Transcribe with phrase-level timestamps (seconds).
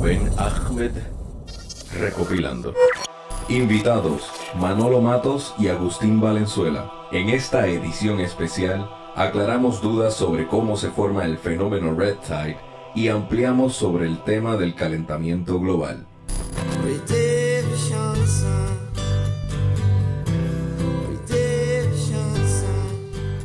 [0.00, 0.92] Rubén Ahmed
[2.00, 2.72] recopilando.
[3.50, 6.90] Invitados Manolo Matos y Agustín Valenzuela.
[7.12, 12.56] En esta edición especial aclaramos dudas sobre cómo se forma el fenómeno Red Tide
[12.94, 16.06] y ampliamos sobre el tema del calentamiento global.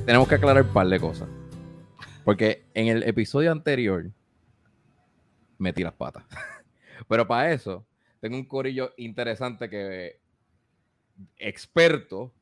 [0.06, 1.28] Tenemos que aclarar un par de cosas.
[2.24, 4.06] Porque en el episodio anterior
[5.58, 6.24] metí las patas.
[7.08, 7.86] Pero para eso,
[8.20, 10.20] tengo un corillo interesante que
[11.38, 12.34] experto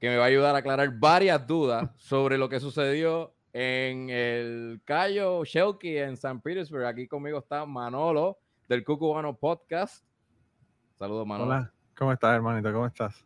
[0.00, 4.80] que me va a ayudar a aclarar varias dudas sobre lo que sucedió en el
[4.84, 6.86] Cayo Shelky en San Petersburg.
[6.86, 10.04] Aquí conmigo está Manolo del Cucubano Podcast.
[10.98, 11.50] Saludos, Manolo.
[11.50, 12.72] Hola, ¿cómo estás, hermanito?
[12.72, 13.24] ¿Cómo estás?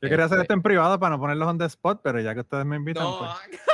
[0.00, 2.34] Yo quería hacer este- esto en privado para no ponerlos on the spot, pero ya
[2.34, 3.60] que ustedes me invitan, No, pues,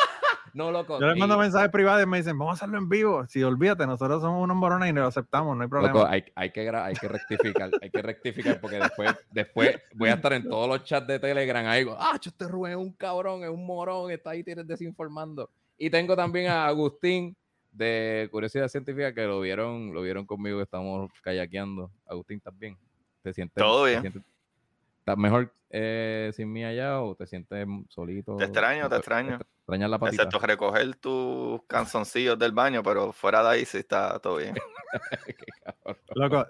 [0.55, 1.01] no, loco.
[1.01, 3.27] yo les mando mensajes privados y me dicen, vamos a hacerlo en vivo.
[3.27, 5.93] Si olvídate, nosotros somos unos morones y lo aceptamos, no hay problema.
[5.95, 10.15] Loco, hay, hay que, hay que rectificar, hay que rectificar porque después, después voy a
[10.15, 13.43] estar en todos los chats de Telegram ahí, digo, ah, este Rubén es un cabrón,
[13.45, 15.51] es un morón, está ahí tienes desinformando.
[15.77, 17.37] Y tengo también a Agustín
[17.71, 21.91] de Curiosidad Científica que lo vieron, lo vieron conmigo que estamos kayakeando.
[22.07, 22.77] Agustín, ¿estás bien?
[23.23, 23.63] ¿Te sientes?
[23.63, 24.01] Todo bien.
[24.01, 24.23] sientes-
[25.01, 28.37] ¿Estás mejor eh, sin mí allá o te sientes solito?
[28.37, 29.39] Te extraño, te extraño.
[29.69, 30.23] ¿Extrañas la patita?
[30.23, 34.55] Excepto recoger tus canzoncillos del baño, pero fuera de ahí sí está todo bien.
[36.15, 36.47] Loco,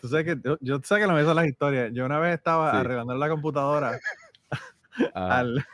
[0.00, 1.92] tú sabes que yo, yo sé que lo me hizo las historias.
[1.92, 2.76] Yo una vez estaba Sí.
[2.78, 3.98] arreglando la computadora
[5.14, 5.66] Ajá, al,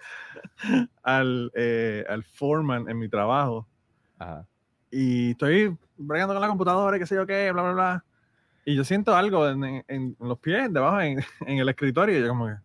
[1.04, 3.68] al, eh, al foreman en mi trabajo
[4.18, 4.44] ajá.
[4.90, 8.04] y estoy bregando con la computadora y qué sé yo qué, bla, bla, bla.
[8.64, 12.18] Y yo siento algo en, en- en los pies, debajo, en, en el escritorio.
[12.18, 12.56] Y yo como que...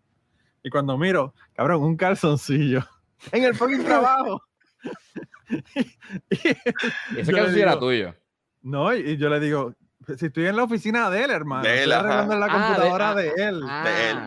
[0.63, 2.83] Y cuando miro, cabrón, un calzoncillo
[3.31, 4.41] en el fucking trabajo.
[5.49, 5.59] Y-
[7.19, 8.15] Ese yo le calzón era tuyo.
[8.61, 9.73] No, y y yo le digo,
[10.17, 11.63] si estoy en la oficina de él, hermano.
[11.63, 12.39] De él, estoy arreglando ajá.
[12.39, 13.59] la Ah, de- computadora ah, de, él.
[13.61, 14.17] de él.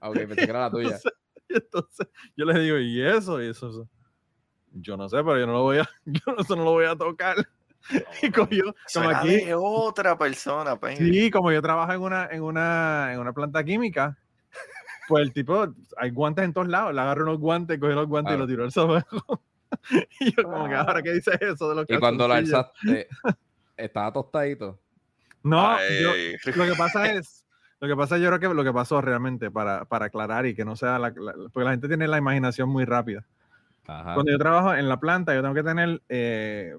[0.00, 0.98] Ah, Ok, pensé que era la tuya.
[1.48, 3.42] Entonces, yo le digo, ¿y eso?
[3.42, 3.88] Y eso, eso.
[4.72, 6.84] Yo no sé, pero yo no lo voy a, yo no- eso no lo voy
[6.86, 7.36] a tocar.
[8.22, 10.98] Y cogió, Eso como aquí, de otra persona, pues.
[10.98, 14.18] Sí, como yo trabajo en una, en una, en una planta química,
[15.08, 18.34] pues el tipo, hay guantes en todos lados, le agarró unos guantes, cogió los guantes
[18.34, 19.42] y lo tiró al sobaco.
[20.20, 23.08] y yo como que ahora qué dice eso de los Y cuando lo calzoncillos?" alzaste,
[23.76, 24.78] estaba tostadito.
[25.42, 26.12] No, yo-
[26.54, 27.46] lo que pasa es,
[27.80, 30.64] lo que pasa yo creo que lo que pasó realmente para, para aclarar y que
[30.64, 33.24] no sea la, la- porque la gente tiene la imaginación muy rápida.
[33.86, 34.14] Ajá.
[34.14, 36.76] Cuando yo trabajo en la planta, yo tengo que tener eh,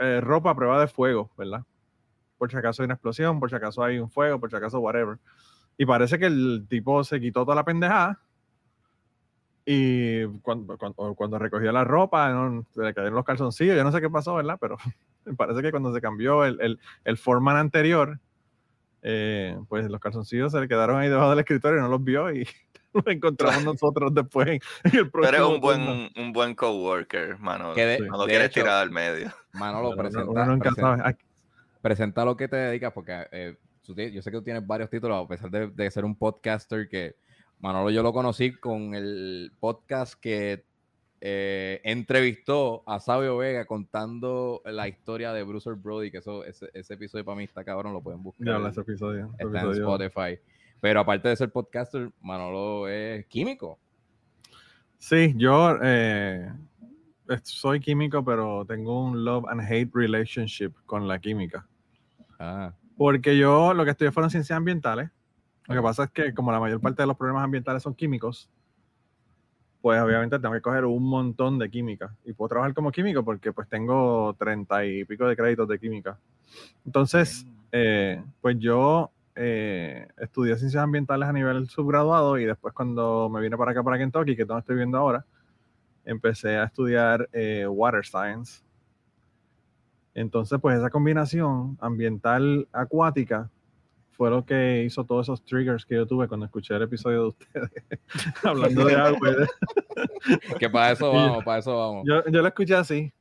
[0.00, 1.62] eh, ropa a prueba de fuego, ¿verdad?
[2.36, 4.80] Por si acaso hay una explosión, por si acaso hay un fuego, por si acaso
[4.80, 5.16] whatever.
[5.78, 8.20] Y parece que el tipo se quitó toda la pendejada
[9.64, 12.66] y cuando, cuando, cuando recogió la ropa, ¿no?
[12.74, 14.58] se le cayeron los calzoncillos, yo no sé qué pasó, ¿verdad?
[14.60, 14.76] Pero
[15.36, 18.18] parece que cuando se cambió el, el, el foreman anterior,
[19.02, 22.32] eh, pues los calzoncillos se le quedaron ahí debajo del escritorio y no los vio
[22.32, 22.46] y
[22.92, 25.84] los encontramos nosotros después en, en el Tú eres próximo un turno.
[25.86, 27.72] buen, un buen coworker, mano.
[27.72, 28.00] Que de-.
[28.00, 29.32] No lo de quieres hecho, tirar al medio.
[29.52, 30.58] Manolo, Pero presenta, uno
[31.80, 33.56] presenta- lo que te dedicas, porque eh,
[33.86, 37.16] yo sé que tú tienes varios títulos, a pesar de, de ser un podcaster que
[37.60, 40.64] Manolo yo lo conocí con el podcast que
[41.20, 46.94] eh, entrevistó a Sabio Vega contando la historia de Bruce Brody, que eso, ese, ese
[46.94, 48.60] episodio para mí está cabrón, lo pueden buscar.
[48.68, 49.30] Ese episodio.
[49.38, 49.70] ese está en.
[49.70, 50.40] Spotify.
[50.80, 53.78] Pero aparte de ser podcaster, Manolo es químico.
[54.98, 56.52] Sí, yo eh,
[57.44, 61.64] soy químico, pero tengo un love and hate relationship con la química.
[62.40, 65.10] Ah, Porque yo lo que estudié fueron ciencias ambientales.
[65.68, 68.50] Lo que pasa es que como la mayor parte de los problemas ambientales son químicos,
[69.80, 72.14] pues obviamente tengo que coger un montón de química.
[72.24, 76.18] Y puedo trabajar como químico porque pues tengo treinta y pico de créditos de química.
[76.86, 83.40] Entonces, eh, pues yo eh, estudié ciencias ambientales a nivel subgraduado y después cuando me
[83.40, 85.24] vine para acá, para Kentucky, que es donde estoy viendo ahora,
[86.04, 88.62] empecé a estudiar eh, Water Science.
[90.14, 93.50] Entonces, pues esa combinación ambiental acuática
[94.10, 97.28] fue lo que hizo todos esos triggers que yo tuve cuando escuché el episodio de
[97.28, 97.70] ustedes
[98.44, 99.30] hablando de agua.
[99.30, 102.04] de- que para eso vamos, para eso vamos.
[102.06, 103.12] Yo, yo lo escuché así.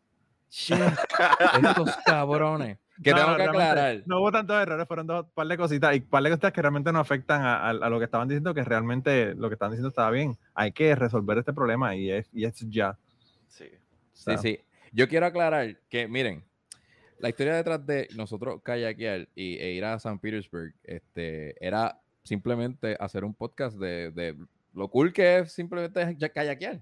[0.49, 2.77] Estos cabrones.
[3.01, 4.03] Que No, tengo que aclarar.
[4.05, 6.91] No hubo tantos errores, fueron dos par de cositas y par de cositas que realmente
[6.91, 9.89] no afectan a, a- a lo que estaban diciendo, que realmente lo que estaban diciendo
[9.89, 10.38] estaba bien.
[10.53, 12.97] Hay que resolver este problema y es, y es ya.
[13.47, 13.65] Sí.
[14.13, 14.59] Sí, sí.
[14.91, 16.43] Yo quiero aclarar que, miren,
[17.21, 22.97] la historia detrás de nosotros kayakear y, e ir a San Petersburg este, era simplemente
[23.00, 24.35] hacer un podcast de, de
[24.73, 26.81] lo cool que es simplemente ya kayakear.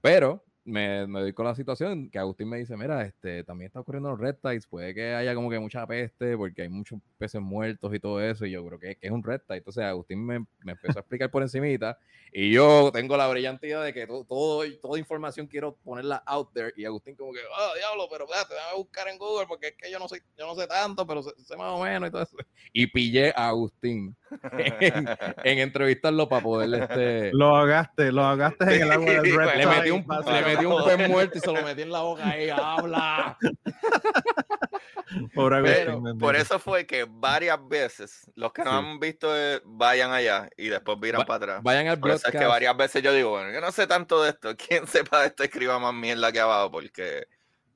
[0.00, 3.80] Pero me, me doy con la situación que Agustín me dice, mira, este, también está
[3.80, 7.40] ocurriendo los red tides, puede que haya como que mucha peste porque hay muchos peces
[7.40, 9.58] muertos y todo eso, y yo creo que, que es un red tide.
[9.58, 11.98] Entonces Agustín me, me empezó a explicar por encimita,
[12.32, 16.52] y yo tengo la brillante idea de que todo, todo, toda información quiero ponerla out
[16.52, 19.74] there, y Agustín como que, ah, diablo, pero espérate, déjame buscar en Google porque es
[19.76, 22.12] que yo no sé, yo no sé tanto, pero sé, sé más o menos y
[22.12, 22.36] todo eso.
[22.72, 24.16] Y pillé a Agustín
[24.58, 25.06] en,
[25.44, 27.32] en entrevistarlo para poder este...
[27.32, 30.55] Lo ahogaste, lo ahogaste en el agua del Red Le metí, Tide, un, le.
[30.56, 33.38] Metí un pez muerto y se lo metí en la boca y habla.
[35.34, 36.24] Pobre Pero Agustín, bendito.
[36.24, 38.76] por eso fue que varias veces los que no Sí.
[38.76, 41.62] han visto eh, vayan allá y después viran Va- para atrás.
[41.62, 44.22] Vayan al Por eso es que varias veces yo digo, bueno, yo no sé tanto
[44.22, 44.56] de esto.
[44.68, 47.26] Quien sepa de esto escriba más mierda que abajo porque...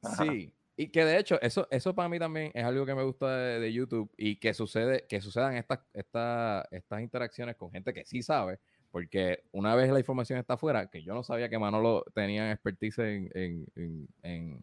[0.03, 0.25] Ajá.
[0.25, 0.53] Sí.
[0.77, 3.61] Y que de hecho, eso, eso para mí también es algo que me gusta de,
[3.61, 8.23] de YouTube y que sucede, que sucedan estas, estas, estas interacciones con gente que sí
[8.23, 8.61] sabe,
[8.91, 12.99] porque una vez la información está afuera, que yo no sabía que Manolo tenía expertise
[12.99, 13.67] en, en,
[14.23, 14.59] en,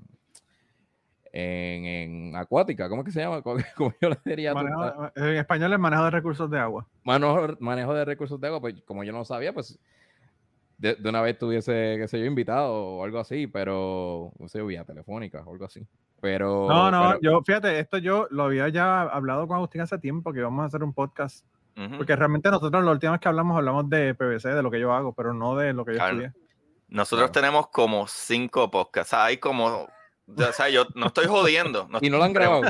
[1.31, 3.41] en, en- acuática, ¿cómo es que se llama?
[3.43, 4.53] ¿Cómo, cómo yo le diría?
[4.53, 6.87] Manejo- en español es manejo de recursos de agua.
[7.03, 9.79] manejo, manejo de recursos de agua, pues como yo no sabía, pues
[10.77, 14.61] de, de una vez tuviese, qué sé yo, invitado o algo así, pero, no sé,
[14.61, 15.85] vía telefónica o algo así.
[16.21, 16.67] Pero.
[16.67, 20.33] No, no, pero- yo, fíjate, esto yo lo había ya hablado con Agustín hace tiempo,
[20.33, 21.45] que íbamos a hacer un podcast,
[21.77, 21.97] Ujú.
[21.97, 24.93] porque realmente nosotros la última vez que hablamos, hablamos de PVC, de lo que yo
[24.93, 26.21] hago, pero no de lo que yo Claro.
[26.21, 26.33] estudié.
[26.87, 27.31] Nosotros Claro.
[27.45, 29.13] tenemos como cinco podcasts.
[29.13, 29.67] O sea, hay como...
[29.87, 29.87] O
[30.53, 31.87] sea, yo no estoy jodiendo.
[31.89, 32.63] no Y no lo han grabado.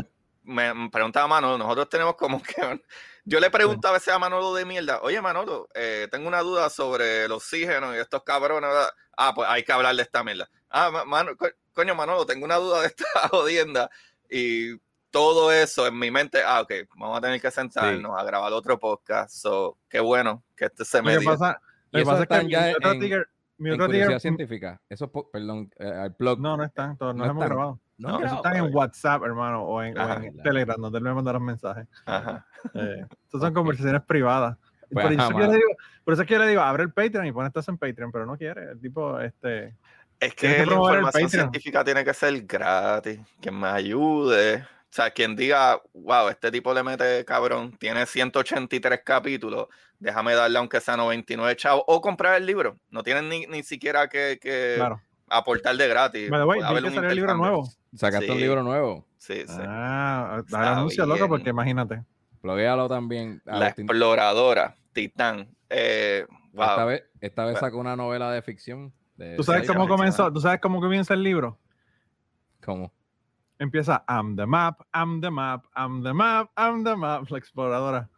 [0.44, 2.81] me preguntaba Manolo, nosotros tenemos como que...
[3.25, 6.69] Yo le pregunto a veces a Manolo de mierda, oye Manolo, eh, tengo una duda
[6.69, 8.69] sobre el oxígeno y estos cabrones.
[8.69, 8.89] ¿verdad?
[9.18, 10.50] Ah, pues hay que hablar de esta mierda.
[10.69, 13.89] Ah, ma- mano, co- coño Manolo, tengo una duda de esta jodienda.
[14.30, 14.75] Y
[15.12, 18.77] todo eso en mi mente, ah, ok, vamos a tener que sentarnos a grabar otro
[18.80, 19.31] podcast.
[19.36, 21.30] So, qué bueno que este se Lo me que dio.
[21.31, 21.62] pasa,
[21.92, 23.27] lo que pasa es que mi ya otro en- ticker-
[23.59, 24.80] mi En ticker- científica.
[24.89, 26.39] Eso, perdón, eh, al blog.
[26.39, 27.57] no, no están, todos no, No hemos están.
[27.57, 27.80] grabado.
[27.98, 28.44] No, no, Eso grabado.
[28.45, 30.24] están en WhatsApp, hermano, o en, o Ajá.
[30.24, 31.88] en Telegram, donde me mandaron mensajes.
[32.06, 32.45] Ajá.
[32.75, 34.57] Eh, estas son conversaciones privadas.
[34.92, 35.69] Pues, por, eso ajá, es que yo le digo,
[36.06, 38.12] por eso es que yo le digo, abre el Patreon y pon esto en Patreon,
[38.12, 38.71] pero no quiere.
[38.71, 39.75] El tipo, este.
[40.19, 44.65] Es que que la información científica tiene que ser gratis, que me ayude.
[44.89, 49.67] O sea, quien diga, wow, este tipo le mete cabrón, tiene 183 capítulos,
[49.99, 52.77] déjame darle aunque sea 99 chavos, o comprar el libro.
[52.89, 55.01] No tienen ni, ni siquiera que, que Claro.
[55.29, 56.29] aportar de gratis.
[56.31, 57.69] Vi haber que un salió el libro nuevo.
[57.95, 58.43] Sacaste un Sí.
[58.43, 59.05] libro nuevo.
[59.17, 59.59] Sí, sí.
[59.59, 62.03] Ah, anuncio, loco, porque imagínate.
[62.41, 63.41] Pluguéalo también.
[63.45, 65.49] La exploradora, Titán.
[65.69, 66.63] Eh, wow.
[66.69, 68.93] Esta vez, esta vez sacó una novela de ficción.
[69.17, 70.31] de- ¿Tú sabes cómo comenzó?
[70.31, 71.59] ¿Tú sabes cómo comienza el libro?
[72.63, 72.93] ¿Cómo?
[73.59, 78.09] Empieza I'm the map, I'm the map, I'm the map, I'm the map, la exploradora.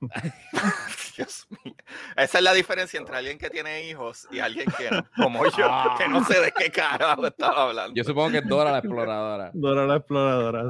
[1.16, 1.74] Dios mío.
[2.16, 5.94] Esa es la diferencia entre alguien que tiene hijos y alguien que no, como yo,
[5.96, 7.94] que no sé de qué carajo estaba hablando.
[7.94, 9.50] Yo supongo que es Dora la exploradora.
[9.54, 10.62] Dora la exploradora.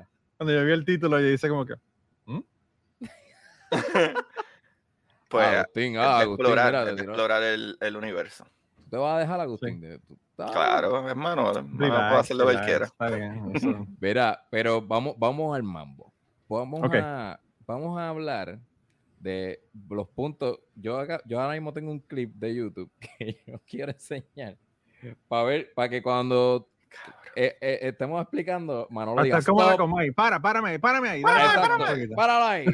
[0.00, 0.06] sí.
[0.36, 1.74] Cuando yo vi el título, yo hice como que,
[5.28, 8.46] pues Agustín, ah, de Agustín, explorar, mira, de tiró- explorar el, el universo.
[8.90, 9.80] te vas a dejar, Agustín.
[9.80, 11.52] de- tú- ah, Claro, hermano,
[12.08, 12.84] puede hacer lo que él quiera.
[12.86, 13.50] Está bien.
[13.54, 13.86] eso.
[14.00, 16.12] Verá, pero vamos, vamos al mambo.
[16.48, 18.58] Vamos, a, vamos a hablar
[19.18, 20.58] de los puntos.
[20.74, 24.56] Yo, acá- yo ahora mismo tengo un clip de YouTube que yo quiero enseñar
[25.28, 26.68] para ver, para que cuando
[27.36, 29.80] eh, eh, estamos explicando, Manolo Va a diga, estar como la "Stop".
[29.80, 30.10] como ahí.
[30.10, 31.22] Para, párame, párame ahí.
[31.22, 32.64] dale, Exacto, párame páralo ahí.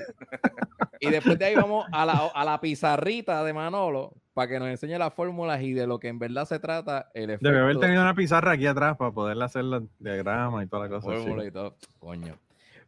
[1.00, 4.68] Y después de ahí vamos a la, a la pizarrita de Manolo para que nos
[4.68, 7.48] enseñe las fórmulas y de lo que en verdad se trata el efecto.
[7.48, 10.88] Debe haber tenido una pizarra aquí atrás para poderle hacer los diagramas y toda la
[10.90, 11.06] cosa.
[11.10, 11.76] fórmula y todo.
[11.98, 12.36] Coño.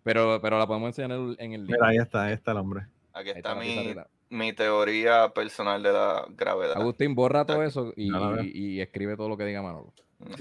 [0.03, 1.87] Pero, pero la podemos enseñar en el, en el Mira, libro.
[1.87, 2.87] ahí está, ahí está el hombre.
[3.15, 3.95] Aquí está mi,
[4.31, 6.77] mi teoría personal de la gravedad.
[6.77, 9.93] Agustín, borra todo eso y escribe todo lo que diga Manolo.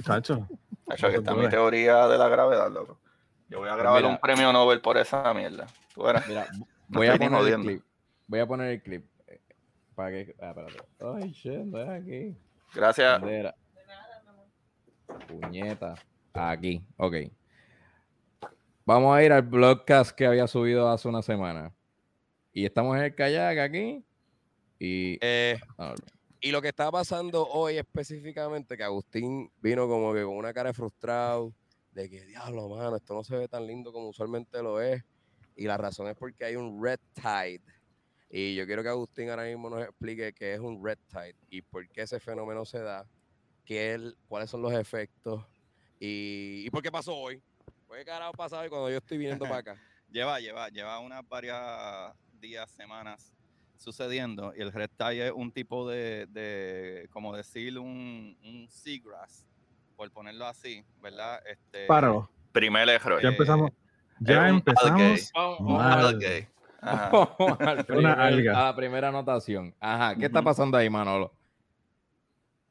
[0.04, 0.48] Chacho.
[0.88, 3.00] Hacho, aquí no está mi teoría de la gravedad, loco.
[3.50, 4.14] Yo voy a grabar mira.
[4.14, 5.68] un premio Nobel por esa mierda.
[5.94, 6.04] Tú.
[6.28, 6.48] Mira,
[6.88, 7.84] voy a poner el clip.
[8.28, 9.06] Voy a poner el clip.
[9.96, 10.36] Para que.
[10.42, 10.78] Ah, espérate.
[11.00, 12.38] Ay, shit, no es aquí.
[12.74, 13.22] Gracias.
[15.28, 15.96] Puñeta.
[16.34, 17.16] Aquí, ok.
[18.86, 21.74] Vamos a ir al blogcast que había subido hace una semana.
[22.54, 24.04] Y estamos en el kayak aquí.
[24.80, 25.18] Y.
[25.22, 25.94] Eh, ah,
[26.42, 30.70] y lo que está pasando hoy específicamente, que Agustín vino como que con una cara
[30.70, 31.54] de frustrado,
[31.92, 35.04] de que diablo, mano, esto no se ve tan lindo como usualmente lo es.
[35.56, 37.62] Y la razón es porque hay un red tide.
[38.30, 41.62] Y yo quiero que Agustín ahora mismo nos explique qué es un red tide y
[41.62, 43.06] por qué ese fenómeno se da,
[43.66, 45.46] qué el- cuáles son los efectos
[46.00, 47.42] y, y por qué pasó hoy.
[47.88, 49.82] ¿Por qué carajo pasa hoy cuando yo estoy viniendo para acá?
[50.10, 53.34] Lleva, lleva, lleva unas varias días, semanas
[53.82, 59.48] sucediendo y el red tide es un tipo de, de como decir, un, un seagrass,
[59.96, 61.42] por ponerlo así, ¿verdad?
[61.48, 62.30] Este, Páralo.
[62.52, 63.22] Primer error.
[63.22, 63.72] Ya Eh, empezamos.
[63.72, 65.32] es Ya empezamos.
[65.34, 66.06] Vamos, Un Mal.
[66.08, 66.50] algae.
[66.82, 67.10] Ajá.
[67.40, 68.60] vamos al primer- alga.
[68.60, 69.74] a la primera anotación.
[69.80, 71.34] Ajá, ¿qué está pasando ahí, Manolo?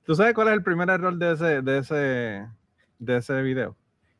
[0.05, 2.49] ¿Tú sabes cuál es el primer error de ese, de ese,
[2.99, 3.77] de ese video?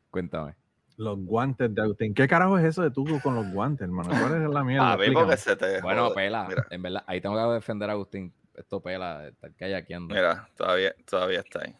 [0.09, 0.55] Cuéntame.
[0.97, 2.13] Los guantes de Agustín.
[2.13, 4.09] ¿Qué carajo es eso de tú con los guantes, hermano?
[4.09, 4.91] ¿Cuál es la mierda?
[4.93, 5.81] A ver, porque se te.
[5.81, 6.45] Bueno, pela.
[6.47, 8.33] Mira, En verdad, ahí tengo que defender a Agustín.
[8.53, 10.13] Esto pela, estar kayakeando.
[10.13, 11.75] mira, todavía, todavía está ahí.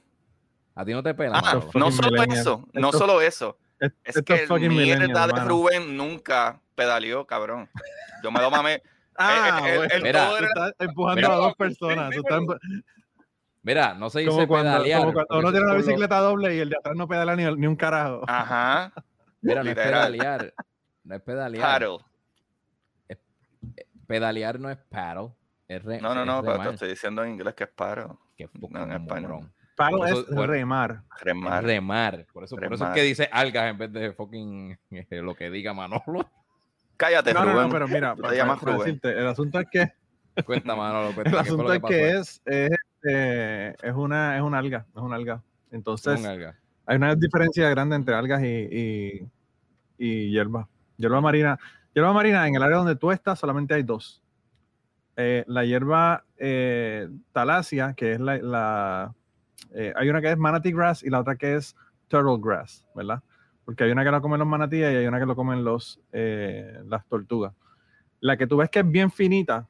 [0.74, 2.39] A ti no te pela, Ah, no solo millennial.
[2.39, 3.58] eso, no Esto- solo eso.
[3.80, 5.41] Es- que el mierda de.
[5.46, 7.70] Rubén nunca pedaleó, cabrón.
[8.24, 8.82] Yo me lo mamé.
[9.18, 10.25] Ah, el- el- el Mira.
[10.25, 11.34] todo Tú era- estás empujando Mira.
[11.34, 12.10] a dos personas.
[12.12, 12.60] tú estás empu-
[13.63, 15.00] Mira, no se dice como cuando, pedalear.
[15.01, 17.44] como cuando uno tiene una lo- bicicleta doble y el de atrás no pedala ni,
[17.56, 18.24] ni un carajo.
[18.27, 18.91] Ajá.
[19.41, 20.53] Mira, no es pedalear.
[21.03, 21.63] No es pedalear.
[21.82, 21.98] Paddle.
[24.08, 25.30] Pedalear no es paddle.
[25.68, 28.20] Es re, No, no, es no, pero te estoy diciendo en inglés que es paro.
[28.38, 29.50] Qué no, en español.
[30.08, 31.03] eso- es por- remar.
[31.18, 31.63] Es Remar.
[31.63, 32.25] remar.
[32.34, 35.50] Por eso, por eso es que dice algas en vez de fucking eh, lo que
[35.50, 36.30] diga Manolo.
[36.98, 37.56] Cállate, No, Rubén.
[37.68, 38.77] no, pero mira, te para- para Rubén.
[38.80, 39.94] decirte, el asunto es que
[40.46, 41.13] Cuenta, Manolo.
[41.13, 42.70] Cuenta, el ¿qué fue lo asunto es que es, es,
[43.03, 45.41] eh, es una es una alga, es una alga.
[45.67, 46.55] Es Entonces, un alga.
[46.86, 49.29] hay una diferencia grande entre algas y, y,
[49.98, 50.67] y hierba.
[50.98, 51.58] Hierba marina.
[51.93, 54.22] Hierba marina, en el área donde tú estás, solamente hay dos.
[55.17, 58.38] Eh, la hierba eh, talasia, que es la.
[58.38, 59.15] la-
[59.74, 61.75] eh, hay una que es manatee grass y la otra que es
[62.08, 63.22] turtle grass, ¿verdad?
[63.63, 66.00] Porque hay una que la comen los manatíes y hay una que lo comen los,
[66.12, 67.53] las tortugas.
[68.20, 69.67] La que tú ves que es bien finita,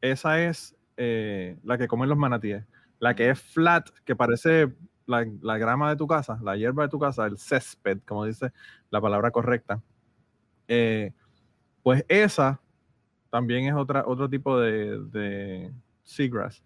[0.00, 2.64] esa es eh, la que comen los manatíes.
[2.98, 4.74] La que es flat, que parece
[5.06, 8.52] la, la grama de tu casa, la hierba de tu casa, el césped, como dice
[8.90, 9.80] la palabra correcta,
[10.66, 11.12] eh,
[11.82, 12.60] pues esa
[13.30, 16.62] también es otra, otro tipo de, de seagrass.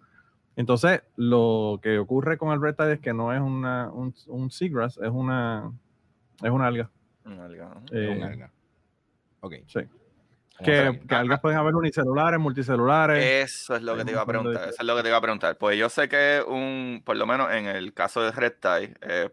[0.56, 4.50] Entonces, lo que ocurre con el red tide es que no es una, un, un
[4.50, 5.70] seagrass, es una,
[6.42, 6.90] es una alga.
[7.24, 8.50] Un alga, Eh, un alga.
[9.40, 9.54] Ok.
[9.66, 9.80] sí.
[10.62, 13.50] Que, que algas pueden haber unicelulares, multicelulares.
[13.50, 14.68] Eso es lo que te iba a preguntar.
[14.68, 15.58] Eso es lo que te iba a preguntar.
[15.58, 19.30] Pues yo sé que un, por lo menos en el caso de Red Tide, eh,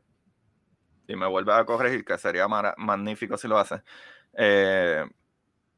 [1.08, 3.82] y me vuelves a corregir, que sería magnífico si lo haces.
[4.34, 5.06] eh,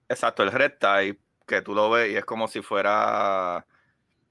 [0.09, 3.65] exacto, el Red Tide, que tú lo ves y es como si fuera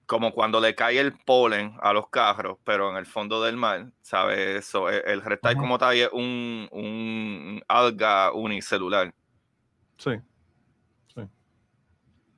[0.06, 3.92] como cuando le cae el polen a los carros, pero en el fondo del mar,
[4.02, 4.38] ¿sabes?
[4.66, 9.14] Eso, el, el Red Tide como tal es un, un alga unicelular.
[9.98, 10.10] Sí.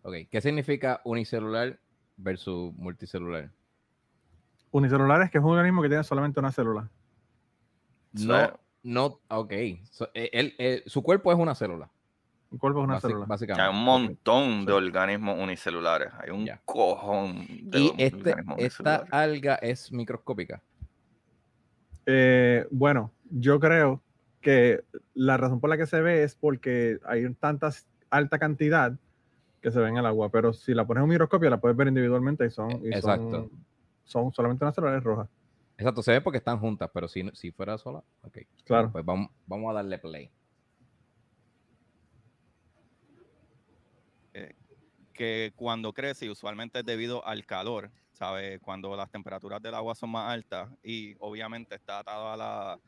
[0.02, 0.14] Ok.
[0.30, 1.78] ¿Qué significa unicelular
[2.16, 3.50] versus multicelular?
[4.70, 6.88] Unicelulares, que es un organismo que tiene solamente una célula.
[8.12, 9.52] No, no, ok.
[9.90, 11.90] So, eh, él- eh, su cuerpo es una célula,
[12.50, 13.24] Un cuerpo es una basi- célula.
[13.24, 13.70] Hay básicamente.
[13.70, 16.08] un montón de organismos unicelulares.
[16.18, 20.62] Hay un cojón de Y este, organismos esta alga es microscópica.
[22.06, 24.02] Eh, bueno, yo creo
[24.40, 24.82] que
[25.14, 27.70] la razón por la que se ve es porque hay tanta
[28.10, 28.92] alta cantidad
[29.62, 31.76] que se ve en el agua, pero si la pones en un microscopio la puedes
[31.76, 33.30] ver individualmente y son, y Exacto.
[33.30, 33.50] son,
[34.04, 35.28] son solamente unas células rojas.
[35.78, 38.38] Exacto, se ve porque están juntas, pero si, si fuera sola, ok.
[38.64, 38.90] Claro.
[38.92, 40.30] Pues vamos, vamos a darle play.
[45.12, 48.60] que cuando crece, y usualmente es debido al calor, ¿sabes?
[48.60, 52.80] Cuando las temperaturas del agua son más altas y obviamente está atado a la,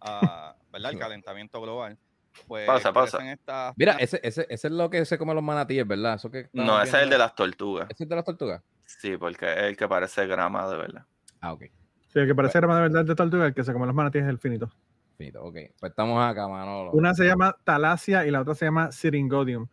[0.00, 0.92] a, ¿verdad?
[0.92, 1.98] El calentamiento global,
[2.46, 3.18] pues Pausa, pausa.
[3.18, 6.14] crecen estas Mira, ese, ese, ese es lo que se come los manatíes, ¿verdad?
[6.14, 7.88] Eso que No, ese es el de las tortugas.
[7.90, 8.62] ¿Ese es de las tortugas?
[8.86, 11.06] Sí, porque es el que parece grama de verdad.
[11.40, 11.64] Ah, ok.
[12.08, 14.24] Sí, el que parece grama de verdad de tortuga, el que se come los manatíes
[14.24, 14.70] es el finito.
[15.16, 15.56] Finito, ok.
[15.78, 16.92] Pues estamos acá, Manolo.
[16.92, 19.68] Una se llama talasia y la otra se llama syringodium.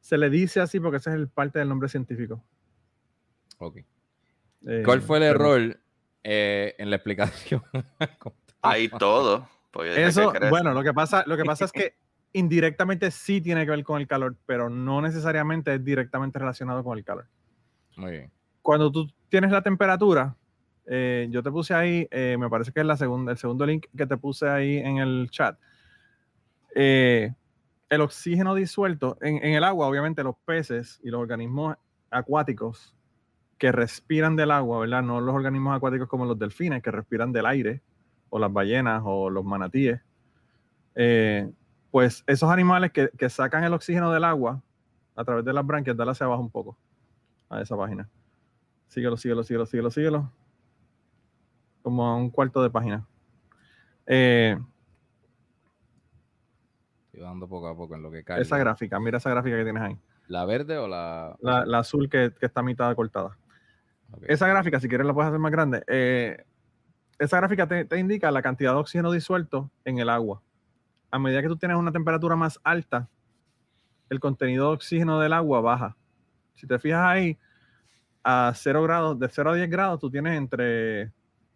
[0.00, 2.42] Se le dice así porque ese es el parte del nombre científico.
[3.58, 3.78] Ok.
[4.66, 5.80] Eh, ¿Cuál fue el pero error
[6.24, 7.62] eh, en la explicación?
[8.62, 9.48] Hay todo.
[9.84, 11.94] Eso, bueno, lo que pasa, lo que pasa es que
[12.32, 16.98] indirectamente sí tiene que ver con el calor, pero no necesariamente es directamente relacionado con
[16.98, 17.26] el calor.
[17.96, 18.30] Muy bien.
[18.62, 20.36] Cuando tú tienes la temperatura,
[20.86, 23.86] eh, yo te puse ahí, eh, me parece que es la segunda, el segundo link
[23.96, 25.58] que te puse ahí en el chat.
[26.74, 27.32] Eh,
[27.88, 31.76] el oxígeno disuelto en, en el agua, obviamente los peces y los organismos
[32.10, 32.94] acuáticos
[33.58, 35.02] que respiran del agua, ¿verdad?
[35.02, 37.82] No los organismos acuáticos como los delfines que respiran del aire,
[38.30, 40.00] o las ballenas, o los manatíes.
[40.94, 41.50] Eh,
[41.90, 44.62] pues esos animales que, que sacan el oxígeno del agua
[45.16, 46.78] a través de las branquias, dale hacia abajo un poco
[47.48, 48.08] a esa página.
[48.88, 50.32] Síguelo, síguelo, síguelo, síguelo, síguelo.
[51.82, 53.06] Como a un cuarto de página.
[54.06, 54.58] Eh,
[57.06, 58.40] Estoy dando poco a poco en lo que cae.
[58.40, 59.98] esa gráfica, mira esa gráfica que tienes ahí.
[60.28, 61.36] ¿La verde o la...?
[61.40, 63.36] La, la azul que, que está a mitad cortada.
[64.22, 65.82] Esa gráfica, si quieres la puedes hacer más grande.
[65.88, 66.44] eh,
[67.20, 70.42] esa gráfica te, te indica la cantidad de oxígeno disuelto en el agua.
[71.10, 73.08] A medida que tú tienes una temperatura más alta,
[74.08, 75.96] el contenido de oxígeno del agua baja.
[76.54, 77.38] Si te fijas ahí,
[78.24, 81.12] a 0 grados, de 0 a 10 grados, tú tienes entre,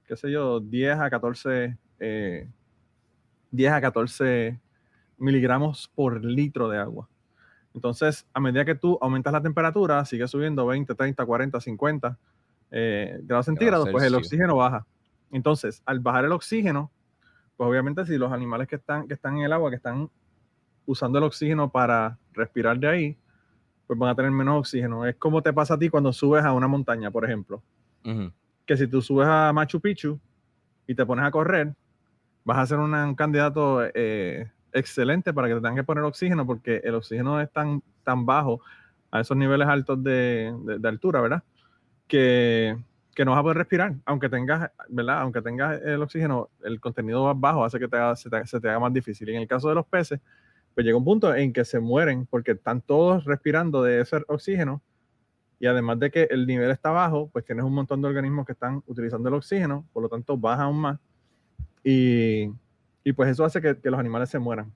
[0.06, 2.48] qué sé yo, 10 a 14, eh,
[3.50, 4.60] 10 a 14
[5.16, 7.08] miligramos por litro de agua.
[7.72, 12.18] Entonces, a medida que tú aumentas la temperatura, sigue subiendo 20, 30, 40, 50
[12.70, 14.86] eh, grados centígrados, pues el oxígeno baja.
[15.34, 16.90] Entonces, al bajar el oxígeno,
[17.56, 20.08] pues obviamente si los animales que están, que están en el agua, que están
[20.86, 23.16] usando el oxígeno para respirar de ahí,
[23.86, 25.04] pues van a tener menos oxígeno.
[25.06, 27.62] Es como te pasa a ti cuando subes a una montaña, por ejemplo.
[28.64, 30.18] Que si tú subes a Machu Picchu
[30.86, 31.74] y te pones a correr,
[32.44, 36.46] vas a ser una- un candidato eh, excelente para que te tengan que poner oxígeno,
[36.46, 38.60] porque el oxígeno es tan, tan bajo
[39.10, 41.42] a esos niveles altos de, de- de altura, ¿verdad?
[42.06, 42.76] Que,
[43.14, 45.20] que no vas a poder respirar, aunque tengas, ¿verdad?
[45.20, 48.80] Aunque tengas el oxígeno, el contenido más bajo hace que te haga- se, te, haga
[48.80, 49.28] más difícil.
[49.28, 50.20] Y en el caso de los peces,
[50.74, 54.82] pues llega un punto en que se mueren porque están todos respirando de ese oxígeno
[55.60, 58.52] y además de que el nivel está bajo, pues tienes un montón de organismos que
[58.52, 60.98] están utilizando el oxígeno, por lo tanto baja aún más.
[61.84, 62.50] Y,
[63.04, 64.72] y pues eso hace que, que los animales se mueran,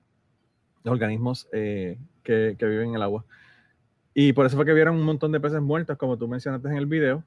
[0.83, 3.25] los organismos eh, que, que viven en el agua.
[4.13, 6.77] Y por eso fue que vieron un montón de peces muertos, como tú mencionaste en
[6.77, 7.23] el video.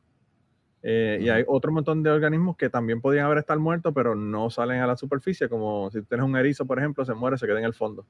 [0.83, 4.51] Eh, Y hay otro montón de organismos que también podrían haber estado muertos, pero no
[4.51, 7.59] salen a la superficie, como si tienes un erizo, por ejemplo, se muere, se queda
[7.59, 8.07] en el fondo.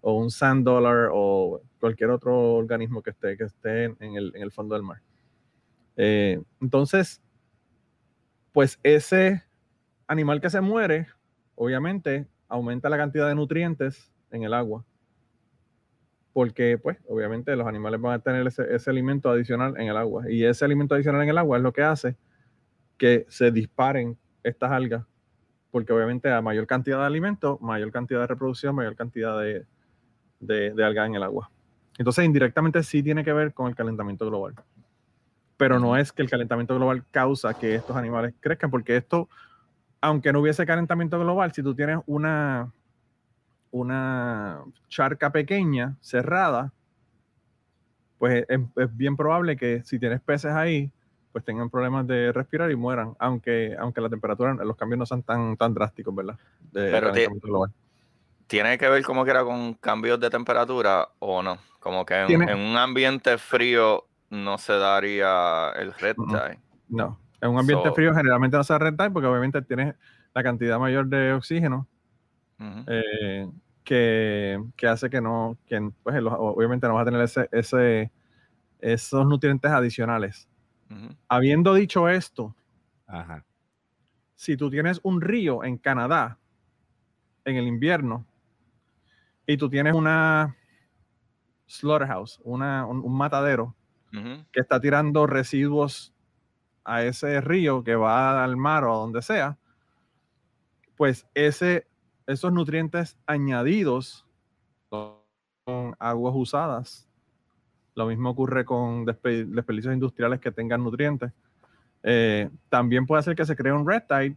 [0.00, 4.32] O un sand dollar o cualquier otro organismo que esté, que esté en, en el,
[4.36, 5.02] en el fondo del mar.
[5.96, 7.20] Eh, entonces,
[8.52, 9.42] pues ese
[10.06, 11.08] animal que se muere,
[11.56, 14.84] obviamente, aumenta la cantidad de nutrientes en el agua.
[16.36, 20.30] Porque, pues, obviamente los animales van a tener ese, ese alimento adicional en el agua.
[20.30, 22.14] Y ese alimento adicional en el agua es lo que hace
[22.98, 25.06] que se disparen estas algas.
[25.70, 29.64] Porque obviamente a mayor cantidad de alimento, mayor cantidad de reproducción, mayor cantidad de,
[30.38, 31.50] de, de algas en el agua.
[31.96, 34.56] Entonces, indirectamente sí tiene que ver con el calentamiento global.
[35.56, 39.30] Pero no es que el calentamiento global causa que estos animales crezcan, porque esto,
[40.02, 42.74] aunque no hubiese calentamiento global, si tú tienes una,
[43.70, 46.72] una charca pequeña, cerrada,
[48.18, 50.90] pues es, es bien probable que si tienes peces ahí,
[51.32, 55.22] pues tengan problemas de respirar y mueran, aunque, aunque la temperatura, los cambios no sean
[55.22, 56.38] tan, tan drásticos, ¿verdad?
[56.72, 57.12] De Pero.
[58.46, 61.58] ¿Tiene que ver como que era con cambios de temperatura o no?
[61.80, 66.58] Como que en, un ambiente frío no se daría el red tide.
[66.88, 69.94] No, en un ambiente So- frío generalmente no se renta porque obviamente tienes
[70.32, 71.86] la cantidad mayor de oxígeno
[72.58, 73.50] Eh,
[73.84, 78.10] que, que hace que no, que pues obviamente no vas a tener ese, ese,
[78.80, 80.48] esos nutrientes adicionales.
[81.28, 82.54] Habiendo dicho esto,
[83.06, 83.44] Ajá.
[84.34, 86.38] si tú tienes un río en Canadá
[87.44, 88.24] en el invierno
[89.46, 90.56] y tú tienes una
[91.66, 93.74] slaughterhouse, una, un, un matadero
[94.52, 96.14] que está tirando residuos
[96.84, 99.58] a ese río que va al mar o a donde sea,
[100.96, 101.86] pues ese,
[102.26, 104.26] esos nutrientes añadidos
[104.90, 107.08] son aguas usadas.
[107.94, 111.32] Lo mismo ocurre con despe- desperdicios industriales que tengan nutrientes.
[112.02, 114.36] Eh, también puede ser que se cree un red tide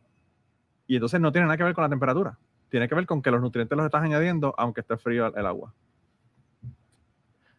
[0.88, 2.38] y entonces no tiene nada que ver con la temperatura.
[2.70, 5.46] Tiene que ver con que los nutrientes los estás añadiendo aunque esté frío el- el
[5.46, 5.74] agua.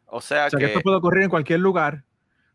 [0.06, 2.04] O sea O sea que que, esto puede ocurrir en cualquier lugar,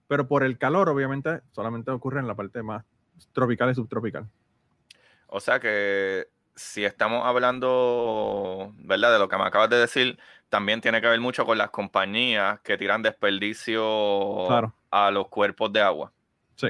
[0.08, 2.84] pero por el calor, obviamente, solamente ocurre en la parte más
[3.32, 4.28] tropical y subtropical.
[5.28, 9.14] o sea que si estamos hablando, ¿verdad?
[9.14, 10.18] De lo que me acabas de decir,
[10.50, 14.74] también tiene que ver mucho con las compañías que tiran desperdicio Claro.
[14.92, 16.14] a los cuerpos de agua.
[16.56, 16.70] Sí,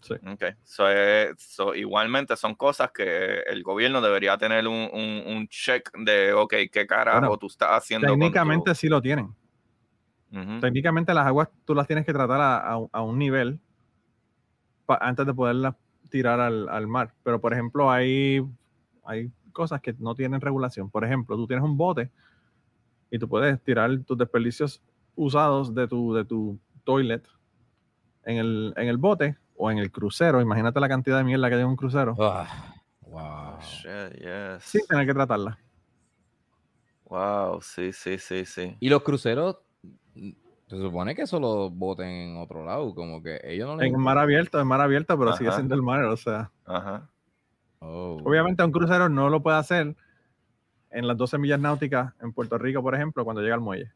[0.00, 0.14] sí.
[0.26, 0.44] Ok.
[0.64, 6.54] So, igualmente son cosas que el gobierno debería tener un, un, un check de, ok,
[6.72, 8.06] ¿qué carajo Bueno, tú estás haciendo?
[8.08, 9.34] tu- Técnicamente sí lo tienen.
[10.60, 13.58] Técnicamente las aguas tú las tienes que tratar a, a- a un nivel
[14.88, 15.74] antes de poderlas
[16.10, 17.12] tirar al, al mar.
[17.22, 18.42] Pero, por ejemplo, hay,
[19.06, 20.90] hay cosas que no tienen regulación.
[20.90, 22.10] Por ejemplo, tú tienes un bote
[23.10, 24.82] y tú puedes tirar tus desperdicios
[25.14, 27.26] usados de tu, de tu toilet
[28.24, 30.40] en el, en el bote o en el crucero.
[30.40, 32.14] Imagínate la cantidad de mierda que hay en un crucero.
[32.18, 33.58] Ah, wow.
[33.60, 34.62] Shit, yes.
[34.62, 35.58] Sin tener que tratarla.
[37.08, 38.76] Wow, sí, sí, sí, sí.
[38.80, 39.58] Y los cruceros,
[40.14, 44.18] se supone que solo voten en otro lado, como que ellos no les En mar
[44.18, 45.58] abierto, en mar abierto, pero sigue Ajá.
[45.58, 46.04] siendo el mar.
[46.04, 47.08] O sea, Ajá.
[47.80, 48.20] Oh.
[48.24, 49.94] obviamente un crucero no lo puede hacer
[50.90, 53.92] en las 12 millas náuticas en Puerto Rico, por ejemplo, cuando llega al muelle.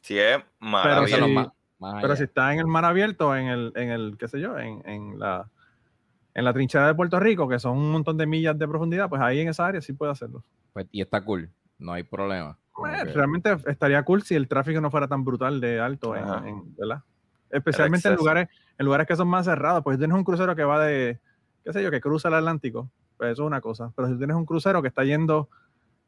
[0.00, 3.90] Sí, es Pero más- más Pero si está en el mar abierto, en el, en
[3.90, 5.48] el qué sé yo, en, en la
[6.32, 9.20] en la trinchera de Puerto Rico, que son un montón de millas de profundidad, pues
[9.20, 10.44] ahí en esa área sí puede hacerlo.
[10.72, 12.56] Pues, y está cool, no hay problema.
[12.74, 16.74] Pues, que- realmente estaría cool si el tráfico no fuera tan brutal de alto, en,
[16.76, 17.02] ¿verdad?
[17.50, 19.82] Especialmente en lugares, en lugares que son más cerrados.
[19.82, 21.18] Pues tienes un crucero que va de,
[21.64, 23.92] qué sé yo, que cruza el Atlántico, pues eso es una cosa.
[23.96, 25.48] Pero si tienes un crucero que está yendo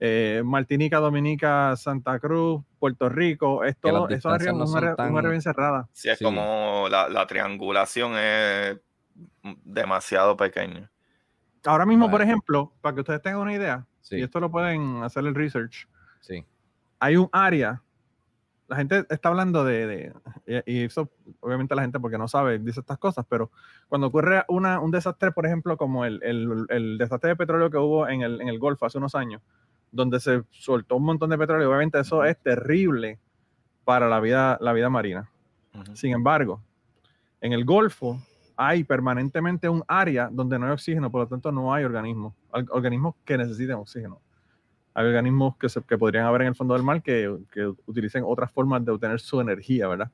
[0.01, 4.91] eh, Martinica, Dominica, Santa Cruz, Puerto Rico, es todo, eso es no un son área,
[4.91, 5.89] un tan- área bien cerrada.
[5.93, 6.25] Sí, es Sí.
[6.25, 8.81] como la, la triangulación es
[9.65, 10.91] demasiado pequeña.
[11.65, 15.03] Ahora mismo, por ejemplo, para que ustedes tengan una idea, sí, y esto lo pueden
[15.05, 15.87] hacer el research,
[16.21, 16.45] sí.
[16.99, 17.81] hay un área,
[18.69, 19.87] la gente está hablando de,
[20.47, 23.51] de- y eso obviamente la gente porque no sabe dice estas cosas, pero
[23.89, 27.77] cuando ocurre una, un desastre, por ejemplo, como el, el- el desastre de petróleo que
[27.79, 29.43] hubo en el, en el Golfo hace unos años,
[29.91, 33.19] donde se soltó un montón de petróleo, obviamente eso es terrible
[33.85, 35.29] para la vida, la vida marina.
[35.95, 36.61] Sin embargo,
[37.41, 38.19] en el Golfo
[38.57, 42.67] hay permanentemente un área donde no hay oxígeno, por lo tanto no hay organismos, or-
[42.71, 44.21] organismos que necesiten oxígeno.
[44.95, 48.25] Hay organismos que, se- que podrían haber en el fondo del mar que, que utilicen
[48.27, 50.11] otras formas de obtener su energía, ¿verdad?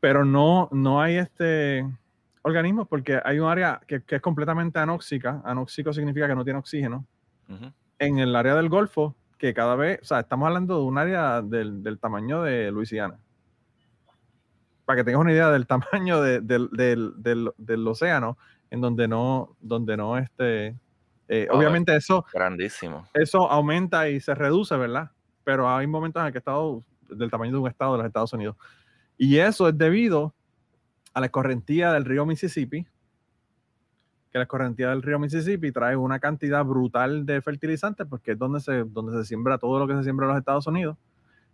[0.00, 1.86] Pero no, no hay este
[2.42, 5.42] organismos porque hay un área que, que es completamente anóxica.
[5.44, 7.04] Anóxico significa que no tiene oxígeno.
[7.98, 11.42] En el área del Golfo, que cada vez, o sea, estamos hablando de un área
[11.42, 13.18] del, del tamaño de Luisiana.
[14.84, 18.38] Para que tengas una idea del tamaño de- del, del- del- del océano,
[18.70, 20.76] en donde no, donde no este,
[21.28, 21.58] eh, Wow.
[21.58, 23.06] obviamente eso, Grandísimo.
[23.14, 25.10] eso aumenta y se reduce, ¿verdad?
[25.44, 28.32] Pero hay momentos en el que estado del tamaño de un estado de los Estados
[28.32, 28.56] Unidos.
[29.16, 30.34] Y eso es debido
[31.14, 32.86] a la escorrentía del río Mississippi,
[34.30, 38.60] que la escorrentía del río Mississippi trae una cantidad brutal de fertilizantes, porque es donde
[38.60, 40.96] se, donde se siembra todo lo que se siembra en los Estados Unidos.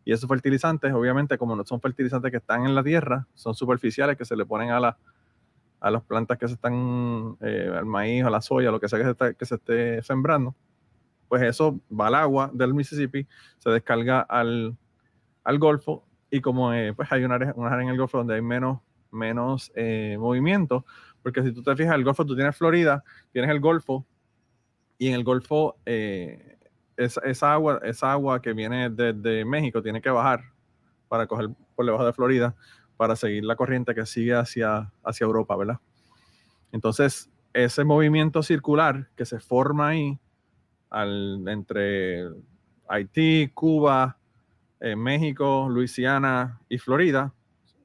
[0.05, 4.19] Y esos fertilizantes, obviamente, como no son fertilizantes que están en la tierra, son superficiales
[4.19, 4.99] que se le ponen a, la,
[5.85, 8.99] a las plantas que se están, eh, al maíz a la soya, lo que sea
[8.99, 10.55] que se, está- que se esté sembrando,
[11.29, 13.27] pues eso va al agua del Mississippi,
[13.59, 14.77] se descarga al,
[15.45, 18.43] al Golfo y como eh, pues hay una área, área en el Golfo donde hay
[18.43, 20.87] menos, menos eh, movimiento,
[21.23, 24.07] porque si tú te fijas, el Golfo, tú tienes Florida, tienes el Golfo
[24.97, 26.57] y en el Golfo eh,
[26.97, 30.45] esa, esa agua, esa agua que viene desde México tiene que bajar
[31.09, 32.55] para coger por debajo de Florida
[32.97, 35.79] para seguir la corriente que sigue hacia, hacia Europa, ¿verdad?
[36.73, 40.19] Entonces, ese movimiento circular que se forma ahí
[40.91, 42.25] al, entre
[42.89, 44.19] Haití, Cuba,
[44.81, 47.33] eh, México, Luisiana y Florida,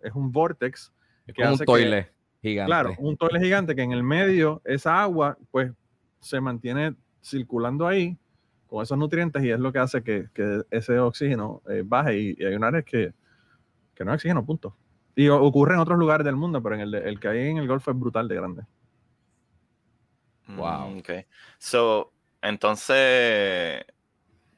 [0.03, 0.91] es un vortex.
[1.27, 2.09] Es que como un que- toile
[2.41, 2.67] gigante.
[2.69, 5.71] Claro, un toile gigante que en el medio, esa agua, pues
[6.19, 8.17] se mantiene circulando ahí
[8.67, 12.19] con esos nutrientes y es lo que hace que, que ese oxígeno eh, baje.
[12.19, 13.13] Y, y hay un área que,
[13.95, 14.75] que no hay oxígeno, punto.
[15.19, 17.91] Y ocurre en otros lugares del mundo, pero en el, que hay en el Golfo
[17.91, 18.63] es brutal de grande.
[20.47, 20.91] Wow.
[20.91, 21.09] Mm, ok.
[21.57, 23.83] So, entonces,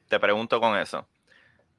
[0.08, 1.08] te pregunto con eso.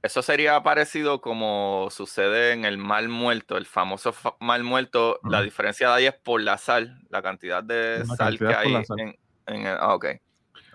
[0.01, 5.21] Eso sería parecido como sucede en el mal muerto, el famoso fa- mal muerto.
[5.29, 8.49] La diferencia de ahí es por la sal, la cantidad de La sal que cantidad
[8.49, 8.99] por hay la sal.
[8.99, 9.15] en,
[9.45, 9.77] en el.
[9.79, 10.05] Ah, ok.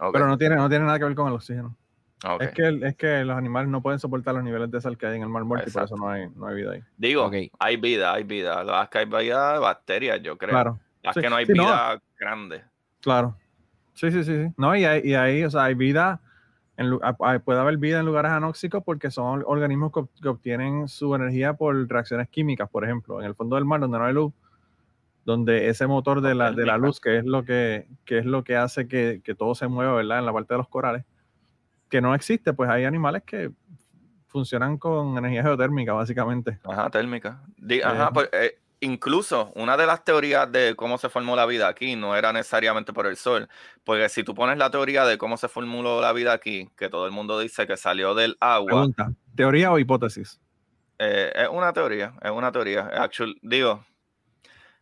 [0.00, 1.76] ok, Pero no tiene, no tiene nada que ver con el oxígeno.
[2.24, 2.42] Ok.
[2.42, 5.16] Es, que, es que los animales no pueden soportar los niveles de sal que hay
[5.16, 6.82] en el mar muerto y por eso no hay, no hay vida ahí.
[6.96, 7.34] Digo, Ok.
[7.58, 8.62] hay vida, hay vida.
[8.64, 10.50] Lo que hay vida de bacterias, yo creo.
[10.50, 11.20] Claro, Las sí.
[11.20, 11.64] que no hay Sí, no.
[11.64, 12.62] vida grande.
[13.00, 13.36] claro.
[13.94, 14.44] Sí, sí, sí.
[14.44, 14.52] sí.
[14.56, 16.20] No, y, hay- y ahí, o sea, hay vida,
[16.76, 21.12] en, hay- puede haber vida en lugares anóxicos porque son organismos que, que obtienen su
[21.16, 24.32] energía por reacciones químicas, por ejemplo, en el fondo del mar donde no hay luz,
[25.24, 28.44] donde ese motor de la, de la luz, que es lo que, que es lo
[28.44, 30.20] que hace que, que todo se mueva, ¿verdad?
[30.20, 31.04] En la parte de los corales,
[31.88, 33.50] que no existe, pues hay animales que
[34.26, 36.58] funcionan con energía geotérmica, básicamente.
[36.64, 37.40] Ajá, térmica.
[37.56, 38.10] Di- ajá, Eh.
[38.12, 42.14] pues, eh, incluso una de las teorías de cómo se formó la vida aquí no
[42.14, 43.48] era necesariamente por el sol,
[43.84, 47.06] porque si tú pones la teoría de cómo se formuló la vida aquí, que todo
[47.06, 50.38] el mundo dice que salió del agua, Pregunta, ¿teoría o hipótesis?
[51.00, 52.82] eh, es una teoría, es una teoría.
[52.86, 53.84] Actual, digo,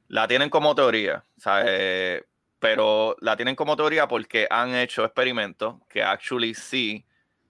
[0.08, 2.24] la tienen como teoría, o sea, eh,
[2.66, 7.06] pero la tienen como teoría porque han hecho experimentos que actually sí,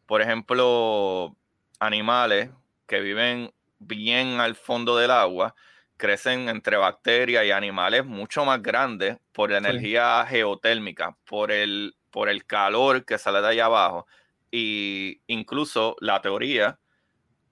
[0.07, 1.37] por ejemplo,
[1.81, 2.51] animales
[2.87, 5.55] que viven bien al fondo del agua
[5.97, 9.59] crecen entre bacterias y animales mucho más grandes por la Sí.
[9.59, 14.07] energía geotérmica, por el, por el calor que sale de allá abajo.
[14.51, 16.79] Y incluso la teoría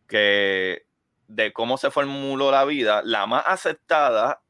[0.09, 0.87] que
[1.29, 4.44] de cómo se formuló la vida, la más aceptada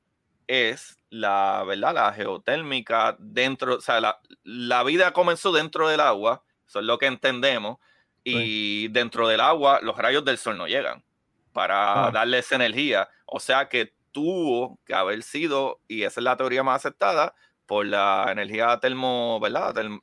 [0.46, 1.94] es la, ¿verdad?
[1.94, 6.98] La geotérmica dentro, o sea, la, la vida comenzó dentro del agua, eso es lo
[6.98, 7.78] que entendemos,
[8.22, 11.04] y dentro del agua los rayos del sol no llegan.
[11.52, 12.10] para Ah.
[12.10, 13.08] darle esa energía.
[13.26, 17.32] O sea que tuvo que haber sido, y esa es la teoría más aceptada,
[17.66, 19.72] por la energía termo, ¿verdad?
[19.74, 20.02] Term-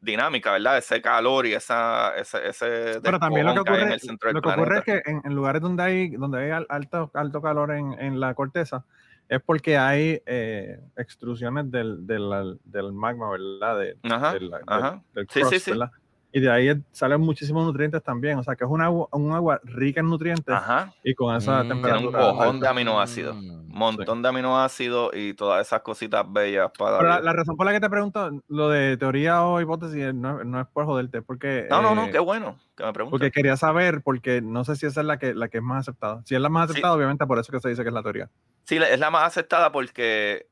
[0.00, 0.78] termodinámica, ¿verdad?
[0.78, 4.42] Ese calor y esa, ese, ese Pero también lo que hay en ocurre, el lo
[4.42, 7.72] que ocurre es que en, en lugares donde hay, donde hay al- alto, alto calor
[7.72, 8.84] en, en la corteza,
[9.28, 13.78] es porque hay eh, extrusiones del, del, del magma, ¿verdad?
[13.78, 15.02] De- Ajá, del, del- ajá.
[15.14, 15.70] del Sí, sí, sí.
[15.72, 15.90] ¿verdad?
[16.30, 18.38] Y de ahí salen muchísimos nutrientes también.
[18.38, 20.92] O sea, que es un agua, un agua rica en nutrientes Ajá.
[21.02, 22.00] y con esa Mm, temperatura.
[22.00, 22.66] Tiene un cojón alta.
[22.66, 23.36] de aminoácidos.
[23.36, 23.58] Mm.
[23.68, 27.80] Montón de aminoácidos y todas esas cositas bellas para Pero la, razón por la que
[27.80, 31.66] te pregunto lo de teoría o hipótesis no, no es por joderte, es porque.
[31.70, 33.12] No, no, no, eh, qué bueno que me preguntes.
[33.18, 35.80] Porque quería saber, porque no sé si esa es la que, la que es más
[35.88, 36.22] aceptada.
[36.26, 36.72] Si es la más Sí.
[36.72, 38.28] aceptada, obviamente por eso que se dice que es la teoría.
[38.64, 40.46] Sí, es la más aceptada porque,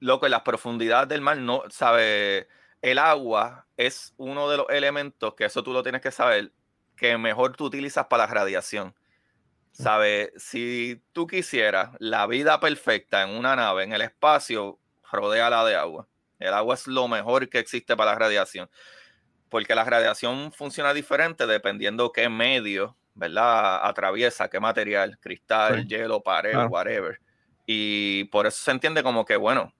[0.00, 2.48] loco, en las profundidades del mar, no, sabe,
[2.82, 6.52] el agua es uno de los elementos, que eso tú lo tienes que saber,
[6.96, 8.94] que mejor tú utilizas para la radiación.
[9.72, 10.32] ¿Sabe?
[10.36, 14.78] Si tú quisieras la vida perfecta en una nave, en el espacio,
[15.10, 16.06] rodéala de agua.
[16.38, 18.68] El agua es lo mejor que existe para la radiación.
[19.48, 23.86] Porque la radiación funciona diferente dependiendo qué medio, ¿verdad?
[23.86, 25.88] Atraviesa, qué material, cristal, Sí.
[25.88, 27.18] hielo, pared, whatever.
[27.64, 29.72] Y por eso se entiende como que, bueno,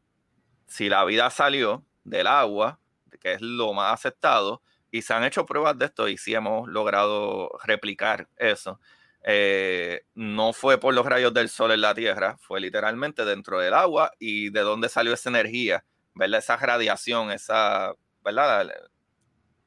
[0.66, 2.78] si la vida salió del agua,
[3.20, 6.68] que es lo más aceptado, y se han hecho pruebas de esto y sí hemos
[6.68, 8.80] logrado replicar eso.
[9.24, 13.74] eh, no fue por los rayos del sol en la Tierra, fue literalmente dentro del
[13.74, 16.40] agua y de dónde salió esa energía, ¿verdad?
[16.40, 17.94] Esa radiación, esa,
[18.24, 18.68] ¿verdad?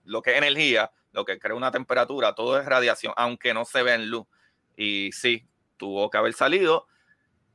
[0.04, 3.84] Lo que es energía, lo que crea una temperatura, todo es radiación, aunque no se
[3.84, 4.28] ve en luz.
[4.78, 6.88] Y sí, tuvo que haber salido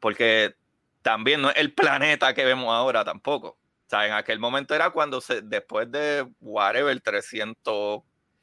[0.01, 0.57] porque
[1.03, 3.60] también no es el planeta que vemos ahora tampoco.
[3.91, 8.03] O sea, en aquel momento era cuando se, después de whatever, 300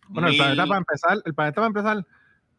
[0.10, 2.06] Bueno, el planeta para empezar, el planeta para empezar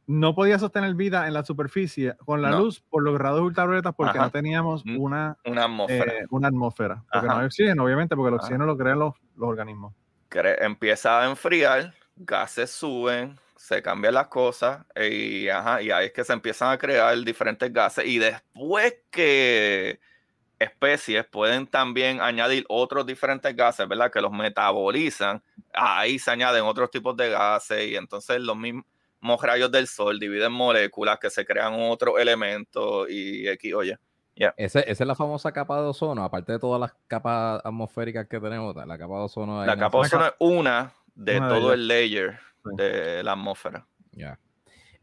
[0.07, 2.61] no podía sostener vida en la superficie con la No.
[2.61, 4.25] luz por los grados ultravioletas porque Ajá.
[4.29, 6.13] no teníamos Mm, una, una atmósfera.
[6.15, 7.05] eh, una atmósfera.
[7.13, 7.41] Porque no Ajá.
[7.43, 8.43] hay oxígeno, obviamente, porque el Ajá.
[8.45, 9.93] oxígeno lo crean los, los organismos.
[10.31, 16.13] cre- empieza a enfriar, gases suben, se cambian las cosas y, ajá, y ahí es
[16.13, 20.01] que se empiezan a crear diferentes gases y después que
[20.59, 24.11] especies pueden también añadir otros diferentes gases, ¿verdad?
[24.11, 25.43] Que los metabolizan,
[25.73, 28.85] ahí se añaden otros tipos de gases y entonces los mismos
[29.43, 33.99] rayos del sol dividen moléculas que se crean otros elementos y aquí, oye,
[34.57, 38.39] Ese- esa es la famosa capa de ozono, aparte de todas las capas atmosféricas que
[38.39, 39.65] tenemos, la capa de ozono.
[39.67, 41.75] la capa de ozono es una de Una de todo ellas.
[41.75, 42.71] el layer Sí.
[42.77, 43.87] de la atmósfera.
[44.13, 44.39] Ya.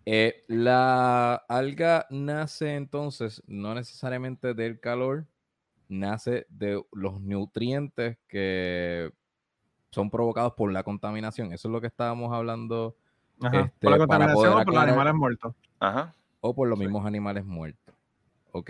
[0.06, 5.26] Eh, la alga nace entonces no necesariamente del calor,
[5.88, 9.12] nace de los nutrientes que
[9.91, 11.54] son provocados por la contaminación.
[11.54, 12.95] Eso es lo que estábamos hablando,
[13.41, 13.62] Ajá.
[13.62, 15.56] Este, por la para contaminación poder o por los animales muertos.
[15.80, 16.13] Ajá.
[16.41, 16.86] o por los Sí.
[16.86, 17.95] mismos animales muertos.
[18.52, 18.69] Ok.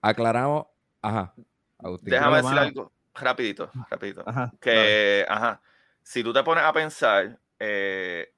[0.00, 0.66] Aclaramos.
[1.00, 1.34] Ajá.
[1.78, 2.10] Agustín.
[2.10, 2.60] Déjame decir mano.
[2.62, 4.22] algo rapidito, rapidito.
[4.26, 4.52] Ajá.
[4.58, 4.80] claro.
[4.80, 5.60] Que, ajá,
[6.02, 8.32] si tú te pones a pensar, eh,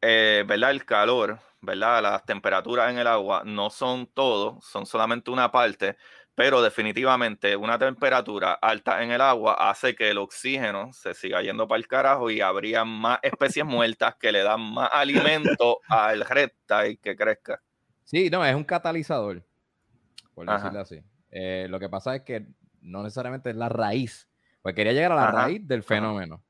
[0.00, 0.70] eh, ¿verdad?
[0.70, 2.02] El calor, ¿verdad?
[2.02, 5.96] Las temperaturas en el agua no son todo, son solamente una parte,
[6.34, 11.68] pero definitivamente una temperatura alta en el agua hace que el oxígeno se siga yendo
[11.68, 16.98] para el carajo y habría más especies muertas que le dan más alimento al reptile
[16.98, 17.62] que crezca.
[18.04, 19.44] Sí, no, es un catalizador,
[20.34, 20.56] por Ajá.
[20.56, 21.02] decirlo así.
[21.30, 22.46] Eh, lo que pasa es que
[22.80, 24.28] no necesariamente es la raíz.
[24.62, 26.44] Pues quería llegar a la Ajá, raíz del fenómeno,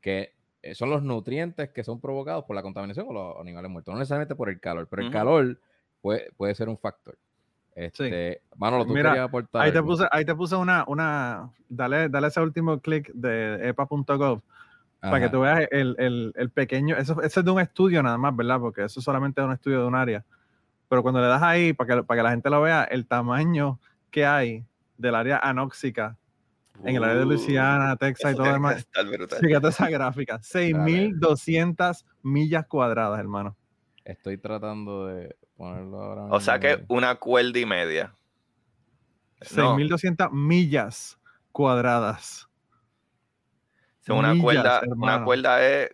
[0.00, 3.92] que eh, son los nutrientes que son provocados por la contaminación o los animales muertos.
[3.94, 5.60] No necesariamente por el calor, pero el calor
[6.00, 7.18] puede, puede ser un factor.
[7.74, 9.90] Este, tú Mira, querías aportar Ahí te algo?
[9.90, 14.40] puse, ahí te puse una, una, dale, dale ese último clic de epa.gov
[15.00, 18.16] para que tú veas el, el, el pequeño, eso, eso es de un estudio nada
[18.16, 18.58] más, ¿verdad?
[18.58, 20.24] Porque eso solamente es un estudio de un área.
[20.88, 23.78] Pero cuando le das ahí, para que, para que la gente lo vea, el tamaño
[24.10, 24.64] que hay
[24.96, 26.16] del área anóxica
[26.84, 28.86] en el área de Uh, Luisiana, Texas y todo lo demás.
[29.40, 33.56] Fíjate esa gráfica, 6.200 millas cuadradas, hermano.
[34.04, 36.24] Estoy tratando de ponerlo ahora.
[36.26, 38.14] O sea que una cuerda y media.
[39.52, 39.76] No.
[39.76, 41.18] 6.200 millas
[41.52, 42.48] cuadradas.
[44.00, 45.90] Sí, una, Millas, cuerda, una cuerda es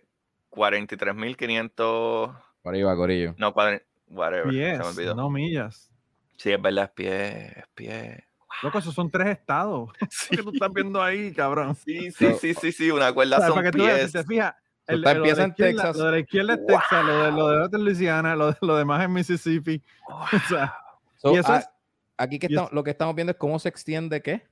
[0.49, 2.35] 43.500.
[2.61, 3.33] Por ahí va, Corillo.
[3.37, 4.51] No, cuadri- whatever.
[4.51, 5.15] Se me Pies, olvidó.
[5.15, 5.91] no millas.
[6.37, 8.27] Sí, es verdad, es pie, es pie.
[8.63, 9.89] Loco, esos son tres estados.
[10.09, 11.75] Sí, que tú estás viendo ahí, cabrón?
[11.75, 14.11] sí, sí, sí, sí, sí, una cuerda O sea, son para que tú veas, si
[14.11, 14.11] pies.
[14.11, 14.55] te fijas,
[14.87, 15.97] el- empieza la en izquierda, Texas.
[15.97, 16.67] lo de la izquierda es Wow.
[16.67, 19.81] Texas, lo de, lo de Luisiana, lo, de- lo demás es Mississippi.
[20.09, 20.75] O sea,
[21.17, 21.69] So, y eso es,
[22.17, 24.47] aquí que y estamos- lo que estamos viendo es cómo se extiende qué.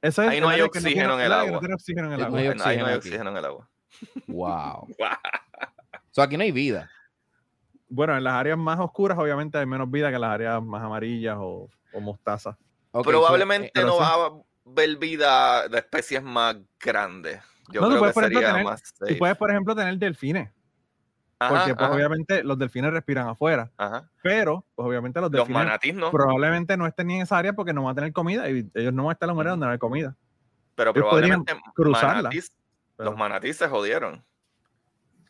[0.00, 1.58] eso es Ahí no hay oxígeno en el no agua.
[1.60, 2.38] tiene oxígeno en el No agua.
[2.38, 3.68] hay Ahí no hay oxígeno en el agua.
[4.26, 4.86] Wow.
[4.86, 4.88] Wow.
[6.10, 6.88] So, aquí no hay vida.
[7.88, 10.80] Bueno, en las áreas más oscuras, obviamente, hay menos vida que en las áreas más
[10.82, 12.56] amarillas o, o mostazas.
[12.92, 14.30] So, Probablemente eh, no va a
[14.64, 17.40] ver vida de especies más grandes.
[17.70, 20.50] Yo No, tú puedes, que por ejemplo, tener- Tú puedes, por ejemplo, tener delfines,
[21.38, 24.08] Ajá, porque pues, ajá, obviamente los delfines respiran afuera, ajá.
[24.22, 27.52] pero pues obviamente los Los delfines manatís no, probablemente no estén ni en esa área
[27.54, 29.50] porque no van a tener comida y ellos no van a estar en un área
[29.52, 30.16] donde no hay comida.
[30.74, 32.52] pero ellos probablemente cruzarla, manatís-
[32.96, 34.24] pero- los manatís se jodieron.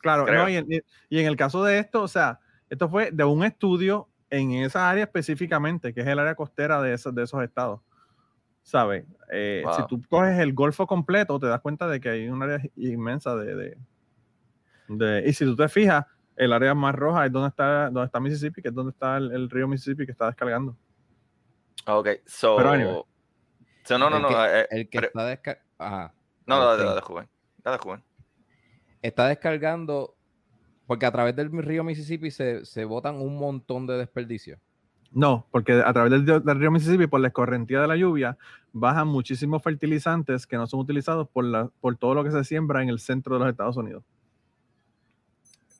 [0.01, 0.67] Claro, no, y, en,
[1.09, 4.91] y en el caso de esto, o sea, esto fue de un estudio en esa
[4.91, 7.81] área específicamente, que es el área costera de esos, de esos estados.
[8.65, 9.05] ¿Sabes?
[9.31, 12.59] Eh, Si tú coges el Golfo completo, te das cuenta de que hay un área
[12.77, 13.79] inmensa de, de,
[14.89, 18.19] de- Y si tú te fijas, el área más roja es donde está, donde está
[18.21, 20.77] Mississippi, que es donde está el, el río Mississippi que está descargando.
[21.87, 22.57] Ok, so.
[22.57, 23.03] Pero anyway.
[23.85, 24.29] so, no, no, El no.
[24.29, 26.15] que- eh, El que pero- está desca- Ajá.
[26.47, 26.87] no, dale, Agustín.
[26.87, 27.29] dale, joven.
[27.63, 28.03] Dale, joven.
[29.03, 30.17] está descargando,
[30.87, 34.59] porque a través del río Mississippi se, se botan un montón de desperdicios.
[35.15, 38.37] No, porque a través del, del río Mississippi, por la escorrentía de la lluvia,
[38.73, 42.83] bajan muchísimos fertilizantes que no son utilizados por, la, por todo lo que se siembra
[42.83, 44.03] en el centro de los Estados Unidos.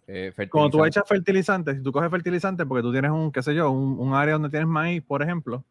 [0.07, 3.55] Eh, Cuando tú echas fertilizantes, si tú coges fertilizantes porque tú tienes un, qué sé
[3.55, 5.65] yo, un, un área donde tienes maíz, por ejemplo,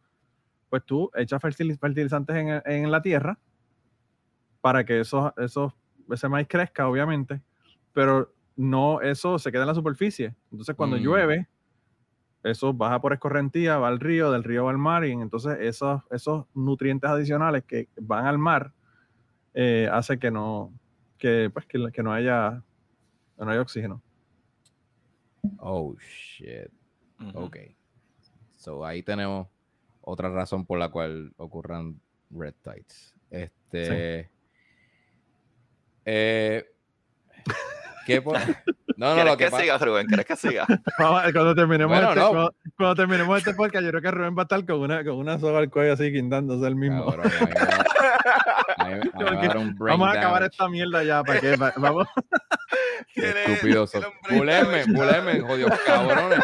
[0.69, 3.37] pues tú echas fertiliz- fertilizantes en, en la tierra
[4.59, 5.71] para que esos, esos,
[6.09, 7.41] ese maíz crezca, obviamente,
[7.93, 10.33] pero no eso se queda en la superficie.
[10.51, 10.99] Entonces, cuando Mm.
[11.01, 11.47] llueve,
[12.43, 16.01] eso baja por escorrentía, va al río, del río va al mar, y entonces esos,
[16.11, 18.73] esos nutrientes adicionales que van al mar
[19.53, 20.73] eh, hace que no,
[21.17, 22.61] que, pues, que, que no haya,
[23.37, 24.01] no haya oxígeno.
[25.57, 26.71] Oh, shit.
[27.19, 27.45] Ujú.
[27.45, 27.57] Ok.
[28.57, 29.47] So ahí tenemos
[30.01, 33.13] otra razón por la cual ocurran red tides.
[33.29, 34.29] Este.
[36.05, 36.72] Eh,
[38.05, 38.37] ¿Qué por-
[38.95, 40.05] No, no, ¿Quieres lo que, que pasa- siga, Rubén?
[40.07, 40.65] ¿Quieres que siga?
[40.99, 42.29] Vamos, cuando terminemos Bueno, este, no.
[42.29, 45.13] cuando, cuando terminemos este podcast, yo creo que Rubén va a estar con una, con
[45.15, 47.05] una soga al cuello así quintándose el mismo.
[47.05, 47.31] Cabrón,
[48.77, 48.95] a me
[49.31, 51.55] me a un Vamos a acabar esta mierda ya, ¿para qué?
[51.55, 52.07] Va- Vamos.
[53.13, 53.91] Tiene- Estúpidos.
[53.91, 54.91] tiene un brain Buleme, damage.
[54.91, 56.39] buleme, jodidos cabrones.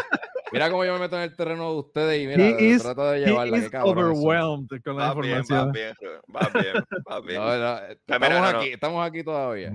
[0.52, 3.10] Mira cómo yo me meto en el terreno de ustedes y mira, He is- trato
[3.10, 3.58] de He llevarla.
[3.58, 4.26] is cabrón son.
[4.26, 5.72] overwhelmed con la Va bien, va información.
[5.72, 5.94] bien.
[6.34, 6.74] Va bien,
[7.10, 7.40] va bien.
[7.40, 8.58] No, no, Pues estamos, mira, no, no.
[8.58, 9.72] aquí, estamos aquí todavía.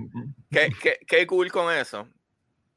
[0.50, 2.06] Qué, qué- qué cool con eso.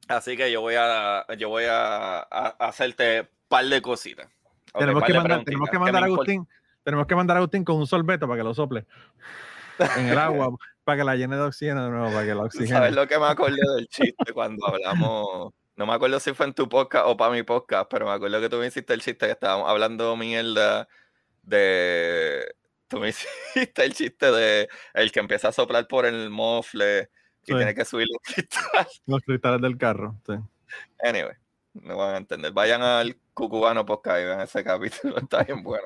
[0.08, 4.26] Así que yo voy a, yo voy a, a- hacerte un par de cositas.
[4.72, 6.06] Ok, tenemos, par que de mandar, tenemos que mandar a.
[6.06, 6.48] Agustín.
[6.82, 8.86] Tenemos que mandar a Agustín con un sorbeto para que lo sople
[9.98, 10.48] en el agua,
[10.84, 12.68] para que la llene de oxígeno de nuevo, para que la ¿Tú oxigene.
[12.70, 15.52] ¿Sabes lo que me acordé del chiste cuando hablamos?
[15.80, 18.38] No me acuerdo si fue en tu podcast o para mi podcast, pero me acuerdo
[18.38, 20.86] que tú me hiciste el chiste que estábamos hablando mierda
[21.42, 22.54] de.
[22.86, 23.08] Tú me
[23.54, 27.08] hiciste el chiste de el que empieza a soplar por el mofle
[27.46, 27.56] y Sí.
[27.56, 29.02] tiene que subir los cristales.
[29.06, 30.14] Los cristales del carro.
[30.26, 30.34] sí.
[31.02, 31.32] Anyway,
[31.74, 32.52] no van a entender.
[32.52, 35.16] Vayan al Cucubano Podcast y vean ese capítulo.
[35.18, 35.84] Está bien bueno.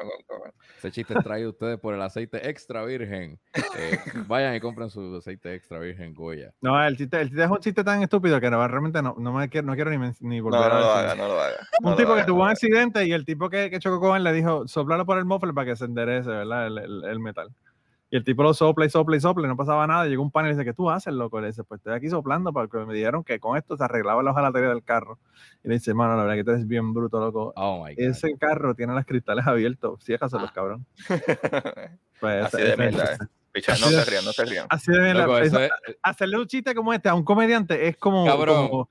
[0.79, 3.39] Ese chiste es traído ustedes por el aceite extra virgen.
[3.79, 6.53] Eh, vayan y compren su aceite extra virgen Goya.
[6.61, 9.33] No, el chiste, el chiste es un chiste tan estúpido que no, realmente no, no,
[9.33, 11.57] me quiero, no quiero ni, ni volver No, no a lo haga, no lo haga.
[11.83, 14.25] un tipo que tuvo no un accidente y el tipo que, que chocó con él
[14.25, 16.67] le dijo, soplalo por el muffler para que se enderece, ¿verdad?
[16.67, 17.49] El, el- el metal.
[18.11, 20.05] Y el tipo lo sopla y sopla y sopla y no pasaba nada.
[20.07, 21.41] Llegó un panel y dice, ¿qué tú haces, loco?
[21.41, 24.31] Le dice, pues estoy aquí soplando porque me dijeron que con esto se arreglaba la
[24.31, 25.19] hojalatería del carro.
[25.65, 27.53] Y le dice, mano, la verdad que tú eres bien bruto, loco.
[27.57, 28.01] Oh my God.
[28.05, 30.05] Ese carro tiene los cristales abiertos.
[30.05, 30.87] Ciéjaselos, cabrón.
[32.21, 33.15] Pues, Así de mierda.
[33.15, 33.19] eh.
[33.69, 34.67] No se rían, no se rían.
[34.71, 35.11] Así de
[35.43, 35.71] eso- es-
[36.03, 38.25] hacerle un chiste como este a un comediante es como...
[38.25, 38.69] Cabrón.
[38.69, 38.89] como-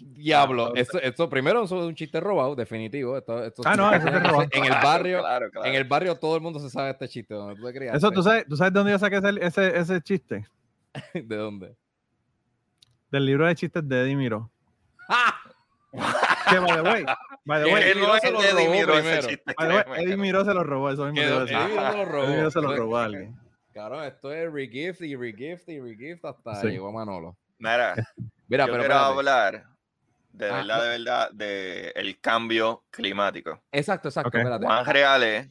[0.00, 0.66] Diablo.
[0.68, 3.16] Ah, Esto, esto primero eso es un chiste robado, definitivo.
[3.16, 4.42] Esto, esto Ah, no, eso es robado.
[4.52, 5.66] En el Claro, barrio, claro, claro.
[5.68, 7.34] en el barrio todo el mundo se sabe este chiste.
[7.34, 10.00] Donde tú te eso, ¿tú sabes, ¿tú sabes de dónde yo saqué ese, ese, ese
[10.02, 10.46] chiste?
[11.14, 11.74] ¿De dónde?
[13.10, 14.50] Del libro de chistes de Eddie Miro.
[16.50, 17.04] Que, by the way,
[17.44, 18.40] by the Que way, Que Eddie es se lo
[18.86, 19.54] robó ese chiste,
[19.96, 20.16] Eddie.
[20.16, 22.24] Miro se lo robó, eso mismo a Eddie se lo robó.
[22.24, 23.36] Eddie Miro se lo robó a alguien.
[23.72, 26.66] Cabrón, esto es regift y regift y regift hasta Sí.
[26.68, 27.36] llegó Manolo.
[27.58, 27.94] Mira,
[28.48, 29.18] Mira, yo pero quiero espérate.
[29.18, 29.66] hablar
[30.32, 33.62] de Ah, verdad, de verdad, de el cambio climático.
[33.72, 34.34] Exacto, exacto, Ok.
[34.36, 34.64] espérate.
[34.64, 35.48] ¿Cuán real es?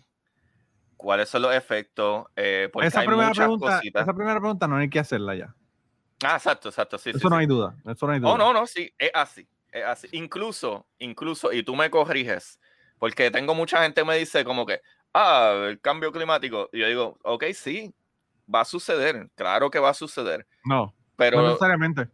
[0.98, 2.26] ¿Cuáles son los efectos?
[2.36, 4.02] Eh, porque Esa hay primera, muchas pregunta, cositas.
[4.04, 5.56] esa primera pregunta no hay que hacerla ya.
[6.24, 7.42] Ah, exacto, exacto, sí, sí, Eso no sí.
[7.42, 7.76] hay duda.
[7.86, 8.32] Eso no hay duda.
[8.32, 10.08] Oh, no, no, sí, es así, es así.
[10.14, 12.60] Incluso, incluso, y tú me corriges,
[13.00, 14.82] porque tengo mucha gente que me dice como que,
[15.14, 16.70] ah, el cambio climático.
[16.72, 17.94] Y yo digo, ok, sí,
[18.54, 21.42] va a suceder, claro que va a suceder, No, pero...
[21.42, 22.08] no necesariamente.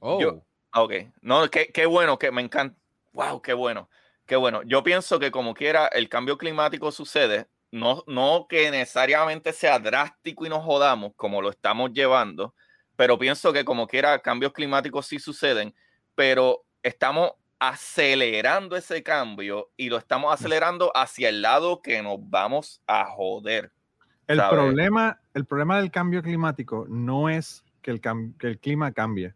[0.00, 2.78] Oh, yo- Ok, no, qué, qué bueno, que me encanta.
[3.12, 3.88] Wow, qué bueno,
[4.24, 4.62] qué bueno.
[4.62, 10.46] Yo pienso que como quiera el cambio climático sucede, no, no que necesariamente sea drástico
[10.46, 12.54] y nos jodamos como lo estamos llevando,
[12.94, 15.74] pero pienso que como quiera cambios climáticos sí suceden,
[16.14, 22.80] pero estamos acelerando ese cambio y lo estamos acelerando hacia el lado que nos vamos
[22.86, 23.72] a joder.
[24.26, 24.52] El ¿sabes?
[24.52, 29.34] problema, el problema del cambio climático no es que el, que el clima cambie,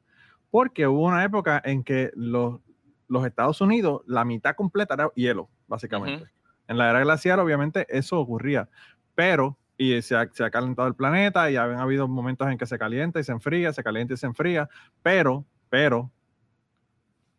[0.54, 2.60] porque hubo una época en que los,
[3.08, 6.30] los Estados Unidos, la mitad completa era hielo, básicamente.
[6.68, 8.68] En la era glacial, obviamente, eso ocurría,
[9.16, 12.66] pero, y se ha, se ha calentado el planeta y han habido momentos en que
[12.66, 14.68] se calienta y se enfría, se calienta y se enfría,
[15.02, 16.12] pero, pero,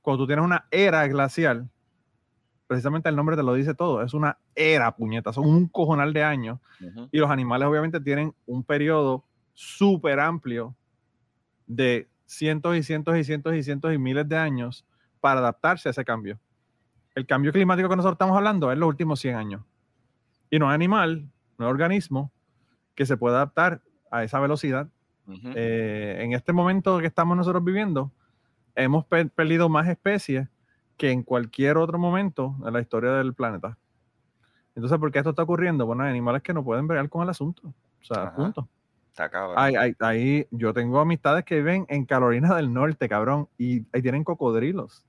[0.02, 1.70] cuando tú tienes una era glacial,
[2.68, 6.22] precisamente el nombre te lo dice todo, es una era, puñeta, son un cojonal de
[6.22, 6.60] años
[7.14, 10.76] y los animales obviamente tienen un periodo súper amplio
[11.66, 14.86] de cientos y cientos y cientos y cientos y miles de años
[15.20, 16.40] para adaptarse a ese cambio.
[17.16, 19.62] El cambio climático que nosotros estamos hablando es los últimos 100 años.
[20.50, 22.32] Y no hay animal, no hay organismo
[22.94, 24.88] que se pueda adaptar a esa velocidad.
[25.28, 25.50] Ujú.
[25.56, 28.12] Eh, en este momento que estamos nosotros viviendo,
[28.76, 30.48] hemos pe- perdido más especies
[30.98, 33.78] que en cualquier otro momento en la historia del planeta.
[34.76, 35.86] Entonces, ¿por qué esto está ocurriendo?
[35.86, 37.68] Bueno, hay animales que no pueden bregar con el asunto.
[37.68, 38.36] O sea, Ajá.
[38.36, 38.68] punto.
[39.16, 39.56] Está cabrón.
[40.02, 45.06] Hay- yo tengo amistades que viven en Carolina del Norte, cabrón, y ahí tienen cocodrilos.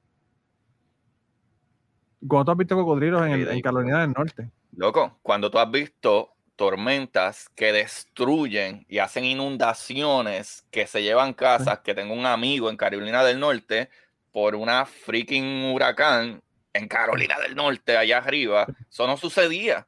[2.28, 3.62] ¿Cuándo tú has visto cocodrilos en, el- en Ridículo.
[3.74, 4.50] Carolina del Norte?
[4.76, 11.80] Loco, cuando tú has visto tormentas que destruyen y hacen inundaciones que se llevan casas,
[11.80, 13.90] que tengo un amigo en Carolina del Norte
[14.30, 16.40] por una freaking huracán
[16.72, 19.84] en Carolina del Norte, allá arriba, eso no sucedía.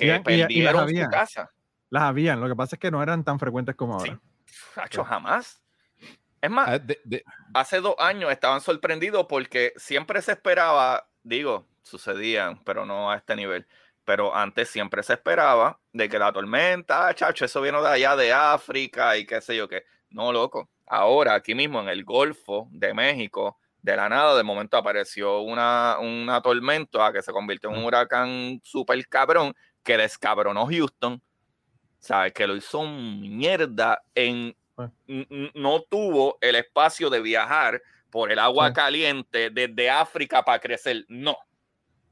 [0.00, 1.04] Y- y- y Que perdieron había.
[1.04, 1.50] su casa.
[1.90, 4.10] Las habían, lo que pasa es que no eran tan frecuentes como Sí.
[4.10, 4.20] ahora.
[4.76, 5.62] Hacho, jamás.
[6.40, 7.24] Es más, Ah, de- de-
[7.54, 13.34] hace dos años estaban sorprendidos porque siempre se esperaba, digo, sucedían, pero no a este
[13.34, 13.66] nivel.
[14.04, 18.14] Pero antes siempre se esperaba de que la tormenta, ah, chacho, eso vino de allá
[18.16, 19.84] de África y qué sé yo qué.
[20.10, 20.70] No, loco.
[20.86, 25.98] Ahora, aquí mismo en el Golfo de México, de la nada, de momento apareció una,
[26.00, 31.20] una tormenta que se convirtió en un huracán súper cabrón que descabronó Houston.
[32.00, 32.32] ¿Sabes?
[32.32, 34.54] Que lo hizo mierda en
[35.54, 38.74] no tuvo el espacio de viajar por el agua Sí.
[38.74, 41.04] caliente desde África para crecer.
[41.08, 41.36] No.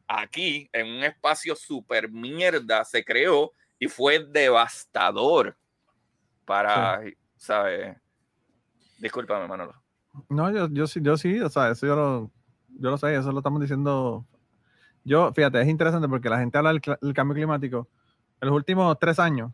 [0.09, 5.57] Aquí, en un espacio super mierda, se creó y fue devastador
[6.45, 7.03] para,
[7.37, 7.97] ¿sabes?
[8.99, 9.75] Discúlpame, Manolo.
[10.29, 12.31] No, yo, yo sí, yo sí, o sea, eso yo lo,
[12.81, 14.27] yo lo sé, eso lo estamos diciendo.
[15.05, 17.89] Yo, fíjate, es interesante porque la gente habla del cambio climático.
[18.41, 19.53] En los últimos tres años,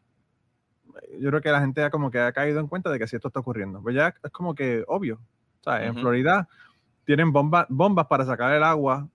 [1.19, 3.17] yo creo que la gente ya como que ha caído en cuenta de que sí
[3.17, 3.81] esto está ocurriendo.
[3.83, 5.21] Pues ya es como que obvio.
[5.61, 6.01] O sea, en Ujú.
[6.01, 6.49] Florida
[7.05, 9.09] tienen bomba- bombas para sacar el agua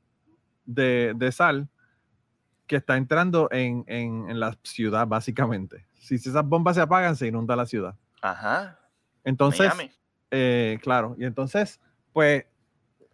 [0.66, 1.68] de, de sal
[2.66, 5.86] que está entrando en, en- en la ciudad, básicamente.
[6.00, 7.96] Si esas bombas se apagan, se inunda la ciudad.
[8.22, 8.78] Ajá.
[9.24, 9.72] Entonces,
[10.32, 11.80] eh, claro, y entonces,
[12.14, 12.46] pues,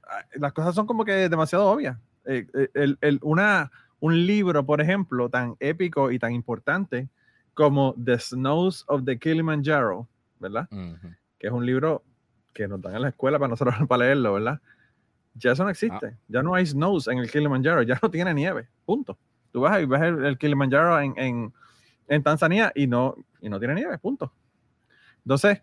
[0.07, 1.97] ah, las cosas son como que demasiado obvias.
[2.26, 7.09] Eh, eh, el- el- una, un libro, por ejemplo, tan épico y tan importante
[7.54, 10.08] como The Snows of the Kilimanjaro,
[10.39, 10.68] ¿verdad?
[10.72, 11.14] Ujú.
[11.38, 12.04] Que es un libro
[12.54, 14.60] que nos dan en la escuela para nosotros para leerlo, ¿verdad?
[15.36, 16.16] Ya eso no existe.
[16.28, 19.18] Ya no hay snows en el Kilimanjaro, ya no tiene nieve, punto.
[19.51, 21.54] Tú vas y ves el, el Kilimanjaro en, en,
[22.08, 24.32] en Tanzania y no, y no tiene nieve, punto.
[25.26, 25.62] Entonces,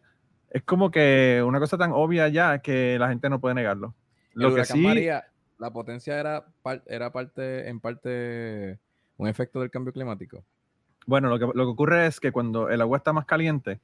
[0.51, 3.95] es como que una cosa tan obvia ya que la gente no puede negarlo.
[4.35, 5.25] El Lo que huracán sí, María,
[5.59, 8.79] la potencia era, par- era parte, en parte
[9.19, 10.45] un efecto del cambio climático.
[11.11, 13.81] Bueno, lo que, lo que ocurre es que cuando el agua está más caliente,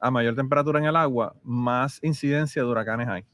[0.00, 3.24] a mayor temperatura en el agua, más incidencia de huracanes hay.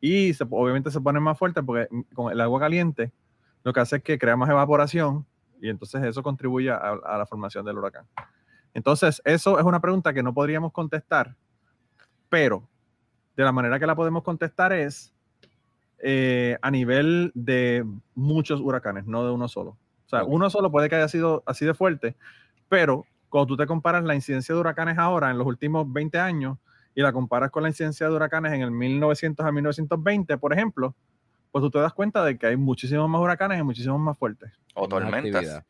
[0.00, 3.12] Y se- obviamente se pone más fuerte porque con el agua caliente
[3.62, 5.26] lo que hace es que crea más evaporación
[5.60, 8.06] y entonces eso contribuye a, a la formación del huracán.
[8.72, 11.34] Entonces, eso es una pregunta que no podríamos contestar,
[12.28, 12.66] pero
[13.36, 15.12] de la manera que la podemos contestar es
[15.98, 17.84] eh, a nivel de
[18.14, 19.70] muchos huracanes, no de uno solo.
[20.06, 22.16] O sea, uno solo puede que haya sido así de fuerte,
[22.68, 26.58] pero cuando tú te comparas la incidencia de huracanes ahora en los últimos 20 años
[26.94, 30.94] y la comparas con la incidencia de huracanes en el 1900 a 1920, por ejemplo,
[31.52, 34.52] pues tú te das cuenta de que hay muchísimos más huracanes y muchísimos más fuertes.
[34.74, 35.62] O tormentas.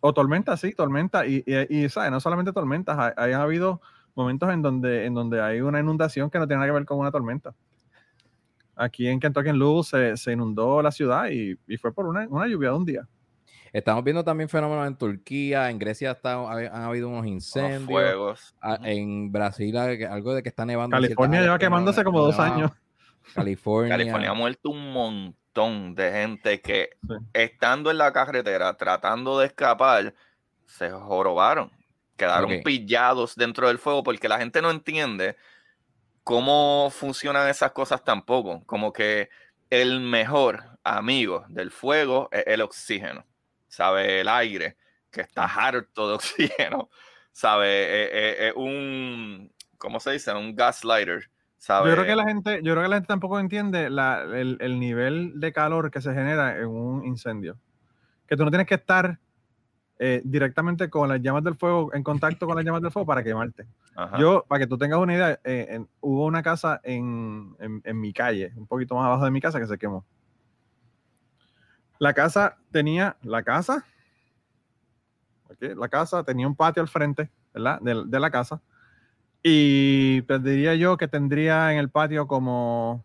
[0.00, 1.26] O tormentas, sí, tormentas.
[1.26, 2.10] Y, y, y, ¿sabes?
[2.10, 3.80] No solamente tormentas, hay, hay habido
[4.14, 6.98] momentos en donde, en donde hay una inundación que no tiene nada que ver con
[6.98, 7.54] una tormenta.
[8.76, 12.26] Aquí en Kentucky en Luz se, se inundó la ciudad y, y fue por una,
[12.28, 13.08] una lluvia de un día.
[13.74, 18.54] Estamos viendo también fenómenos en Turquía, en Grecia está- ha- han habido unos incendios, fuegos.
[18.60, 20.96] a- en Brasil algo de que está nevando.
[20.96, 22.70] California lleva quemándose como dos años.
[23.34, 23.96] California.
[23.96, 27.14] California ha muerto un montón de gente que Sí.
[27.32, 30.14] estando en la carretera tratando de escapar
[30.66, 31.72] se jorobaron,
[32.16, 35.36] quedaron pillados dentro del fuego porque la gente no entiende
[36.22, 39.30] cómo funcionan esas cosas tampoco, como que
[39.70, 43.24] el mejor amigo del fuego es el oxígeno,
[43.74, 44.20] ¿sabe?
[44.20, 44.76] El aire,
[45.10, 46.90] que está harto de oxígeno,
[47.32, 47.66] ¿sabe?
[47.68, 50.32] Eh, eh, Es un, ¿cómo se dice?
[50.32, 51.88] Un gaslighter, ¿sabe?
[51.90, 54.78] Yo creo que la gente, yo creo que la gente tampoco entiende la- el, el
[54.78, 57.56] nivel de calor que se genera en un incendio.
[58.26, 59.18] Que tú no tienes que estar
[59.98, 63.22] eh, directamente con las llamas del fuego, en contacto con las llamas del fuego para
[63.22, 63.66] quemarte.
[63.94, 64.18] Ajá.
[64.18, 68.00] Yo, para que tú tengas una idea, eh, en- hubo una casa en, en- en
[68.00, 70.04] mi calle, un poquito más abajo de mi casa, que se quemó.
[71.98, 73.84] La casa tenía, la casa,
[75.60, 77.80] la casa tenía un patio al frente, ¿verdad?
[77.80, 78.60] De, de la casa.
[79.42, 80.40] Y pues
[80.78, 83.04] yo que tendría en el patio como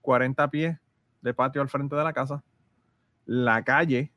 [0.00, 0.78] 40 pies
[1.22, 2.42] de patio al frente de la casa.
[3.26, 4.12] La calle.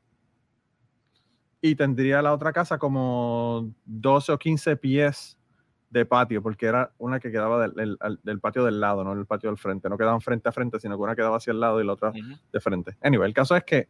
[1.60, 5.37] Y tendría la otra casa como 12 o 15 pies
[5.90, 9.24] de patio, porque era una que quedaba del, del- del patio del lado, no el
[9.26, 9.88] patio del frente.
[9.88, 12.10] No quedaban frente a frente, sino que una quedaba hacia el lado y la otra
[12.10, 12.38] Ujú.
[12.52, 12.96] de frente.
[13.02, 13.88] Anyway, el caso es que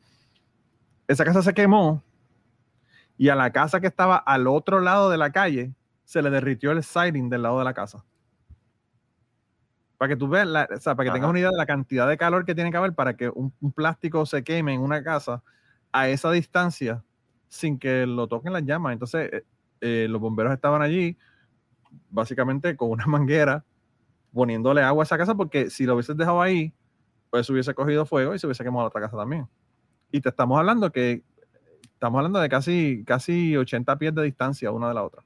[1.09, 2.03] esa casa se quemó
[3.17, 5.73] y a la casa que estaba al otro lado de la calle
[6.05, 8.05] se le derritió el siding del lado de la casa.
[9.97, 11.31] Para que tú veas, la- o sea, para que tengas Ajá.
[11.31, 13.73] una idea de la cantidad de calor que tiene que haber para que un, un
[13.73, 15.43] plástico se queme en una casa
[15.91, 17.03] a esa distancia
[17.49, 18.93] sin que lo toquen las llamas.
[18.93, 19.45] Entonces, eh,
[19.81, 21.17] eh, los bomberos estaban allí
[22.11, 23.65] básicamente con una manguera
[24.33, 26.73] poniéndole agua a esa casa porque si lo hubieses dejado ahí,
[27.31, 29.49] pues hubiese cogido fuego y se hubiese quemado la otra casa también.
[30.11, 31.23] Y te estamos hablando que
[31.83, 35.23] estamos hablando de casi, casi 80 pies de distancia una de la otra.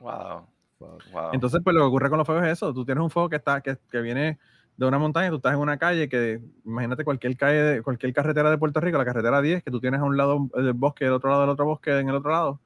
[0.00, 0.46] Wow.
[0.78, 1.30] Wow.
[1.32, 2.72] Entonces, pues lo que ocurre con los fuegos es eso.
[2.72, 4.38] Tú tienes un fuego que está, que, que viene
[4.80, 8.56] de una montaña, tú estás en una calle que, imagínate cualquier calle, cualquier carretera de
[8.56, 11.28] Puerto Rico, la carretera 10, que tú tienes a un lado del bosque, del otro
[11.28, 12.60] lado del otro bosque, en el otro lado,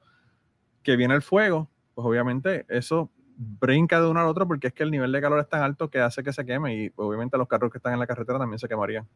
[0.81, 4.83] que viene el fuego, pues obviamente eso brinca de uno al otro porque es que
[4.83, 7.47] el nivel de calor es tan alto que hace que se queme y obviamente los
[7.47, 9.07] carros que están en la carretera también se quemarían.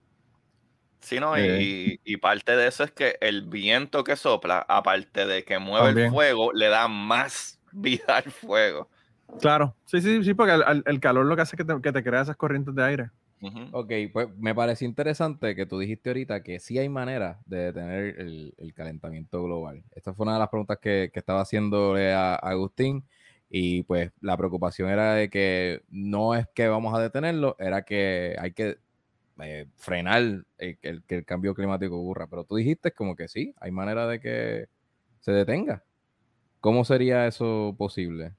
[1.02, 1.62] Sí, no, Eh.
[1.62, 5.88] y, y parte de eso es que el viento que sopla, aparte de que mueve
[5.88, 6.08] También.
[6.08, 8.90] el fuego, le da más vida al fuego.
[9.40, 11.80] Claro, sí, sí, sí, porque el, el- el calor lo que hace es que te,
[11.82, 13.12] que te crea esas corrientes de aire.
[13.72, 18.20] Ok, pues me pareció interesante que tú dijiste ahorita que sí hay manera de detener
[18.20, 19.84] el, el calentamiento global.
[19.92, 23.06] Esta fue una de las preguntas que, que estaba haciéndole a, a Agustín
[23.48, 28.36] y pues la preocupación era de que no es que vamos a detenerlo, era que
[28.40, 28.80] hay que
[29.42, 30.46] eh, frenar el,
[30.80, 32.28] que el- que el cambio climático ocurra.
[32.28, 34.68] Pero tú dijiste como que sí, hay manera de que
[35.22, 35.84] se detenga.
[36.62, 38.36] ¿Cómo sería eso posible?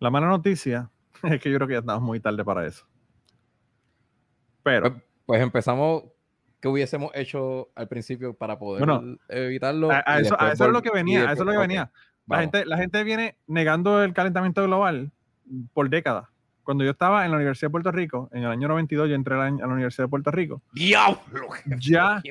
[0.00, 0.90] La mala noticia
[1.34, 2.86] es que yo creo que ya estamos muy tarde para eso.
[4.62, 6.04] Pero Pues, pues empezamos,
[6.60, 9.90] ¿qué hubiésemos hecho al principio para poder Bueno, evitarlo?
[9.90, 11.90] a, eso, a después eso es lo que venía, a eso es lo que venía.
[12.26, 12.42] La vamos.
[12.42, 15.10] gente, la gente viene negando el calentamiento global
[15.72, 16.28] por décadas.
[16.62, 19.34] Cuando yo estaba en la Universidad de Puerto Rico, en el año 92, yo entré
[19.34, 21.48] a la, a la Universidad de Puerto Rico, ¡Diablo!
[21.80, 22.22] ya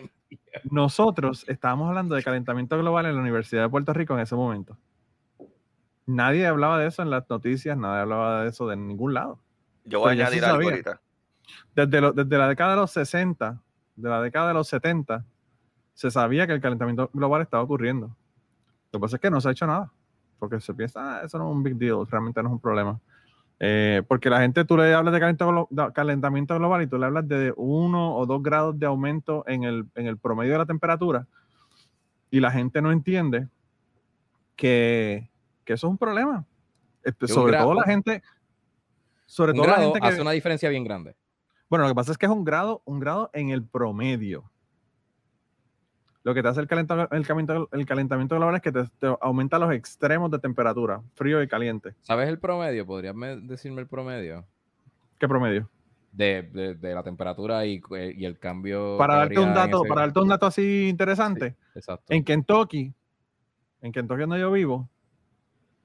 [0.69, 4.77] nosotros estábamos hablando de calentamiento global en la Universidad de Puerto Rico en ese momento.
[6.09, 9.39] Nadie hablaba de eso en las noticias, nadie hablaba de eso de ningún lado.
[9.85, 10.69] Yo voy a añadir algo sabía.
[10.71, 11.01] ahorita.
[11.75, 13.61] Desde, lo- desde la década de los 60,
[13.95, 15.23] de la década de los 70,
[15.93, 18.07] se sabía que el calentamiento global estaba ocurriendo.
[18.91, 19.91] Lo que pasa es que no se ha hecho nada,
[20.39, 22.99] porque se piensa, ah, eso no es un big deal, realmente no es un problema.
[23.59, 26.97] Eh, porque la gente, tú le hablas de calentamiento, glo- de calentamiento global y tú
[26.97, 30.57] le hablas de uno o dos grados de aumento en el, en el promedio de
[30.59, 31.27] la temperatura,
[32.31, 33.47] y la gente no entiende
[34.55, 35.29] que,
[35.69, 36.43] que eso es un problema.
[37.03, 38.23] Este, sobre todo la gente,
[39.27, 41.15] sobre todo la gente que, hace una diferencia bien grande.
[41.69, 44.49] bueno, lo que pasa es que es un grado, un grado en el promedio.
[46.23, 49.15] Lo que te hace el calentamiento, el calentamiento, el calentamiento global es que te, te
[49.21, 51.93] aumenta los extremos de temperatura, frío y caliente.
[52.01, 52.83] ¿Sabes el promedio?
[52.87, 54.43] ¿Podrías me- decirme el promedio?
[55.19, 55.69] ¿Qué promedio?
[56.11, 58.97] De, de- de la temperatura y, eh, y el cambio.
[58.97, 62.11] Para darte un dato, para darte un dato así interesante, Exacto.
[62.11, 62.91] en Kentucky,
[63.81, 64.89] en Kentucky donde yo vivo,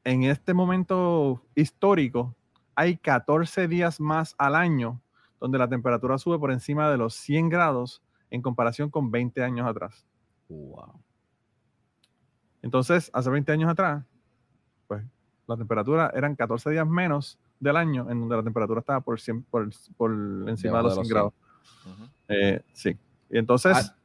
[0.05, 2.35] en este momento histórico,
[2.75, 5.01] hay 14 días más al año
[5.41, 9.67] donde la temperatura sube por encima de los 100 grados en comparación con 20 años
[9.67, 10.07] atrás.
[10.49, 11.01] Wow.
[12.63, 14.05] Entonces, hace 20 años atrás,
[14.87, 15.05] pues
[15.47, 19.43] la temperatura eran 14 días menos del año en donde la temperatura estaba por, 100
[19.45, 20.13] por, por
[20.49, 21.33] encima de los de 100 los grados.
[21.87, 22.09] Ujú.
[22.29, 22.97] Eh, sí.
[23.31, 23.97] Y entonces, Ah,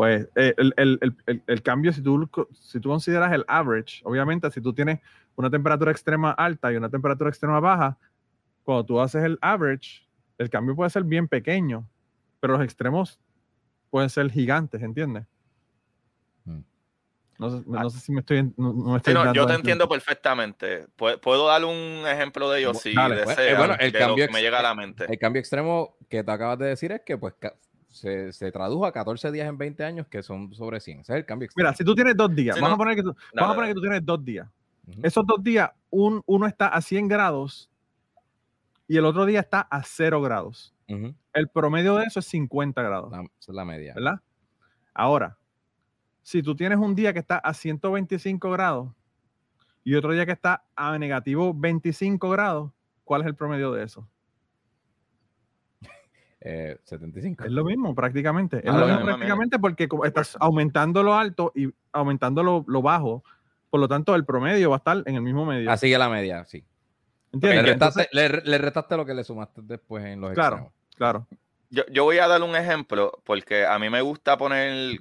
[0.00, 4.00] pues eh, el, el- el- el- el cambio, si tú, si tú consideras el average,
[4.04, 4.98] obviamente, si tú tienes
[5.36, 7.98] una temperatura extrema alta y una temperatura extrema baja,
[8.62, 11.86] cuando tú haces el average, el cambio puede ser bien pequeño,
[12.40, 13.20] pero los extremos
[13.90, 15.26] pueden ser gigantes, ¿entiendes?
[16.46, 16.60] Mm.
[17.38, 18.42] No sé, no sé si me estoy.
[18.56, 20.86] No, no me estoy no, dando yo te entiendo perfectamente.
[20.96, 23.24] Pu- Puedo dar un ejemplo de ellos si Dale.
[23.24, 25.04] Bueno, eh, bueno, el de lo cambio que me llega a la mente.
[25.10, 27.34] El cambio extremo que te acabas de decir es que pues
[27.90, 31.00] se, se tradujo a 14 días en 20 años que son sobre 100.
[31.00, 31.48] Ese es el cambio.
[31.56, 32.82] Mira, si tú tienes dos días, Sí, vamos, no.
[32.82, 34.48] a poner que tú, Dale, vamos a poner que tú tienes dos días.
[34.86, 35.00] Ujú.
[35.02, 37.70] Esos dos días, un, uno está a 100 grados
[38.88, 40.74] y el otro día está a 0 grados.
[40.88, 41.14] Ujú.
[41.32, 43.94] El promedio de eso es 50 grados, La- esa es la media.
[43.94, 44.20] ¿verdad?
[44.94, 45.36] Ahora,
[46.22, 48.92] si tú tienes un día que está a 125 grados
[49.84, 52.72] y otro día que está a negativo 25 grados,
[53.04, 54.08] ¿cuál es el promedio de eso?
[56.42, 57.44] Eh, 75.
[57.44, 58.58] Es lo mismo prácticamente.
[58.58, 63.22] Es Ah, lo mismo prácticamente porque estás aumentando lo alto y aumentando lo, lo bajo.
[63.68, 65.70] Por lo tanto, el promedio va a estar en el mismo medio.
[65.70, 66.58] Así que la media, sí.
[66.58, 66.66] Le
[67.36, 67.64] ¿Entiendes?
[67.66, 70.56] restaste, Entonces, le, le restaste lo que le sumaste después en los Claro.
[70.56, 70.74] extremos.
[70.96, 71.26] claro.
[71.72, 74.98] Yo, yo voy a dar un ejemplo porque a mí me gusta poner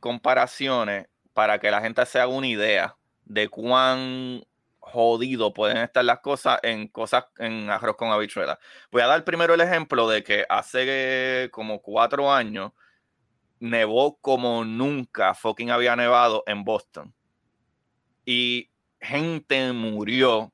[0.00, 4.40] comparaciones para que la gente se haga una idea de cuán
[4.88, 8.58] jodido pueden estar las cosas en cosas en arroz con habichuela.
[8.90, 12.72] Voy a dar primero el ejemplo de que hace como cuatro años
[13.60, 17.14] nevó como nunca fucking había nevado en Boston.
[18.24, 18.70] Y
[19.00, 20.52] gente murió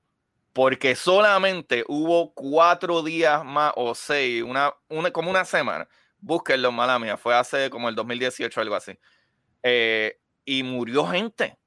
[0.52, 5.88] porque solamente hubo cuatro días más o seis, una, una, como una semana.
[6.18, 8.98] Búsquenlo, mala mía, fue hace como el 2018 algo así.
[9.62, 11.58] Eh, y murió gente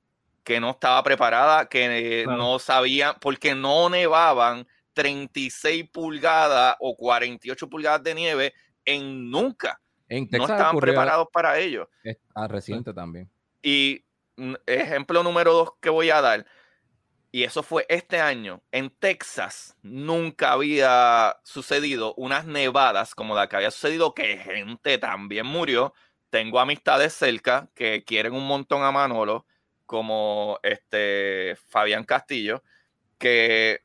[0.47, 2.37] que no estaba preparada, que eh, Claro.
[2.37, 8.53] no sabían, porque no nevaban 36 pulgadas o 48 pulgadas de nieve
[8.85, 9.81] en nunca.
[10.07, 11.89] En No Texas estaban ocurrió preparados para ello.
[12.01, 13.29] es- ah, reciente también.
[13.61, 14.05] Y
[14.37, 16.45] mm, ejemplo número dos que voy a dar,
[17.29, 23.57] y eso fue este año, en Texas nunca había sucedido unas nevadas como la que
[23.57, 25.93] había sucedido, que gente también murió.
[26.29, 29.45] Tengo amistades cerca que quieren un montón a Manolo,
[29.87, 32.61] como este Fabián Castillo,
[33.17, 33.81] que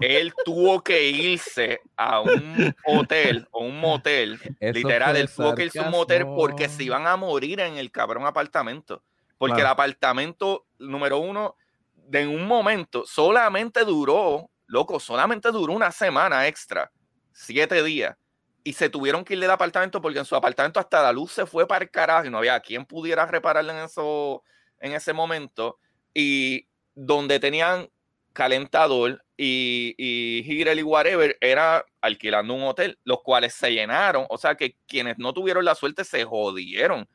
[0.00, 5.54] él tuvo que irse a un hotel o un motel Eso Literal, fue él tuvo
[5.54, 9.04] que irse a un motel porque se iban a morir en el cabrón apartamento.
[9.36, 9.68] Porque Claro.
[9.68, 11.56] el apartamento, número uno,
[11.94, 16.90] de un momento, solamente duró, loco, solamente duró una semana extra,
[17.32, 18.16] siete días.
[18.64, 21.46] Y se tuvieron que ir del apartamento porque en su apartamento hasta la luz se
[21.46, 24.42] fue para el carajo y no había quien pudiera repararle en, eso,
[24.80, 25.78] en ese momento.
[26.14, 27.88] Y donde tenían
[28.32, 34.26] calentador y, y y whatever, era alquilando un hotel, los cuales se llenaron.
[34.30, 37.08] O sea que quienes no tuvieron la suerte se jodieron.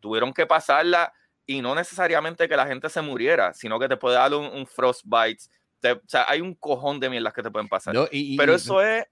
[0.00, 1.12] Tuvieron que pasarla
[1.46, 4.66] y no necesariamente que la gente se muriera, sino que te puede dar un, un
[4.66, 5.42] frostbite.
[5.80, 7.94] Te- o sea, hay un cojón de mierdas que te pueden pasar.
[7.94, 9.04] No, y- y- Pero y- eso es.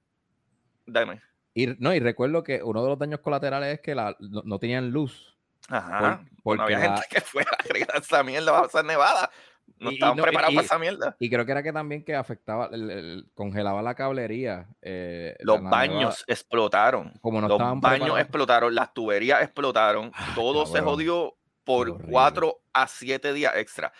[0.86, 1.20] Dame.
[1.54, 4.58] Y, no, y recuerdo que uno de los daños colaterales es que la, no, no
[4.58, 5.36] tenían luz.
[5.68, 5.98] Ajá.
[6.18, 8.84] Por- Bueno, había porque la- gente que fue a agregar esa mierda, va a pasar
[8.84, 9.30] nevada.
[9.78, 11.16] No Y- y estaban no- preparados y- para esa mierda.
[11.20, 14.66] Y creo que era que también que afectaba, el- el- congelaba la cablería.
[14.82, 16.16] eh, Los la baños nevada.
[16.26, 17.12] explotaron.
[17.20, 18.20] como no los estaban baños preparados.
[18.22, 22.10] explotaron, las tuberías explotaron, Ah, todo se jodió por horrible.
[22.10, 23.92] cuatro a siete días extra.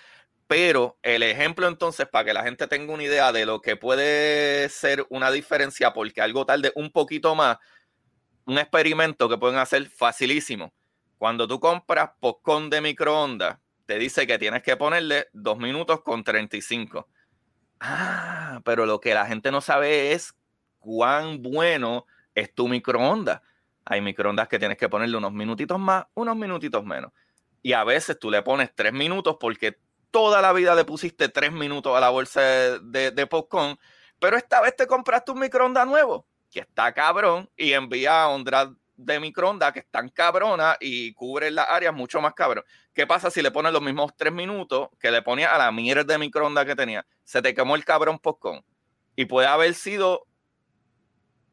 [0.47, 4.71] Pero el ejemplo entonces, para que la gente tenga una idea de lo que puede
[4.71, 7.59] ser una diferencia, porque algo tarde un poquito más,
[8.47, 10.73] un experimento que pueden hacer facilísimo.
[11.19, 16.23] Cuando tú compras popcorn de microondas, te dice que tienes que ponerle 2 minutos con
[16.23, 17.09] 35.
[17.81, 20.35] Ah, pero lo que la gente no sabe es
[20.79, 23.43] cuán bueno es tu microondas.
[23.85, 27.13] Hay microondas que tienes que ponerle unos minutitos más, unos minutitos menos.
[27.63, 29.79] Y a veces tú le pones 3 minutos porque
[30.11, 33.29] toda la vida le pusiste 3 minutos a la bolsa de, de,
[34.21, 38.69] pero esta vez te compraste un microondas nuevo, que está cabrón, y envía a ondas
[38.99, 42.65] de microondas que están cabronas y cubren las áreas mucho más cabrón.
[42.93, 46.03] ¿Qué pasa si le pones los mismos 3 minutos que le ponía a la mierda
[46.05, 47.07] de microondas que tenía?
[47.25, 48.63] Se te quemó el cabrón popcorn.
[49.17, 50.27] Y puede haber sido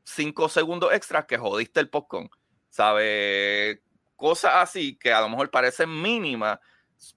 [0.06, 2.30] 5 segundos extras que jodiste el popcorn.
[2.70, 3.82] ¿Sabe?
[4.16, 6.60] Cosas así que a lo mejor parecen mínimas,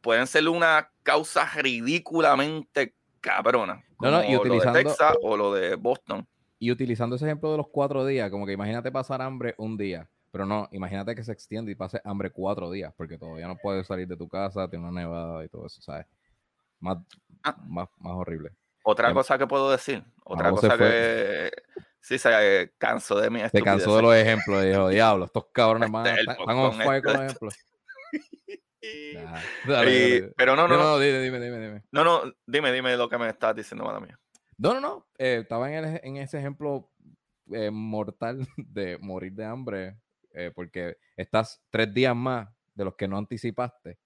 [0.00, 3.82] pueden ser una causa ridículamente cabrona.
[4.00, 6.26] No, no, y como lo de utilizando- Texas o lo de Boston.
[6.60, 10.08] Y utilizando ese ejemplo de los cuatro días, como que imagínate pasar hambre un día,
[10.30, 13.86] pero no, imagínate que se extiende y pase hambre cuatro días, porque todavía no puedes
[13.86, 16.06] salir de tu casa, tiene una nevada y todo eso, ¿sabes?
[16.80, 16.98] Más,
[17.42, 17.56] Ah.
[17.66, 18.50] más, más horrible.
[18.84, 21.50] Otra cosa que puedo decir, otra cosa que
[22.00, 25.90] sí se eh, cansó de mi Se cansó de los ejemplos, dijo, diablo, estos cabrones
[25.92, 27.26] a- Este, están, on fire con los este".
[27.26, 27.54] ejemplos.
[30.36, 31.82] Pero no, no, no, no, dime, dime, dime, dime.
[31.90, 34.18] no, dime, dime lo que me estás diciendo, mala mía.
[34.56, 35.06] No, no, no.
[35.18, 36.90] eh, estaba en, el- en ese ejemplo
[37.52, 39.96] eh, mortal de morir de hambre,
[40.39, 43.99] eh, porque estás tres días más de los que no anticipaste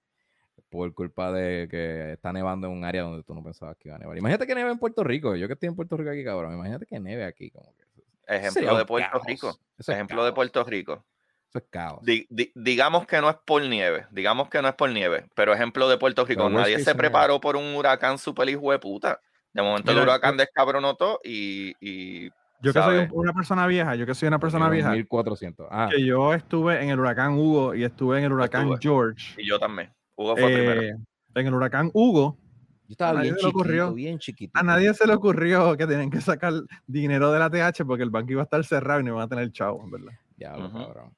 [0.69, 3.97] por culpa de que está nevando en un área donde tú no pensabas que iba
[3.97, 4.17] a nevar.
[4.17, 5.37] Imagínate que neve en Puerto Rico.
[5.37, 6.55] Yo que estoy en Puerto Rico aquí, cabrón.
[6.55, 7.51] Imagínate que neve aquí.
[7.51, 9.25] Como que eso- Ejemplo de Puerto caos.
[9.27, 9.59] Rico.
[9.79, 10.33] Eso Ejemplo de.
[10.33, 11.05] Puerto Rico.
[11.51, 12.03] Eso es caos.
[12.03, 15.53] Di- di- digamos que no es por nieve, digamos que no es por nieve, pero
[15.53, 19.21] ejemplo de Puerto Rico, Pero nadie se preparó por un huracán super hijo de puta.
[19.53, 22.31] De momento el huracán descabronó todo y, y
[22.63, 25.67] Yo que soy una persona vieja, yo que soy una persona vieja, 1400.
[25.71, 28.79] Ah, que yo estuve en el huracán Hugo y estuve en el huracán estuve.
[28.81, 29.43] George.
[29.43, 29.93] y yo también.
[30.17, 30.83] Hugo fue primero.
[30.83, 30.97] Eh,
[31.35, 32.39] en el huracán Hugo,
[32.87, 33.85] yo estaba nadie bien se le ocurrió.
[33.87, 34.59] chiquito, bien chiquito.
[34.59, 36.53] a nadie se le ocurrió que tenían que sacar
[36.87, 39.29] dinero de la TH porque el banco iba a estar cerrado y no iban a
[39.29, 40.13] tener chavo, ¿verdad?
[40.37, 40.79] Diablo, Ujú.
[40.79, 41.17] cabrón.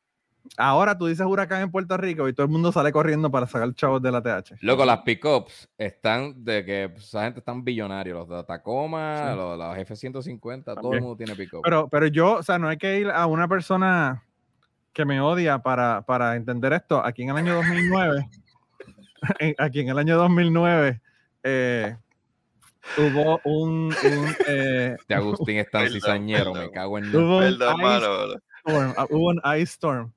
[0.57, 3.73] Ahora tú dices huracán en Puerto Rico y todo el mundo sale corriendo para sacar
[3.75, 4.57] chavos de la TH.
[4.61, 8.17] Loco, las pickups están de que pues, esa gente están billonarios.
[8.17, 9.37] Los de Tacoma, Sí.
[9.37, 11.63] los, los F-150, todo el mundo tiene pickup.
[11.65, 14.23] Pero, pero yo, o sea, no hay que ir a una persona
[14.93, 17.05] que me odia para, para entender esto.
[17.05, 18.29] Aquí en el año 2009,
[19.41, 21.01] en- aquí en el año 2009,
[21.43, 21.97] eh,
[22.99, 27.45] hubo un, un, eh, Este Agustín es tan Perdón, cizañero, me cago en hubo un
[27.45, 30.13] ice storm, ah, hubo un ice storm.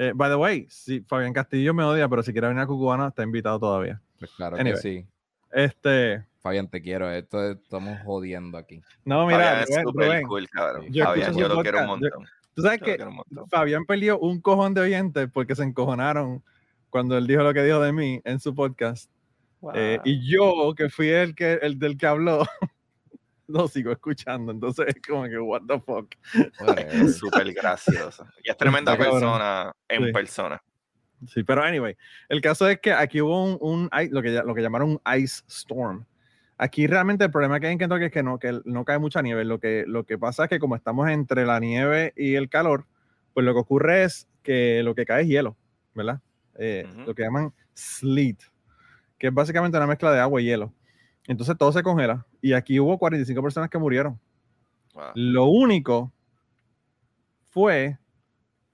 [0.00, 3.08] Eh, by the way, si Fabián Castillo me odia, pero si quiere venir a Cucubano,
[3.08, 4.00] está invitado todavía.
[4.18, 4.74] Pues claro Anyway.
[4.74, 5.06] que sí.
[5.50, 7.10] Este, Fabián, te quiero.
[7.10, 8.80] Esto es- estamos jodiendo aquí.
[9.04, 10.86] no, Fabián mira, es Rubén, súper Rubén, cool, cabrón.
[10.90, 12.32] Yo Fabián, yo lo quiero un podcast, yo- montón.
[12.54, 12.98] tú sabes Yo que.
[13.50, 16.44] Fabián perdió un cojón de oyentes porque se encojonaron
[16.90, 19.10] cuando él dijo lo que dijo de mí en su podcast.
[19.74, 22.44] Eh, y yo, que fui el, que, el del que habló,
[23.48, 24.52] lo sigo escuchando.
[24.52, 26.14] Entonces es como que, what the fuck.
[26.78, 28.26] Es súper gracioso.
[28.44, 30.12] Y es tremenda persona en Sí.
[30.12, 30.62] persona.
[31.26, 31.96] Sí, pero anyway,
[32.28, 35.42] el caso es que aquí hubo un, un lo, que, lo que llamaron un ice
[35.48, 36.04] storm.
[36.58, 39.20] Aquí realmente el problema que hay en Kentucky es que no, que no cae mucha
[39.22, 39.44] nieve.
[39.44, 42.86] Lo que, lo que pasa es que como estamos entre la nieve y el calor,
[43.34, 45.56] pues lo que ocurre es que lo que cae es hielo,
[45.94, 46.20] ¿verdad?
[46.56, 46.86] Eh.
[47.06, 48.38] Lo que llaman sleet,
[49.18, 50.72] que es básicamente una mezcla de agua y hielo.
[51.28, 52.26] Entonces todo se congela.
[52.42, 54.18] Y aquí hubo 45 personas que murieron.
[54.94, 55.04] Wow.
[55.14, 56.12] Lo único
[57.50, 57.98] fue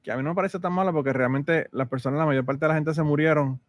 [0.03, 2.65] que a mí no me parece tan malo porque realmente las personas, la mayor parte
[2.65, 3.61] de la gente se murieron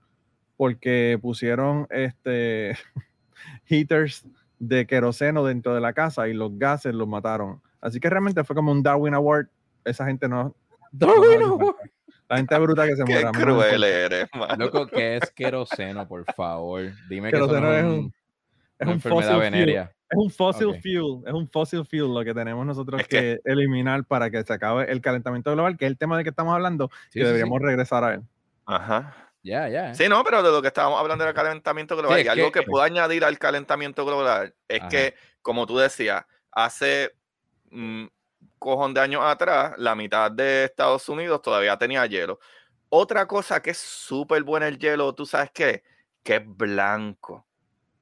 [0.58, 2.78] porque pusieron este
[3.66, 4.26] heaters
[4.60, 7.62] de queroseno dentro de la casa y los gases los mataron.
[7.82, 9.48] Así que realmente fue como un Darwin Award.
[9.84, 10.56] Esa gente no.
[10.92, 11.76] Darwin no- Award.
[12.28, 13.32] La gente bruta que se Qué muera.
[13.32, 14.56] me cruel eres, mano.
[14.66, 16.92] Loco, ¿qué es queroseno, por favor?
[17.08, 18.14] Dime que eso Queroseno no es es un- un-
[18.80, 19.40] Es una un fuel.
[19.40, 19.92] venérea.
[20.10, 24.06] Es un fossil fuel, es un fossil fuel lo que tenemos nosotros Es que, eliminar
[24.06, 26.90] para que se acabe el calentamiento global, que es el tema de que estamos hablando,
[27.10, 28.22] Sí, que sí, deberíamos regresar a él.
[28.66, 29.32] Ajá.
[29.42, 29.94] Ya, ya.
[29.94, 32.24] Sí, no, pero de lo que estábamos hablando era calentamiento global.
[32.24, 34.90] y algo que- que, puedo añadir al calentamiento global es Ajá.
[34.90, 37.16] que, como tú decías, hace
[37.72, 38.12] un
[38.60, 42.40] cojón de años atrás, la mitad de Estados Unidos todavía tenía hielo.
[42.90, 45.84] Otra cosa que es súper buena el hielo, ¿tú sabes qué?
[46.24, 47.46] Que es blanco.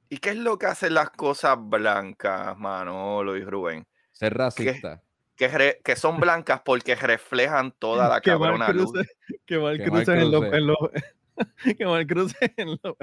[0.08, 3.86] ¿Y qué es lo que hacen las cosas blancas, Manolo y Rubén?
[4.12, 5.02] Ser racista.
[5.36, 8.92] Que, re- que son blancas porque reflejan toda la cabrona luz.
[8.92, 9.08] cruce,
[9.46, 10.56] que mal Que mal cruce en los, cruce.
[10.56, 12.96] en los- que mal cruce en los,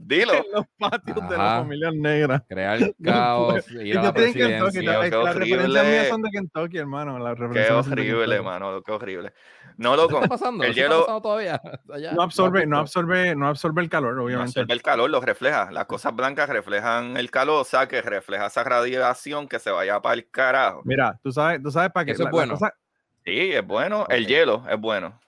[0.00, 0.32] Dilo.
[0.34, 1.44] en los patios de Ajá.
[1.44, 2.42] las familias negras.
[2.48, 4.82] Crear No caos, Y ir a yo la presidencia.
[4.82, 6.08] la- las referencias mías horrible.
[6.08, 7.18] son de Kentucky, hermano.
[7.18, 8.44] las Qué de horrible, Kentucky.
[8.44, 9.32] mano, qué horrible.
[9.76, 10.64] No, ¿Qué loco, está pasando?
[10.64, 11.60] el ¿Eso está hielo- pasando todavía?
[11.92, 14.50] Allá, No absorbe, no absorbe, no absorbe el calor, no obviamente.
[14.60, 15.70] absorbe el calor, lo refleja.
[15.70, 20.00] Las cosas blancas reflejan el calor, o sea, que refleja esa radiación que se vaya
[20.00, 20.82] para el carajo.
[20.84, 22.12] Mira, tú sabes, tú sabes para qué.
[22.12, 22.52] Eso es la- la bueno.
[22.54, 22.74] cosa-
[23.24, 24.06] Sí, es bueno.
[24.08, 24.28] El Ok.
[24.28, 25.20] hielo es bueno.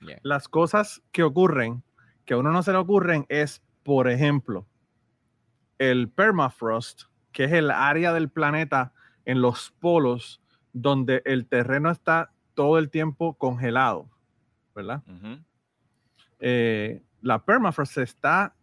[0.00, 0.18] Yeah.
[0.22, 1.82] las cosas que ocurren,
[2.26, 4.66] que a uno no se le ocurren, es, por ejemplo,
[5.78, 8.92] el permafrost, que es el área del planeta
[9.24, 14.10] en los polos donde el terreno está todo el tiempo congelado,
[14.74, 15.04] ¿verdad?
[16.40, 18.56] Eh, la permafrost se está,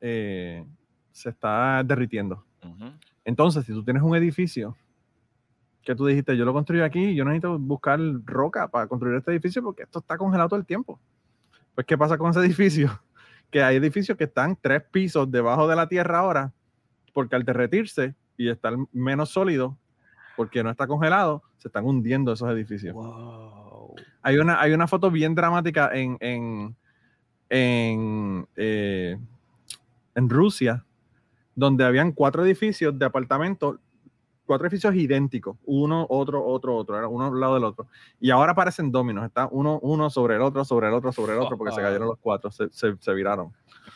[0.00, 0.64] eh,
[1.12, 2.42] se está derritiendo.
[3.26, 4.78] Entonces, si tú tienes un edificio
[5.82, 9.62] que tú dijiste, yo lo construyo aquí, yo necesito buscar roca para construir este edificio
[9.62, 10.98] porque esto está congelado todo el tiempo.
[11.74, 12.98] Pues, ¿qué pasa con ese edificio?
[13.50, 16.52] Que hay edificios que están tres pisos debajo de la tierra ahora,
[17.12, 19.76] porque al derretirse y estar menos sólido,
[20.36, 22.94] porque no está congelado, se están hundiendo esos edificios.
[22.94, 23.94] Wow.
[24.22, 26.76] Hay una, hay una foto bien dramática en, en,
[27.48, 29.18] en, eh,
[30.14, 30.84] en Rusia,
[31.54, 33.78] donde habían cuatro edificios de apartamentos,
[34.50, 37.86] cuatro edificios idénticos, uno, otro, otro, otro, era uno al lado del otro.
[38.18, 41.38] Y ahora parecen dominos, está uno, uno sobre el otro, sobre el otro, sobre el
[41.38, 43.52] otro, porque se cayeron los cuatro, se, se, se viraron.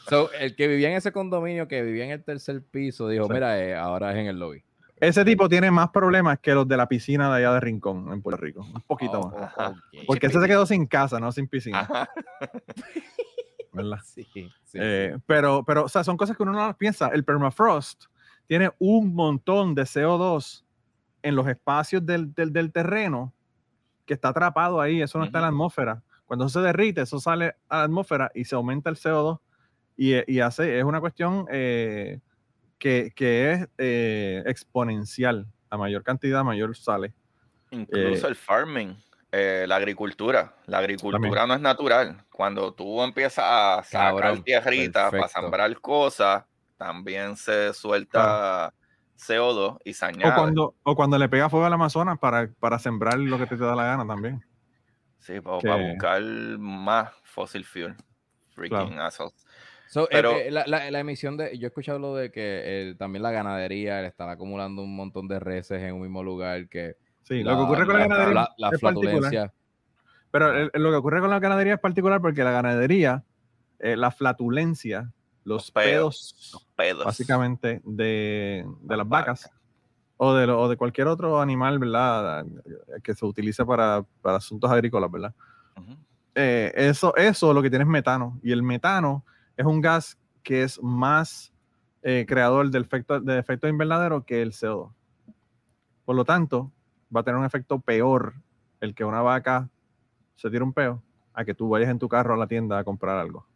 [0.09, 3.33] So, el que vivía en ese condominio, que vivía en el tercer piso, dijo, Sí.
[3.33, 4.63] mira, eh, ahora es en el lobby.
[5.01, 8.23] Ese tipo tiene más problemas que los de la piscina de allá de Rincón, en
[8.23, 9.53] Puerto Rico, un poquito Oh, más.
[9.59, 9.77] oh, ok.
[10.07, 11.81] Porque ese se quedó sin casa, no sin piscina.
[11.81, 12.09] Ajá.
[13.73, 13.99] ¿verdad?
[14.05, 14.49] Sí, sí,
[14.81, 17.09] Eh, Pero, pero, o sea, son cosas que uno no las piensa.
[17.09, 18.05] El permafrost
[18.47, 20.65] tiene un montón de CO2
[21.23, 23.33] en los espacios del, del, del terreno
[24.07, 25.01] que está atrapado ahí.
[25.01, 26.03] Eso no está en la atmósfera.
[26.27, 29.41] Cuando eso se derrite, eso sale a la atmósfera y se aumenta el CO2
[29.97, 32.21] y, y hace, es una cuestión eh,
[32.79, 35.47] que, que es eh, exponencial.
[35.71, 37.13] A mayor cantidad, mayor sale.
[37.71, 38.97] Incluso Eh, el farming,
[39.33, 40.55] eh, la agricultura.
[40.67, 42.25] La agricultura no es natural.
[42.31, 45.41] Cuando tú empiezas a sacar Cabrón, tierrita para perfecto.
[45.41, 46.45] sembrar cosas,
[46.77, 48.73] también se suelta
[49.19, 50.33] CO2 y se añade.
[50.33, 53.57] O cuando, o cuando le pega fuego al Amazonas para, para sembrar lo que te,
[53.57, 54.45] te da la gana también.
[55.21, 56.23] Sí, para, que- buscar
[56.59, 57.95] más fossil fuel.
[58.55, 59.35] Freaking assholes.
[59.89, 61.57] So, eh, Pero- eh, la, la- la emisión de.
[61.59, 65.27] Yo he escuchado lo de que eh, también la ganadería le están acumulando un montón
[65.29, 66.69] de reses en un mismo lugar.
[66.69, 69.13] que Sí, lo que ocurre con la, ganadería la, la es particular.
[69.15, 69.53] flatulencia.
[70.31, 73.25] Pero el- el- lo que ocurre con la ganadería es particular porque la ganadería,
[73.79, 75.11] eh, la flatulencia,
[75.45, 76.35] los Los pedos.
[76.35, 77.05] pedos, Los pedos.
[77.05, 79.51] básicamente, de, de las vacas
[80.17, 82.47] o de, lo- o de cualquier otro animal, ¿verdad?
[83.03, 85.35] Que se utilice para, para asuntos agrícolas, ¿verdad?
[86.37, 88.39] Eh, eso, eso lo que tiene es metano.
[88.43, 89.25] Y el metano
[89.57, 91.53] es un gas que es más
[92.03, 94.91] eh, creador del efecto, de efecto invernadero que el CO2.
[96.05, 96.71] Por lo tanto,
[97.15, 98.35] va a tener un efecto peor
[98.81, 99.69] el que una vaca
[100.37, 102.85] se tire un peo a que tú vayas en tu carro a la tienda a
[102.85, 103.47] comprar algo.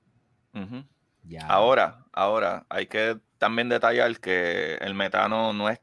[1.28, 1.46] Ya.
[1.46, 5.78] Ahora, ahora, hay que también detallar que el metano no es,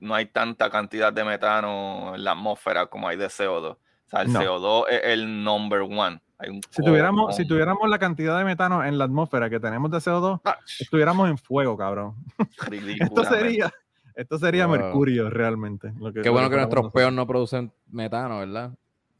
[0.00, 3.72] no hay tanta cantidad de metano en la atmósfera como hay de CO2.
[3.72, 4.40] O sea, el No.
[4.40, 6.20] CO2 es el number one.
[6.38, 9.90] Hay un Si tuviéramos, si tuviéramos la cantidad de metano en la atmósfera que tenemos
[9.92, 12.16] de CO2, Ah, estuviéramos en fuego, cabrón.
[13.00, 13.72] Esto sería,
[14.16, 14.76] esto sería Wow.
[14.76, 15.92] mercurio realmente.
[15.96, 18.72] lo Qué bueno que nuestros peos no producen metano, ¿verdad?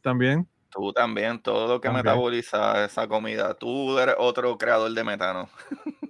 [0.02, 0.48] También.
[0.73, 3.55] Tú también, todo lo que metaboliza esa comida.
[3.55, 5.49] Tú eres otro creador de metano.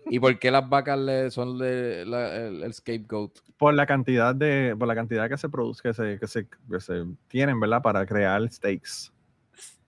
[0.06, 3.32] ¿Y por qué las vacas le, son de la- el, el scapegoat?
[3.58, 6.80] por la cantidad de por la cantidad que se produce que se, que se, que
[6.80, 9.12] se tienen verdad para crear steaks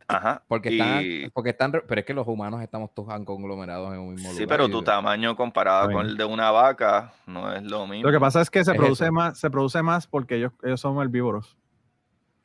[0.07, 0.43] Ajá.
[0.47, 4.11] Porque y- están, porque están, pero es que los humanos estamos todos conglomerados en un
[4.15, 4.37] mismo lugar.
[4.43, 8.07] Sí, pero y- tu tamaño comparado con el de una vaca no es lo mismo.
[8.09, 9.13] lo que pasa es que se Es produce eso.
[9.13, 11.57] más se produce más porque ellos, ellos son herbívoros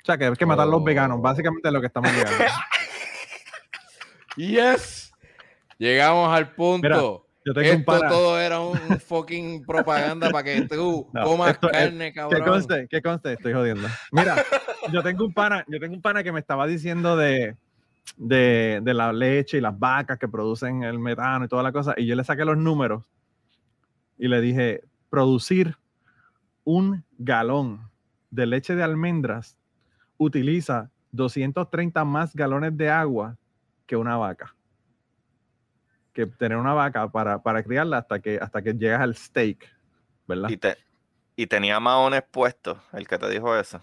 [0.02, 1.22] o sea que hay que matar a los veganos Oh.
[1.22, 2.46] básicamente es lo que estamos llegando
[4.36, 5.12] Yes.
[5.78, 7.26] Llegamos al punto.
[7.46, 11.24] yo tengo un Esto pana todo era un, un fucking propaganda para que tú No,
[11.24, 12.44] comas esto es- carne, que cabrón.
[12.44, 14.36] conste que conste estoy jodiendo mira
[14.94, 17.56] yo tengo un pana yo tengo un pana que me estaba diciendo de
[18.18, 21.94] de, de la leche y las vacas que producen el metano y toda la cosa
[21.98, 23.04] y yo le saqué los números
[24.18, 25.78] y le dije producir
[26.66, 27.90] un galón
[28.32, 29.56] de leche de almendras
[30.20, 33.36] utiliza 230 más galones de agua
[33.88, 34.56] que una vaca.
[36.14, 39.68] Que tener una vaca para, para criarla hasta que, hasta que llegas al steak,
[40.28, 40.50] ¿verdad?
[40.50, 40.78] Y, te-
[41.36, 43.80] y tenía maones puestos, el que te dijo eso.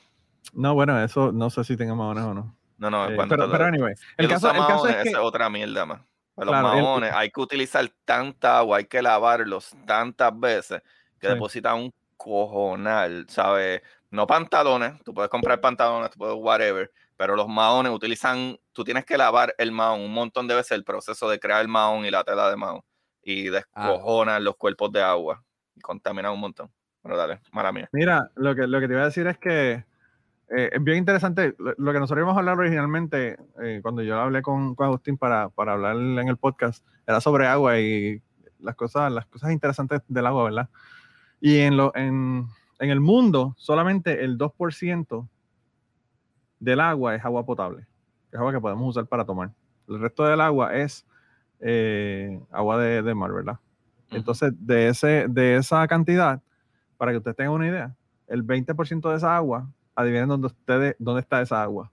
[0.53, 2.57] No, bueno, eso no sé si tenga maones o no.
[2.78, 5.09] No, no, Eh, cuando pero, pero anyway, el caso, usa el caso maones, es que...
[5.09, 6.01] esa es otra mierda más.
[6.34, 10.82] Pues Los Claro, maones, hay que utilizar tanta agua, hay que lavarlos tantas veces
[11.18, 11.32] que Sí.
[11.32, 13.80] depositan un cojonal, ¿sabes?
[14.11, 19.05] No pantalones, tú puedes comprar pantalones, tú puedes whatever, pero los maones utilizan, tú tienes
[19.05, 22.11] que lavar el maón un montón de veces el proceso de crear el maón y
[22.11, 22.83] la tela de maón
[23.23, 25.43] y descojonan los cuerpos de agua
[25.75, 26.71] y contaminan un montón.
[27.03, 27.89] Pero dale, mala mía.
[27.93, 29.85] Mira, lo que, lo que te iba a decir es que
[30.49, 31.55] eh, es bien interesante.
[31.59, 35.19] Lo, lo que nosotros íbamos a hablar originalmente, eh, cuando yo hablé con, con Agustín
[35.19, 38.23] para, para hablar en el podcast, era sobre agua y
[38.61, 40.69] las cosas, las cosas interesantes del agua, ¿verdad?
[41.41, 42.47] Y en, lo, en,
[42.79, 45.29] en el mundo, solamente el 2%
[46.61, 47.87] del agua es agua potable,
[48.31, 49.53] es agua que podemos usar para tomar.
[49.89, 51.07] El resto del agua es
[51.61, 53.59] eh, agua de, de mar, ¿verdad?
[54.11, 56.41] Entonces, de, ese, de esa cantidad,
[56.97, 57.97] para que ustedes tengan una idea,
[58.27, 61.91] el 20% de esa agua, adivinen dónde, ustedes, dónde está esa agua.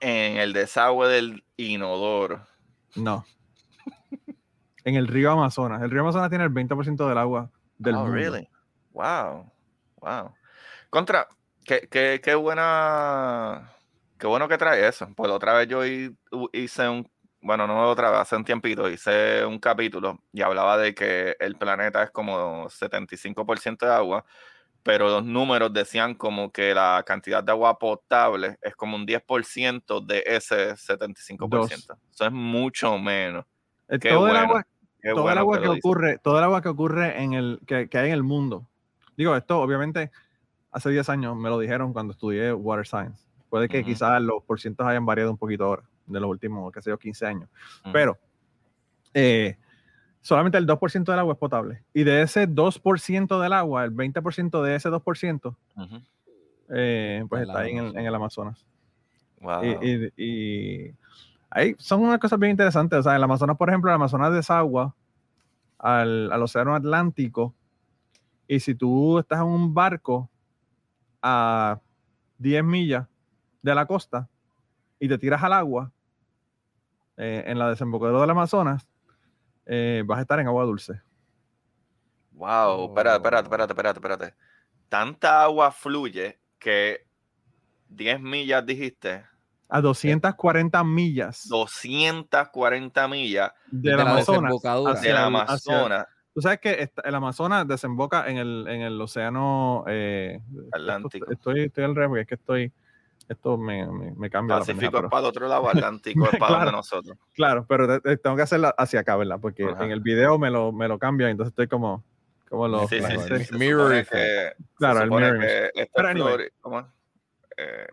[0.00, 2.46] En el desagüe del inodoro.
[2.96, 3.24] No.
[4.84, 5.82] en el río Amazonas.
[5.82, 8.14] El río Amazonas tiene el 20% del agua del oh, mundo.
[8.14, 8.48] really?
[9.00, 9.50] Wow.
[10.02, 10.34] Wow.
[10.90, 11.26] Contra,
[11.64, 13.72] qué, qué, qué buena.
[14.18, 15.08] Qué bueno que trae eso.
[15.16, 15.82] Pues otra vez yo
[16.52, 17.10] hice un.
[17.40, 21.56] Bueno, no otra vez, hace un tiempito hice un capítulo y hablaba de que el
[21.56, 24.26] planeta es como 75% de agua,
[24.82, 30.04] pero los números decían como que la cantidad de agua potable es como un 10%
[30.04, 31.48] de ese 75%.
[31.48, 31.70] Dos.
[32.12, 33.46] Eso es mucho menos.
[33.88, 34.66] Eh, Qué todo el agua,
[35.02, 37.96] todo el agua que que, ocurre, todo el agua que ocurre en el que, que
[37.96, 38.69] hay en el mundo.
[39.20, 40.10] Digo, esto obviamente
[40.72, 43.22] hace 10 años me lo dijeron cuando estudié Water Science.
[43.50, 46.88] Puede que quizás los porcientos hayan variado un poquito ahora, de los últimos, qué sé
[46.88, 47.50] yo, 15 años.
[47.82, 47.92] Ujú.
[47.92, 48.18] Pero
[49.12, 49.58] eh,
[50.22, 51.82] solamente el 2% del agua es potable.
[51.92, 55.96] Y de ese 2% del agua, el 20% de ese 2%, Ujú.
[56.70, 58.00] eh, pues En está ahí en el, Amazonas.
[58.00, 58.66] en el Amazonas.
[59.42, 59.64] Wow.
[59.82, 60.94] Y, y- y
[61.50, 62.98] ahí son unas cosas bien interesantes.
[63.00, 64.94] O sea, el Amazonas, por ejemplo, el Amazonas desagua
[65.78, 67.54] al, al Océano Atlántico.
[68.52, 70.28] Y si tú estás en un barco
[71.22, 71.78] a
[72.38, 73.06] 10 millas
[73.62, 74.28] de la costa
[74.98, 75.92] y te tiras al agua
[77.16, 78.88] eh, en la desembocadura del Amazonas,
[79.66, 81.00] eh, vas a estar en agua dulce.
[82.32, 84.34] Wow, espérate, espérate, espérate, espérate, espérate.
[84.88, 87.06] Tanta agua fluye que
[87.88, 89.26] 10 millas dijiste,
[89.68, 94.26] A 240 millas 240 millas del de la Amazonas.
[94.42, 94.92] desembocadura.
[94.94, 99.00] hacia del el- Amazonas Tú sabes que esta- el Amazonas desemboca en el, en el
[99.00, 100.40] océano eh,
[100.72, 101.24] Atlántico.
[101.30, 102.72] esto- estoy, estoy al revés, porque es que estoy.
[103.28, 106.30] Esto me, me, me cambia la Pacífico pendeja, es para el otro lado, Atlántico es
[106.38, 106.54] para Claro.
[106.56, 107.18] donde nosotros.
[107.34, 109.38] Claro, pero te- te- tengo que hacerla hacia acá, ¿verdad?
[109.40, 109.84] Porque Ajá.
[109.84, 112.02] en el video me lo, me lo cambia, entonces estoy como.
[112.48, 113.34] como los, Sí, sí, sí.
[113.52, 116.28] El mirror que, Claro, el mirror que Pero anyway.
[116.34, 116.86] Florida- ¿cómo es?
[117.56, 117.86] Eh,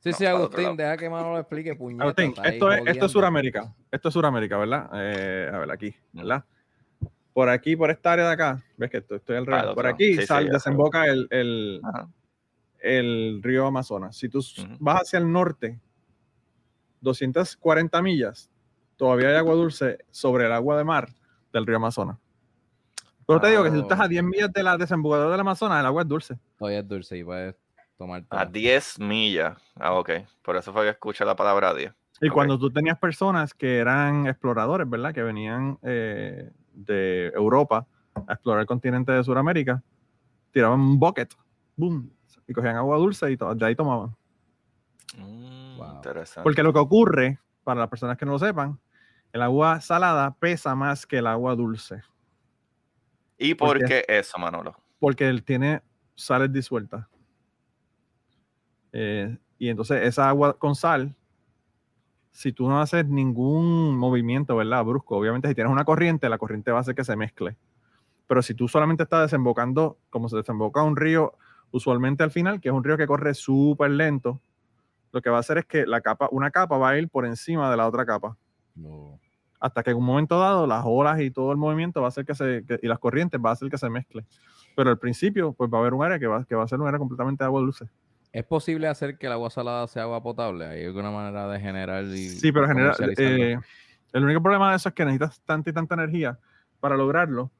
[0.00, 2.04] Sí, No, sí, Agustín, deja que Mano lo explique, puñeta.
[2.04, 3.74] Agustín, esto es, esto es Suramérica.
[3.90, 4.88] Esto es Suramérica, ¿verdad?
[4.94, 6.44] Eh, a ver, aquí, ¿verdad?
[7.38, 9.64] Por aquí, por esta área de acá, ves que estoy, estoy al Ah, revés.
[9.68, 10.52] el Por aquí Sí, sí, sal- ya.
[10.54, 11.80] desemboca el, el,
[12.80, 14.16] el río Amazonas.
[14.16, 14.74] Si tú s- Ujú.
[14.80, 15.78] vas hacia el norte,
[17.00, 18.50] 240 millas,
[18.96, 21.10] todavía hay agua dulce sobre el agua de mar
[21.52, 22.16] del río Amazonas.
[23.24, 24.08] Pero te digo que si tú estás a Ah.
[24.08, 26.38] 10 millas de la desembocadura del Amazonas, el agua es dulce.
[26.58, 27.54] Todavía es dulce y puedes
[27.96, 28.24] tomar.
[28.30, 29.56] A 10 millas.
[29.76, 30.10] Ah, ok.
[30.42, 31.92] Por eso fue que escuché la palabra 10.
[32.20, 32.34] Y Ok.
[32.34, 35.14] cuando tú tenías personas que eran exploradores, ¿verdad?
[35.14, 36.50] Que venían eh,
[36.86, 37.86] de Europa
[38.26, 39.82] a explorar el continente de Sudamérica,
[40.52, 41.32] tiraban un bucket,
[41.76, 42.10] boom,
[42.46, 44.14] y cogían agua dulce y de ahí tomaban.
[45.16, 45.94] Mm, Wow.
[45.96, 46.42] Interesante.
[46.42, 48.80] Porque lo que ocurre, para las personas que no lo sepan,
[49.32, 52.02] el agua salada pesa más que el agua dulce,
[53.36, 54.04] ¿Y ¿por por qué?
[54.08, 54.74] qué eso, Manolo?
[54.98, 55.80] porque él tiene
[56.16, 57.06] sales disueltas.
[58.92, 61.14] Eh, y entonces esa agua con sal,
[62.38, 64.84] si tú no haces ningún movimiento, ¿verdad?
[64.84, 67.56] Brusco, obviamente si tienes una corriente, la corriente va a hacer que se mezcle.
[68.28, 71.32] Pero si tú solamente estás desembocando, como se desemboca un río,
[71.72, 74.40] usualmente al final, que es un río que corre súper lento,
[75.10, 77.26] lo que va a hacer es que la capa, una capa va a ir por
[77.26, 78.36] encima de la otra capa.
[78.76, 79.18] No.
[79.60, 82.24] hasta que en un momento dado las olas y todo el movimiento va a hacer
[82.24, 84.24] que se, que- y las corrientes va a hacer que se mezcle.
[84.76, 86.78] Pero al principio, pues va a haber un área que va, que va a ser
[86.80, 87.86] un área completamente de agua dulce.
[88.32, 90.66] ¿Es posible hacer que el agua salada sea agua potable?
[90.66, 93.44] ¿Hay alguna manera de generar y Sí, pero genera, comercializarlo?
[93.44, 93.58] eh,
[94.12, 96.38] el único problema de eso es que necesitas tanta y tanta energía
[96.80, 97.50] para lograrlo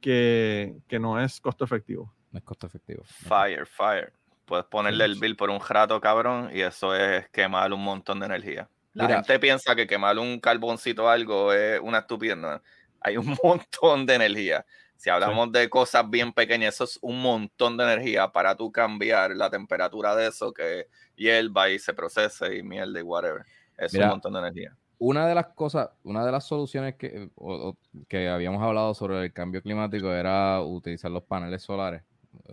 [0.00, 2.12] que, que no es costo efectivo.
[2.32, 3.02] no es costo efectivo.
[3.04, 4.12] Fire, fire.
[4.44, 8.26] Puedes ponerle el bill por un rato, cabrón, y eso es quemar un montón de
[8.26, 8.68] energía.
[8.92, 9.16] La Mira.
[9.16, 12.36] gente piensa que quemar un carboncito o algo es una estupidez.
[12.36, 12.60] ¿no?
[13.00, 14.64] Hay un montón de energía.
[14.96, 19.32] Si hablamos de cosas bien pequeñas, eso es un montón de energía para tú cambiar
[19.36, 20.86] la temperatura de eso, que
[21.16, 23.42] hierva y se procese y mierda y whatever.
[23.76, 24.06] Es Mira.
[24.06, 24.76] un montón de energía.
[24.98, 27.76] Una de las cosas, una de las soluciones que, o- o-
[28.08, 32.02] que habíamos hablado sobre el cambio climático era utilizar los paneles solares.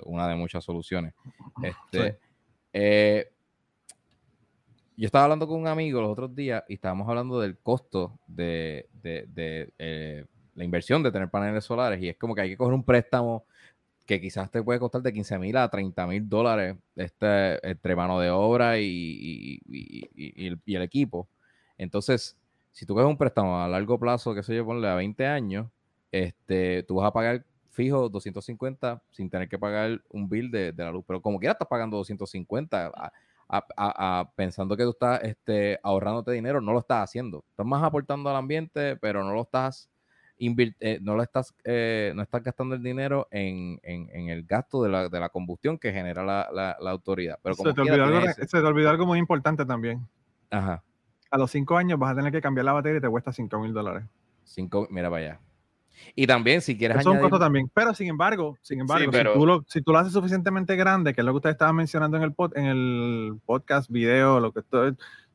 [0.03, 1.13] Una de muchas soluciones.
[1.63, 2.17] Este, Sí.
[2.73, 3.31] eh,
[4.97, 8.89] yo estaba hablando con un amigo los otros días y estábamos hablando del costo de,
[8.93, 10.25] de- de, eh,
[10.55, 13.45] la inversión de tener paneles solares y es como que hay que coger un préstamo
[14.05, 18.19] que quizás te puede costar de 15 mil a 30 mil dólares este, entre mano
[18.19, 21.27] de obra y, y- el, equipo.
[21.77, 22.37] Entonces,
[22.71, 25.67] si tú coges un préstamo a largo plazo, que sé yo, ponle a 20 años,
[26.11, 30.83] este, tú vas a pagar fijo 250 sin tener que pagar un bill de, de
[30.83, 31.05] la luz.
[31.07, 33.11] Pero como quiera estás pagando 250 a-
[33.49, 37.43] a- a- pensando que tú estás este, ahorrándote dinero, no lo estás haciendo.
[37.51, 39.89] Estás más aportando al ambiente, pero no lo estás
[40.79, 44.81] eh, no lo estás, eh, no estás gastando el dinero en, en- en el gasto
[44.83, 47.37] de la, de la combustión que genera la, la- la autoridad.
[47.43, 50.05] Pero como se, te quiera algo, tienes ese- se te olvidó algo muy importante también.
[50.49, 50.83] Ajá.
[51.29, 53.59] A los cinco años vas a tener que cambiar la batería y te cuesta 5
[53.59, 54.03] mil dólares.
[54.43, 55.39] Cinco, mira para allá.
[56.15, 57.69] Y también, si quieres Eso es un costo también.
[57.73, 61.13] Pero sin embargo, sin embargo, pero- si, tú lo, si tú lo haces suficientemente grande,
[61.13, 64.51] que es lo que ustedes estaban mencionando en el, pod- en el podcast, video, lo
[64.51, 64.93] que todo,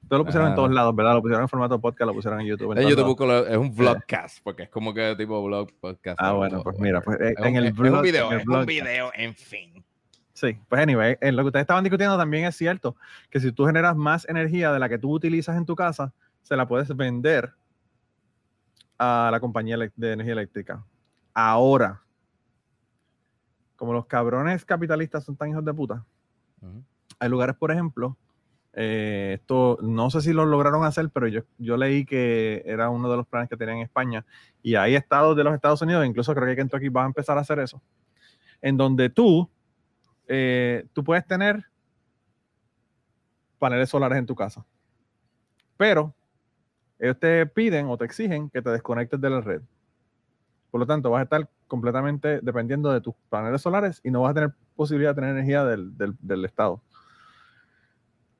[0.08, 1.14] todo lo pusieron en todos lados, ¿verdad?
[1.14, 2.72] Lo pusieron en formato podcast, lo pusieron en YouTube.
[2.72, 3.48] en todos YouTube lados.
[3.50, 6.18] es un vlogcast, porque es como que tipo blog, podcast.
[6.20, 8.66] Ah, bueno, pues mira, pues eh, un- en el es un video, en es un
[8.66, 9.84] video, en fin.
[10.32, 12.94] Sí, pues anyway, en lo que ustedes estaban discutiendo también es cierto
[13.30, 16.54] que si tú generas más energía de la que tú utilizas en tu casa, se
[16.56, 17.52] la puedes vender
[18.98, 20.84] a la compañía de energía eléctrica.
[21.32, 22.02] Ahora,
[23.76, 26.04] como los cabrones capitalistas son tan hijos de puta,
[27.18, 28.16] hay lugares, por ejemplo,
[28.76, 33.10] Eh, esto no sé si lo lograron hacer, pero yo, yo leí que era uno
[33.10, 34.26] de los planes que tenían en España.
[34.62, 37.42] Y hay estados de los Estados Unidos, incluso creo que Kentucky va a empezar a
[37.42, 37.82] hacer eso,
[38.62, 39.50] en donde tú,
[40.28, 41.66] eh, tú puedes tener
[43.58, 44.64] paneles solares en tu casa.
[45.78, 46.14] Pero
[46.98, 49.62] ellos te piden o te exigen que te desconectes de la red.
[50.70, 54.32] Por lo tanto, vas a estar completamente dependiendo de tus paneles solares y no vas
[54.32, 56.80] a tener posibilidad de tener energía del, del- del Estado.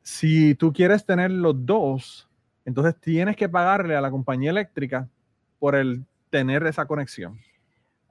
[0.07, 2.29] Si tú quieres tener los dos,
[2.65, 5.09] entonces tienes que pagarle a la compañía eléctrica
[5.59, 7.41] por el tener esa conexión.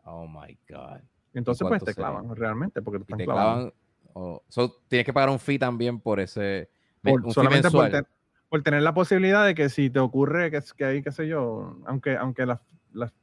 [0.04, 1.00] Oh my God.
[1.34, 3.72] Entonces, pues te clavan realmente porque te están te clavando.
[3.72, 3.74] clavan.
[4.12, 6.70] oh, so, tienes que pagar un fee también por ese.
[7.02, 8.04] Por- un solamente por, mensual.
[8.04, 8.14] ten-
[8.50, 11.78] por tener la posibilidad de que si te ocurre que, que hay, qué sé yo,
[11.86, 12.60] aunque, aunque las,
[12.92, 13.14] las,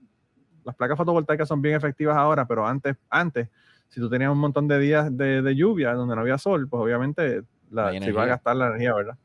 [0.65, 3.51] las placas fotovoltaicas son bien efectivas ahora, pero antes, antes,
[3.91, 6.83] si tú tenías un montón de días de, de lluvia donde no había sol, pues
[6.83, 7.43] obviamente
[7.73, 9.17] la, se iba a gastar la energía, ¿verdad?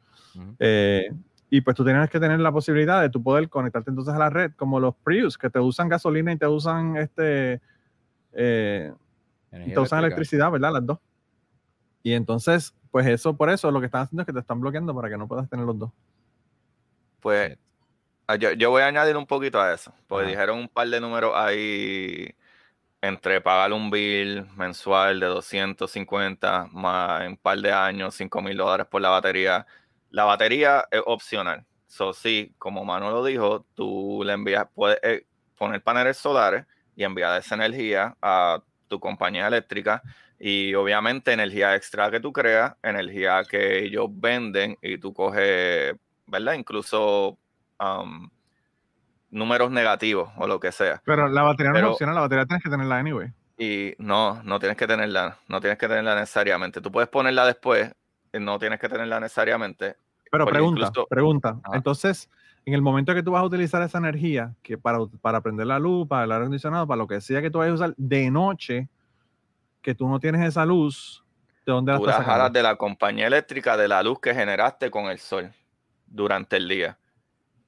[0.59, 1.11] Eh,
[1.49, 4.29] y pues tú tienes que tener la posibilidad de tú poder conectarte entonces a la
[4.29, 7.61] red, como los Prius, que te usan gasolina y te usan este
[8.33, 8.93] eh,
[9.49, 10.73] te usan electricidad, ¿verdad?
[10.73, 10.99] Las dos.
[12.03, 14.93] Y entonces, pues eso, por eso lo que están haciendo es que te están bloqueando
[14.93, 15.91] para que no puedas tener los dos.
[17.19, 17.57] Pues
[18.27, 20.31] ah, yo, yo voy a añadir un poquito a eso, porque Ajá.
[20.31, 22.35] dijeron un par de números ahí
[23.07, 28.57] entre pagar un bill mensual de 250 más en un par de años, 5 mil
[28.57, 29.65] dólares por la batería.
[30.11, 31.65] La batería es opcional.
[31.87, 35.25] So, sí, como Manuel lo dijo, tú le envías, puedes eh,
[35.57, 40.01] poner paneles solares y enviar esa energía a tu compañía eléctrica
[40.39, 45.95] y obviamente energía extra que tú creas, energía que ellos venden y tú coges,
[46.25, 46.53] ¿verdad?
[46.53, 47.37] Incluso
[47.79, 48.29] um,
[49.29, 51.01] números negativos o lo que sea.
[51.05, 53.31] Pero la batería no es opcional, la batería tienes que tenerla anyway.
[53.57, 56.79] Y no, no tienes que tenerla, no tienes que tenerla necesariamente.
[56.81, 57.91] Tú puedes ponerla después,
[58.33, 59.95] y no tienes que tenerla necesariamente.
[60.31, 61.57] Pero pregunta, incluso- pregunta.
[61.73, 62.29] Entonces,
[62.65, 65.79] en el momento que tú vas a utilizar esa energía, que para, para prender la
[65.79, 68.29] luz, para el aire acondicionado, para lo que sea que tú vayas a usar de
[68.29, 68.87] noche,
[69.81, 71.23] que tú no tienes esa luz,
[71.65, 72.49] ¿de dónde la Tú estás sacando?
[72.49, 75.49] de la compañía eléctrica de la luz que generaste con el sol
[76.05, 76.97] durante el día.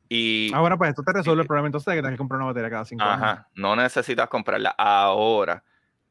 [0.09, 2.37] Y Ah, bueno, pues esto te resuelve el problema entonces de que tienes que comprar
[2.39, 3.21] una batería cada cinco años.
[3.23, 4.71] Ajá, no necesitas comprarla.
[4.71, 5.63] Ahora,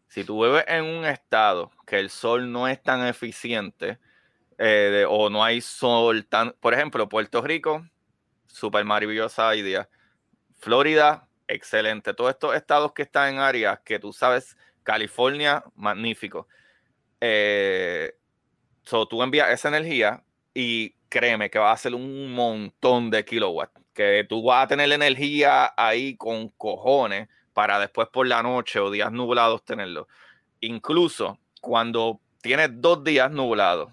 [0.07, 3.99] si tú vives en un estado que el sol no es tan eficiente
[4.57, 6.53] eh, de- o no hay sol tan...
[6.61, 7.84] Por ejemplo, Puerto Rico,
[8.46, 9.88] súper maravillosa idea.
[10.59, 12.14] Florida, excelente.
[12.14, 16.49] Todos estos estados que están en áreas que tú sabes, California, magnífico.
[17.20, 18.14] Eh,
[18.84, 20.22] so, tú envías esa energía
[20.55, 23.80] y créeme que va a ser un montón de kilowatts.
[23.99, 28.92] Que tú vas a tener energía ahí con cojones para después por la noche o
[28.92, 30.07] días nublados tenerlo.
[30.61, 33.92] Incluso cuando tienes dos días nublados,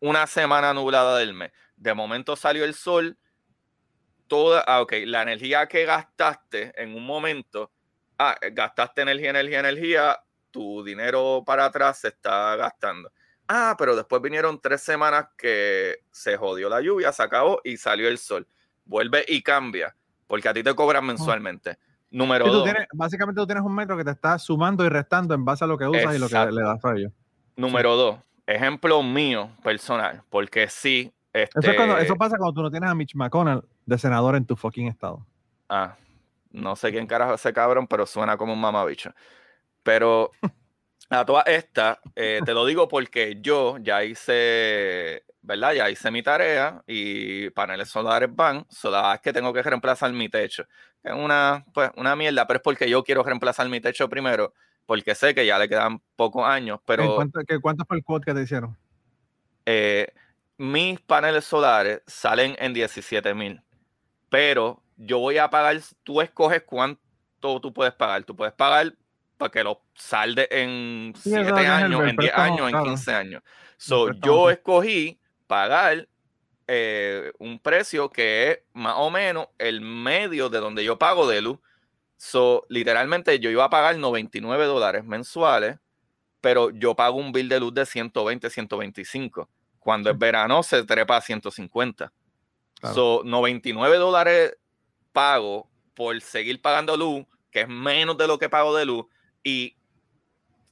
[0.00, 3.18] una semana nublada del mes, de momento salió el sol,
[4.26, 7.70] toda, ah, ok, la energía que gastaste en un momento,
[8.18, 13.12] ah, gastaste energía, energía, energía, tu dinero para atrás se está gastando.
[13.48, 18.08] Ah, pero después vinieron tres semanas que se jodió la lluvia, se acabó y salió
[18.08, 18.48] el sol.
[18.84, 19.94] Vuelve y cambia,
[20.26, 21.78] porque a ti te cobran mensualmente.
[22.10, 22.64] Número Sí, tú dos.
[22.64, 25.66] tienes- básicamente tú tienes un metro que te está sumando y restando en base a
[25.66, 27.12] lo que usas y lo que le das a ellos.
[27.56, 28.18] Número dos.
[28.46, 31.12] Ejemplo mío personal, porque sí.
[31.32, 34.36] Este, Eso, es cuando, eso pasa cuando tú no tienes a Mitch McConnell de senador
[34.36, 35.24] en tu fucking estado.
[35.68, 35.96] Ah,
[36.50, 39.12] no sé quién carajo es ese cabrón, pero suena como un mamabicho.
[39.82, 40.30] Pero
[41.12, 45.74] a todas estas, eh, te lo digo porque yo ya hice, ¿verdad?
[45.74, 50.28] Ya hice mi tarea y paneles solares van, solo es que tengo que reemplazar mi
[50.28, 50.64] techo.
[51.02, 54.54] Es una, pues, una mierda, pero es porque yo quiero reemplazar mi techo primero,
[54.86, 58.04] porque sé que ya le quedan pocos años, ¿En pero cuánto, qué- ¿Cuánto fue el
[58.04, 58.76] quote que te hicieron?
[59.66, 60.12] eh,
[60.58, 63.62] mis paneles solares salen en 17 mil,
[64.30, 67.00] pero yo voy a pagar, tú escoges cuánto
[67.60, 68.24] tú puedes pagar.
[68.24, 68.94] Tú puedes pagar
[69.42, 72.60] para que lo salde en Sí, eso 7 es el- años, en 10 préstamo, años,
[72.66, 72.84] en claro.
[72.86, 73.42] 15 años.
[73.76, 76.08] So, yo escogí pagar
[76.68, 81.42] eh, un precio que es más o menos el medio de donde yo pago de
[81.42, 81.58] luz.
[82.16, 85.78] So, literalmente yo iba a pagar 99 dólares mensuales,
[86.40, 89.48] pero yo pago un bill de luz de 120, 125.
[89.80, 92.12] Cuando es verano se trepa a 150.
[92.80, 92.94] Claro.
[92.94, 94.56] So, 99 dólares
[95.12, 99.04] pago por seguir pagando luz, que es menos de lo que pago de luz,
[99.44, 99.76] y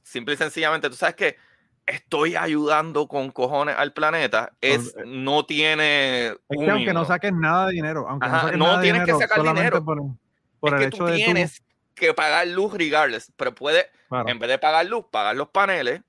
[0.03, 1.37] simple y sencillamente, tú sabes que
[1.85, 7.67] estoy ayudando con cojones al planeta, es, no tiene Es que aunque no saques nada
[7.67, 9.85] de dinero, aunque Ajá, no saques no nada de tienes que dinero, sacar solamente dinero.
[9.85, 10.01] por,
[10.59, 11.63] por es el que hecho tú de tienes
[11.95, 14.29] que pagar luz regardless, pero puedes, claro.
[14.29, 16.01] en vez de pagar luz, pagar los paneles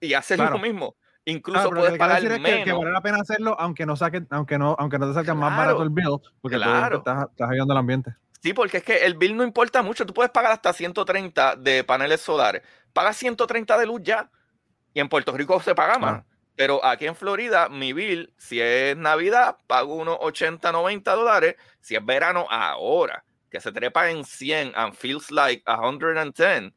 [0.00, 0.52] y hacer Claro.
[0.54, 0.94] lo mismo.
[1.24, 2.78] incluso lo puedes que pagar es que, que menos.
[2.78, 5.58] vale la pena hacerlo aunque no saque, aunque no, aunque no te salga más Claro,
[5.78, 6.98] barato el bill, porque claro.
[6.98, 8.14] estás, estás ayudando al ambiente.
[8.42, 10.06] Sí, porque es que el bill no importa mucho.
[10.06, 12.62] Tú puedes pagar hasta 130 de paneles solares.
[12.92, 14.30] Pagas 130 de luz ya.
[14.94, 16.20] Y en Puerto Rico se paga más.
[16.20, 16.24] Ah.
[16.54, 21.56] Pero aquí en Florida, mi bill, si es Navidad, pago unos 80, 90 dólares.
[21.80, 26.72] Si es verano, ahora, que se trepa en 100 and feels like 110,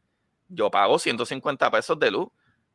[0.50, 2.28] yo pago 150 pesos de luz.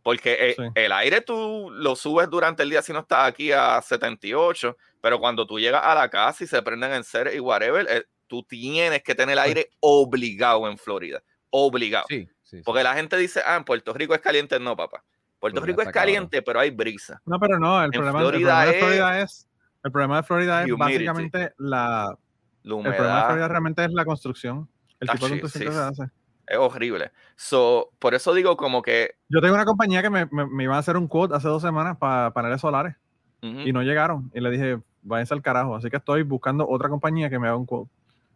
[0.03, 0.63] Porque eh, Sí.
[0.75, 5.19] el aire tú lo subes durante el día si no estás aquí a 78, pero
[5.19, 8.43] cuando tú llegas a la casa y se prenden en ser y whatever, eh, tú
[8.43, 11.23] tienes que tener aire obligado en Florida.
[11.51, 12.07] Obligado.
[12.09, 12.57] Sí, sí.
[12.59, 12.63] sí.
[12.65, 14.59] Porque la gente dice, ah, en Puerto Rico es caliente.
[14.61, 15.05] No, papá.
[15.39, 16.01] Puerto Florida Rico es cabrón.
[16.15, 17.21] caliente, pero hay brisa.
[17.27, 19.49] No, pero no, el, problema, el Florida problema de Florida es,
[19.85, 21.07] el problema de Florida es humidity.
[21.07, 22.17] básicamente la,
[22.63, 24.69] La el problema de Florida realmente es la construcción.
[25.01, 26.13] El Ah, tipo de construcción que se hace.
[26.47, 27.13] es horrible.
[27.37, 29.17] So, por eso digo como que...
[29.29, 31.61] Yo tengo una compañía que me, me, me iba a hacer un quote hace dos
[31.63, 32.97] semanas para paneles solares
[33.43, 34.31] y no llegaron.
[34.35, 35.77] Y le dije, váyanse al carajo.
[35.77, 37.91] Así que estoy buscando otra compañía que me haga un quote.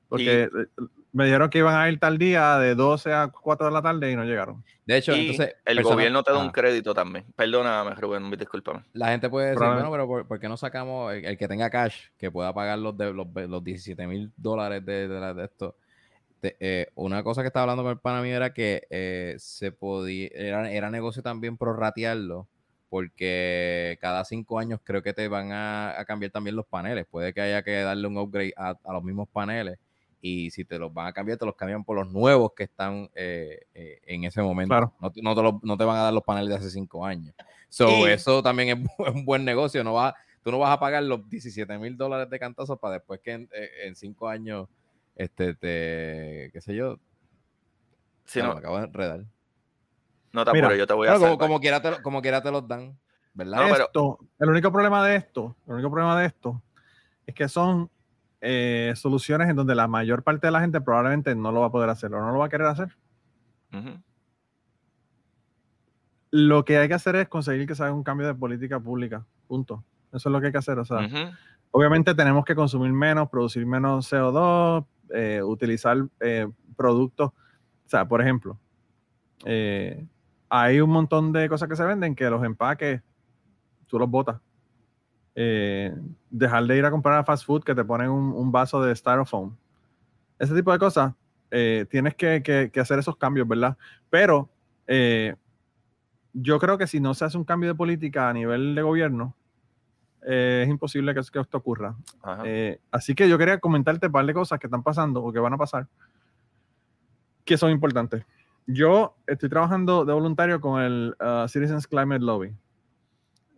[0.09, 0.49] Porque eh,
[1.13, 4.11] me dijeron que iban a ir tal día de 12 a 4 de la tarde
[4.11, 4.63] y no llegaron.
[4.87, 5.55] De hecho, y entonces.
[5.65, 7.25] el gobierno te da un crédito también.
[7.37, 8.85] Perdóname, Rubén, discúlpame.
[8.95, 11.69] La gente puede decir, bueno, pero ¿por, por qué no sacamos el, el que tenga
[11.71, 15.45] cash, que pueda pagar los, de, los, los 17 mil dólares de, de, la- de
[15.45, 15.75] esto?
[16.43, 20.29] Eh, una cosa que estaba hablando con el pana mío era que eh, se podía,
[20.33, 22.47] era, era negocio también prorratearlo,
[22.89, 27.07] porque cada cinco años creo que te van a, a cambiar también los paneles.
[27.11, 29.79] Puede que haya que darle un upgrade a, a los mismos paneles.
[30.21, 33.09] Y si te los van a cambiar, te los cambian por los nuevos que están
[33.15, 34.73] eh, eh, en ese momento.
[34.73, 34.93] Claro.
[35.01, 37.05] No, te- no te lo- no te van a dar los paneles de hace cinco
[37.07, 37.35] años.
[37.69, 38.69] So, Y- eso también
[38.99, 39.85] es un buen negocio.
[39.85, 43.21] No va, tú no vas a pagar los 17 mil dólares de cantazo para después
[43.21, 44.69] que en, eh, en cinco años,
[45.15, 46.99] este, te, qué sé yo,
[48.25, 49.25] Si ah, no, me acabo de enredar.
[50.33, 52.51] no te apures, yo te voy a como, como, quiera te, lo- como quiera te
[52.51, 52.99] los dan,
[53.35, 53.67] ¿verdad?
[53.69, 56.61] No, pero- el único problema de esto, el único problema de esto
[57.27, 57.89] es que son
[58.41, 61.73] eh, soluciones en donde la mayor parte de la gente probablemente no lo va a
[61.73, 62.97] poder hacer o no lo va a querer hacer.
[66.31, 69.25] Lo que hay que hacer es conseguir que se haga un cambio de política pública.
[69.47, 69.85] Punto.
[70.13, 70.79] Eso es lo que hay que hacer.
[70.79, 71.09] O sea,
[71.71, 77.31] obviamente tenemos que consumir menos, producir menos CO2, eh, utilizar eh, productos.
[77.31, 78.59] O sea, por ejemplo,
[80.51, 83.03] hay un montón de cosas que se venden que los empaques
[83.89, 84.41] tú los botas.
[85.41, 85.95] Eh,
[86.31, 88.93] dejar de ir a comprar a fast food que te ponen un, un vaso de
[88.97, 89.55] styrofoam.
[90.37, 91.15] Ese tipo de cosas,
[91.53, 93.77] eh, tienes que, que- que hacer esos cambios, ¿verdad?
[94.11, 94.49] Pero
[94.89, 95.37] eh,
[96.33, 99.37] yo creo que si no se hace un cambio de política a nivel de gobierno,
[100.27, 101.95] eh, es imposible que, que esto ocurra.
[102.91, 105.53] Así que yo quería comentarte un par de cosas que están pasando o que van
[105.53, 105.87] a pasar
[107.45, 108.25] que son importantes.
[108.67, 112.53] Yo estoy trabajando de voluntario con el uh, Citizens Climate Lobby.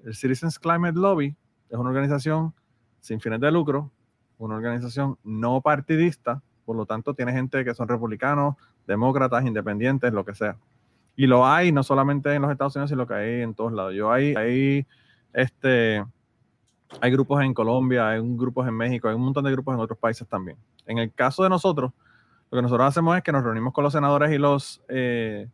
[0.04, 1.34] El Citizens Climate Lobby
[1.70, 2.52] es una organización
[3.00, 3.90] sin fines de lucro,
[4.38, 8.56] una organización no partidista, por lo tanto tiene gente que son republicanos,
[8.86, 10.56] demócratas, independientes, lo que sea.
[11.16, 13.94] Y lo hay no solamente en los Estados Unidos, sino que hay en todos lados.
[13.94, 14.86] Yo hay, hay
[15.32, 16.04] este,
[17.00, 19.98] hay grupos en Colombia, hay grupos en México, hay un montón de grupos en otros
[19.98, 20.56] países también.
[20.86, 21.92] En el caso de nosotros,
[22.50, 25.48] lo que nosotros hacemos es que nos reunimos con los senadores y los, eh,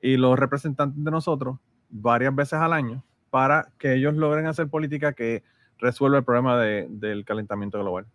[0.00, 1.58] y los representantes de nosotros
[1.90, 5.42] varias veces al año para que ellos logren hacer política que
[5.78, 8.06] resuelva el problema de- del calentamiento global.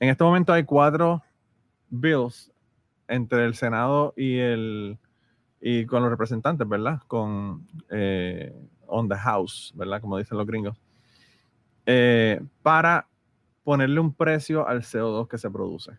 [0.00, 1.22] En este momento hay cuatro
[1.88, 2.52] bills
[3.08, 4.98] entre el Senado y el
[5.60, 7.00] y con los representantes, ¿verdad?
[7.06, 8.52] Con eh,
[8.86, 10.00] on the house, ¿verdad?
[10.00, 10.78] Como dicen los gringos.
[11.86, 13.06] Eh, para
[13.62, 15.92] ponerle un precio al CO2 que se produce.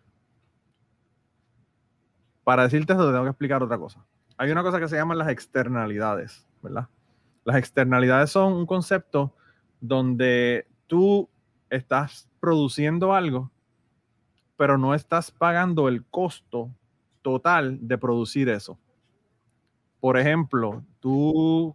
[2.44, 4.04] Para decirte esto, te tengo que explicar otra cosa.
[4.36, 6.86] Hay una cosa que se llaman las externalidades, ¿verdad?
[7.46, 9.32] Las externalidades son un concepto
[9.80, 11.28] donde tú
[11.70, 13.50] estás produciendo algo,
[14.56, 16.70] pero no estás pagando el costo
[17.22, 18.76] total de producir eso.
[20.00, 21.74] Por ejemplo, tú,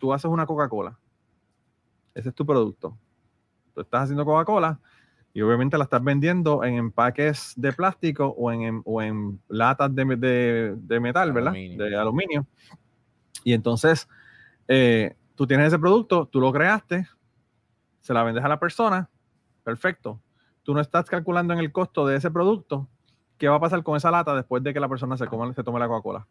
[0.00, 0.98] tú haces una Coca-Cola.
[2.14, 2.96] Ese es tu producto.
[3.74, 4.78] Tú estás haciendo Coca-Cola
[5.34, 9.94] y obviamente la estás vendiendo en empaques de plástico o en, en- o en latas
[9.94, 11.52] de, de- de metal, ¿verdad?
[11.52, 11.84] Aluminio.
[11.84, 12.46] De aluminio.
[13.44, 14.08] Y entonces,
[14.68, 17.06] eh, tú tienes ese producto, tú lo creaste,
[18.00, 19.08] se la vendes a la persona,
[19.64, 20.20] perfecto.
[20.62, 22.88] Tú no estás calculando en el costo de ese producto
[23.38, 25.64] qué va a pasar con esa lata después de que la persona se, coma- se
[25.64, 26.26] tome la Coca-Cola.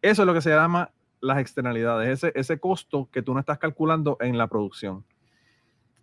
[0.00, 0.90] Eso es lo que se llama
[1.20, 5.04] las externalidades, ese, costo que tú no estás calculando en la producción.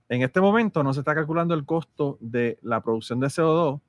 [0.09, 3.79] En este momento no se está calculando el costo de la producción de CO2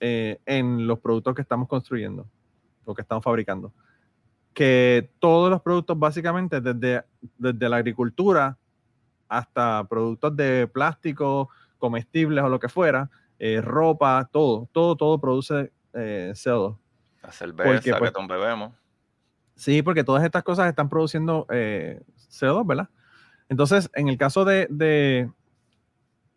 [0.00, 2.26] eh, en los productos que estamos construyendo
[2.84, 3.72] o que estamos fabricando.
[4.56, 7.04] Que todos los productos básicamente desde,
[7.36, 8.56] desde la agricultura
[9.28, 15.74] hasta productos de plástico, comestibles o lo que fuera, eh, ropa, todo, todo, todo produce
[15.92, 16.78] eh, CO2.
[17.22, 18.72] La cerveza Porque, que pues, ton bebemos.
[19.56, 22.88] Sí, porque todas estas cosas están produciendo eh, CO2, ¿verdad?
[23.50, 25.30] Entonces, en el caso de, de,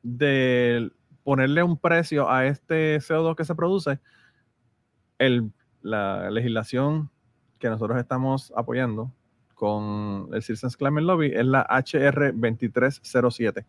[0.03, 0.91] de
[1.23, 4.01] ponerle un precio a este CO2 que se produce,
[5.19, 7.09] el, la legislación
[7.59, 9.11] que nosotros estamos apoyando
[9.53, 13.65] con el Citizens Climate Lobby es la HR 2307.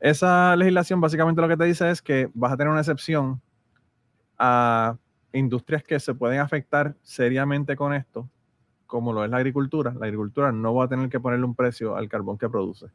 [0.00, 3.40] Esa legislación básicamente lo que te dice es que vas a tener una excepción
[4.38, 4.96] a
[5.32, 8.28] industrias que se pueden afectar seriamente con esto,
[8.86, 9.94] como lo es la agricultura.
[9.98, 12.86] La agricultura no va a tener que ponerle un precio al carbón que produce.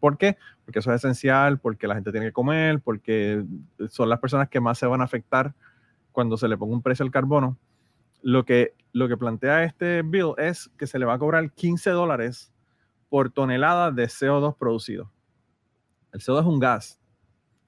[0.00, 0.36] ¿Por qué?
[0.64, 3.44] Porque eso es esencial, porque la gente tiene que comer, porque
[3.88, 5.54] son las personas que más se van a afectar
[6.12, 7.56] cuando se le ponga un precio al carbono.
[8.22, 11.90] Lo que, lo que plantea este bill es que se le va a cobrar 15
[11.90, 12.52] dólares
[13.08, 15.10] por tonelada de CO2 producido.
[16.12, 17.00] El CO2 es un gas.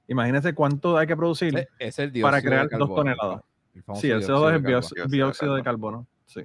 [0.09, 3.43] Imagínense cuánto hay que producir Es el para crear dos toneladas.
[3.74, 6.06] el Sí, el dióxido CO2 de es de dióxido de carbono.
[6.27, 6.43] Sí.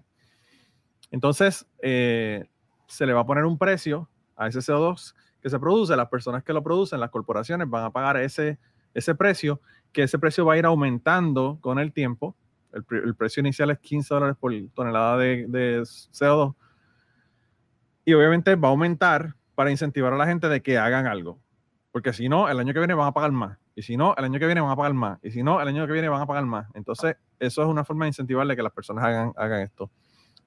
[1.11, 2.45] Entonces, eh,
[2.87, 5.95] se le va a poner un precio a ese CO2 que se produce.
[5.95, 8.59] Las personas que lo producen, las corporaciones, van a pagar ese,
[8.93, 9.61] ese precio,
[9.91, 12.35] que ese precio va a ir aumentando con el tiempo.
[12.75, 16.53] El, el precio inicial es 15 dólares por tonelada de, de CO2.
[18.05, 21.39] Y obviamente va a aumentar para incentivar a la gente de que hagan algo.
[21.91, 23.57] Porque si no, el año que viene van a pagar más.
[23.75, 25.19] Y si no, el año que viene van a pagar más.
[25.23, 26.67] Y si no, el año que viene van a pagar más.
[26.75, 29.89] Entonces, eso es una forma de incentivarle que las personas hagan, hagan esto.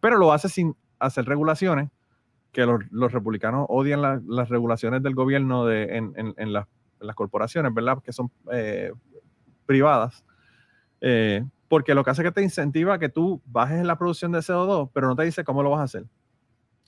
[0.00, 1.90] Pero lo hace sin hacer regulaciones,
[2.52, 6.66] que los, republicanos odian la- las regulaciones del gobierno de, en, en- en las
[7.14, 7.98] corporaciones, ¿verdad?
[8.02, 8.92] Que son eh,
[9.66, 10.24] privadas.
[11.00, 14.32] Eh, porque lo que hace es que te incentiva a que tú bajes la producción
[14.32, 16.04] de CO2, pero no te dice cómo lo vas a hacer.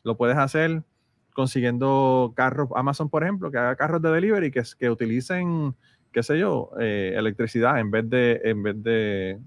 [0.02, 0.82] Lo puedes hacer
[1.34, 5.74] consiguiendo carros, Amazon, por ejemplo, que haga carros de delivery que, que utilicen,
[6.12, 9.38] qué sé yo, eh, electricidad en vez de, en vez de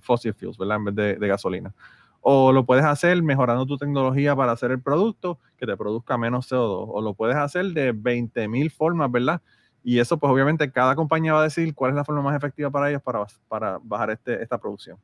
[0.00, 0.76] fossil fuels, ¿verdad?
[0.76, 1.74] En vez de, de gasolina.
[2.20, 6.50] O lo puedes hacer mejorando tu tecnología para hacer el producto que te produzca menos
[6.50, 6.86] CO2.
[6.88, 9.40] O lo puedes hacer de 20 mil formas, ¿verdad?
[9.82, 12.70] Y eso, pues obviamente, cada compañía va a decir cuál es la forma más efectiva
[12.70, 14.98] para ellos para, para bajar este, esta producción.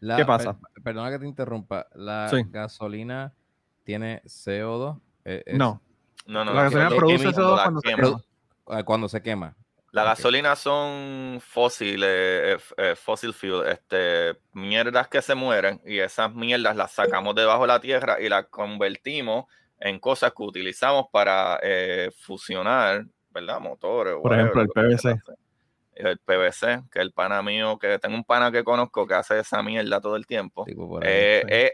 [0.00, 0.58] La- ¿Qué pasa?
[0.58, 1.86] per- perdona que te interrumpa.
[1.94, 2.42] La Sí.
[2.48, 3.32] gasolina
[3.84, 4.98] tiene CO2.
[5.24, 5.80] eh, es- No,
[6.26, 8.22] No, no, la gasolina produce queman CO2 la cuando se quema.
[8.78, 9.56] eh, cuando se quema.
[9.92, 10.08] La Ok.
[10.10, 16.76] gasolina son fósiles, eh, eh, fossil fuel, este, mierdas que se mueren y esas mierdas
[16.76, 19.46] las sacamos debajo de la tierra y las convertimos
[19.80, 23.60] en cosas que utilizamos para eh, fusionar, ¿verdad?
[23.60, 24.14] Motores.
[24.22, 25.20] Por ejemplo, el PVC.
[25.94, 29.62] El PVC, que el pana mío, que tengo un pana que conozco que hace esa
[29.62, 30.64] mierda todo el tiempo.
[30.64, 31.10] Tipo por ahí.
[31.12, 31.72] Eh, eh,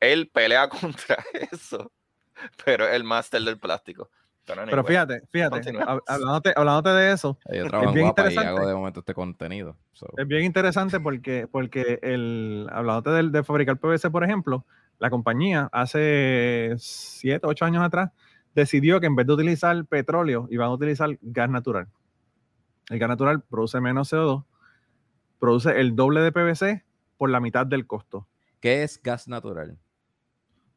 [0.00, 0.68] él pelea
[1.16, 1.16] contra
[1.52, 1.92] eso,
[2.64, 4.10] pero es el máster del plástico.
[4.46, 8.48] Pero, Pero anyway, fíjate, fíjate, hab- hablándote, hablándote de eso, Yo en bien y interesante.
[8.48, 9.76] hago de momento este contenido.
[9.92, 10.08] so.
[10.16, 14.64] Es bien interesante porque, porque el, hablándote del- de, fabricar PVC, por ejemplo,
[14.98, 18.10] la compañía hace 7, 8 años atrás
[18.54, 21.88] decidió que en vez de utilizar petróleo iban a utilizar gas natural.
[22.88, 24.44] El gas natural produce menos CO2,
[25.38, 26.84] produce el doble de PVC
[27.16, 28.26] por la mitad del costo.
[28.60, 29.78] ¿Qué es gas natural?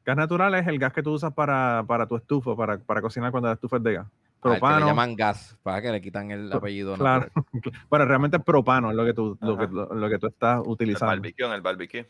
[0.06, 3.32] Gas natural es el gas que tú usas para, para tu estufa, para, para cocinar
[3.32, 4.08] cuando la estufa es de gas.
[4.08, 4.86] Ah, el que le Propano.
[4.88, 7.28] llaman gas, para que le quitan el apellido claro.
[7.36, 7.54] natural.
[7.90, 10.62] Bueno, realmente es propano es lo que tú, lo que, lo, lo que tú estás
[10.62, 11.08] el utilizando.
[11.16, 12.10] barbecue, en el barbecue.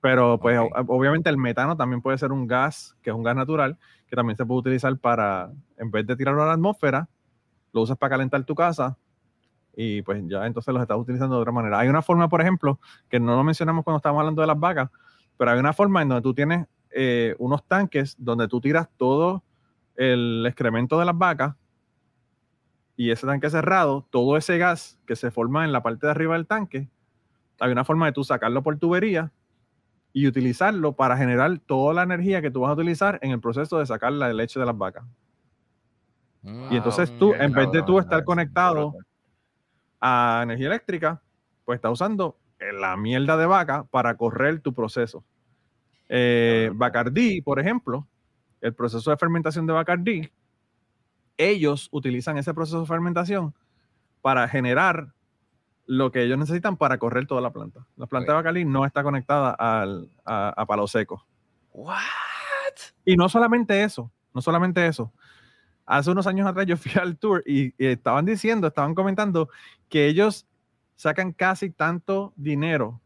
[0.00, 3.78] Pero pues obviamente el metano también puede ser un gas, que es un gas natural,
[4.06, 7.08] que también se puede utilizar para, en vez de tirarlo a la atmósfera,
[7.72, 8.96] lo usas para calentar tu casa
[9.76, 11.78] y pues ya entonces los estás utilizando de otra manera.
[11.78, 14.90] Hay una forma, por ejemplo, que no lo mencionamos cuando estábamos hablando de las vacas,
[15.36, 19.44] pero hay una forma en donde tú tienes eh, unos tanques donde tú tiras todo
[19.94, 21.54] el excremento de las vacas
[22.96, 26.34] y ese tanque cerrado, todo ese gas que se forma en la parte de arriba
[26.34, 26.88] del tanque,
[27.60, 29.30] hay una forma de tú sacarlo por tubería
[30.18, 33.78] y utilizarlo para generar toda la energía que tú vas a utilizar en el proceso
[33.78, 35.04] de sacar la leche de las vacas.
[36.42, 38.94] Y entonces tú, en vez de tú estar conectado
[40.00, 41.22] a energía eléctrica,
[41.64, 45.22] pues estás usando eh, la mierda de vaca para correr tu proceso.
[46.08, 48.04] Eh, Bacardí, por ejemplo,
[48.60, 50.32] el proceso de fermentación de Bacardí,
[51.36, 53.54] ellos utilizan ese proceso de fermentación
[54.20, 55.12] para generar
[55.90, 57.80] lo que ellos necesitan para correr toda la planta.
[57.96, 58.44] La planta de Ok.
[58.44, 61.26] Bacardí no está conectada al, a, a palo seco.
[61.72, 61.96] What?
[63.04, 65.12] Y no solamente eso, no solamente eso.
[65.86, 69.48] Hace unos años atrás yo fui al tour y, y estaban diciendo, estaban comentando
[69.88, 70.46] que ellos
[70.96, 73.00] sacan casi tanto dinero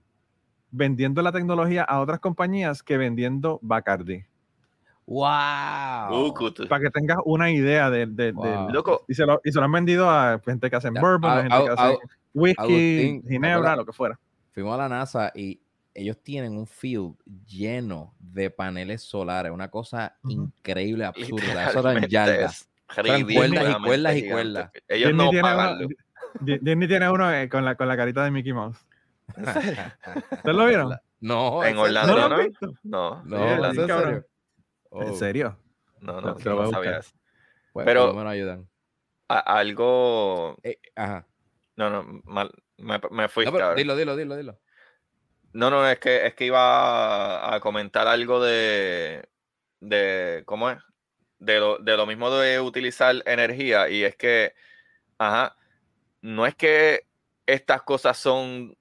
[0.72, 4.24] vendiendo la tecnología a otras compañías que vendiendo Bacardi.
[5.06, 6.28] ¡Wow!
[6.28, 6.34] Uh.
[6.68, 8.70] Para que tengas una idea de, de- del- Wow.
[8.70, 11.30] Loco, y, se lo, y se lo han vendido a gente que hacen Ya, bourbon,
[11.30, 11.98] a au- gente que au- hace au-
[12.34, 14.18] whisky, Agustín, ¿te ginebra, lo que fuera.
[14.52, 15.60] Fuimos a la NASA y
[15.94, 17.14] ellos tienen un field
[17.46, 21.68] lleno de paneles solares, una cosa increíble, absurda.
[21.70, 22.68] Eso eran yardas.
[22.96, 24.32] Eran cuerdas y ridículamente cuerdas y gigante.
[24.32, 24.70] cuerdas.
[24.88, 25.78] Ellos Disney no tiene uno- pagan.
[25.78, 25.96] Di-
[26.40, 28.78] Di- Disney tiene uno eh, con la, con la carita de Mickey Mouse.
[29.36, 30.94] ¿Ustedes lo vieron?
[31.20, 32.34] No, En ¿es Orlando, ¿No lo ¿no?
[32.36, 32.72] han visto?
[32.82, 34.08] No, No, Sí, ¿es sí, en cabrón.
[34.90, 35.06] serio?
[35.08, 35.58] ¿En serio?
[36.00, 36.94] no, no, no voy a sabía buscar.
[37.00, 37.12] eso.
[37.72, 38.68] pues, Pero- por lo menos ayudan.
[39.28, 40.56] A- algo.
[40.62, 41.26] Eh, ajá.
[41.90, 43.44] No, no, mal- me, me fui.
[43.44, 44.60] No, pero dilo, dilo, dilo, dilo.
[45.52, 49.28] No, no, es que, es que iba a, a comentar algo de,
[49.80, 50.78] de, ¿cómo es?
[51.38, 54.54] De lo, de lo mismo de utilizar energía y es que,
[55.18, 55.56] ajá,
[56.22, 57.06] no es que
[57.46, 58.76] estas cosas son,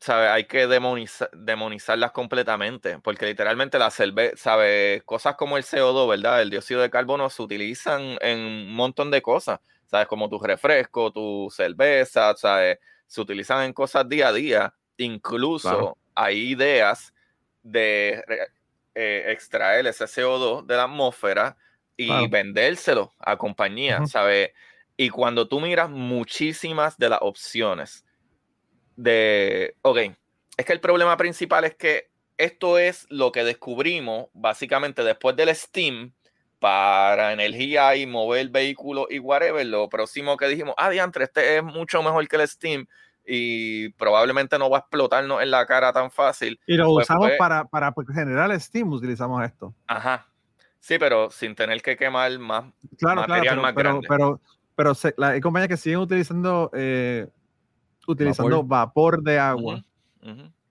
[0.00, 0.28] ¿sabes?
[0.30, 5.02] Hay que demoniza- demonizarlas completamente, porque literalmente la cerveza, ¿sabes?
[5.04, 6.42] Cosas como el CO2, ¿verdad?
[6.42, 9.60] El dióxido de carbono se utilizan en un montón de cosas,
[9.90, 10.06] ¿sabes?
[10.06, 12.78] Como tu refresco, tu cerveza, ¿sabes?
[13.06, 14.74] Se utilizan en cosas día a día.
[14.96, 15.98] Incluso Claro.
[16.14, 17.12] hay ideas
[17.62, 18.22] de
[18.94, 21.56] eh, extraer ese CO2 de la atmósfera
[21.96, 22.28] y Claro.
[22.30, 24.10] vendérselo a compañías.
[24.10, 24.50] ¿sabes?
[24.96, 28.04] Y cuando tú miras muchísimas de las opciones
[28.96, 29.98] de, ok,
[30.56, 35.54] es que el problema principal es que esto es lo que descubrimos básicamente después del
[35.54, 36.12] Steam
[36.60, 39.66] para energía y mover vehículos y whatever.
[39.66, 42.86] Lo próximo que dijimos, ah, diantre, este es mucho mejor que el Steam
[43.26, 46.60] y probablemente no va a explotarnos en la cara tan fácil.
[46.66, 49.74] Y lo Pues usamos fue- para, para pues, generar Steam, utilizamos esto.
[49.86, 50.26] Ajá.
[50.78, 52.64] Sí, pero sin tener que quemar más.
[52.98, 54.06] Claro, Material claro, más pero, grande.
[54.08, 54.40] pero,
[54.76, 57.26] pero, pero la- hay compañías que siguen utilizando, eh,
[58.06, 59.82] utilizando vapor, de agua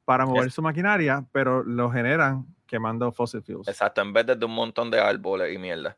[0.06, 3.68] para mover su maquinaria, pero lo generan quemando fossil fuels.
[3.68, 5.98] Exacto, en vez de, de un montón de árboles y mierda.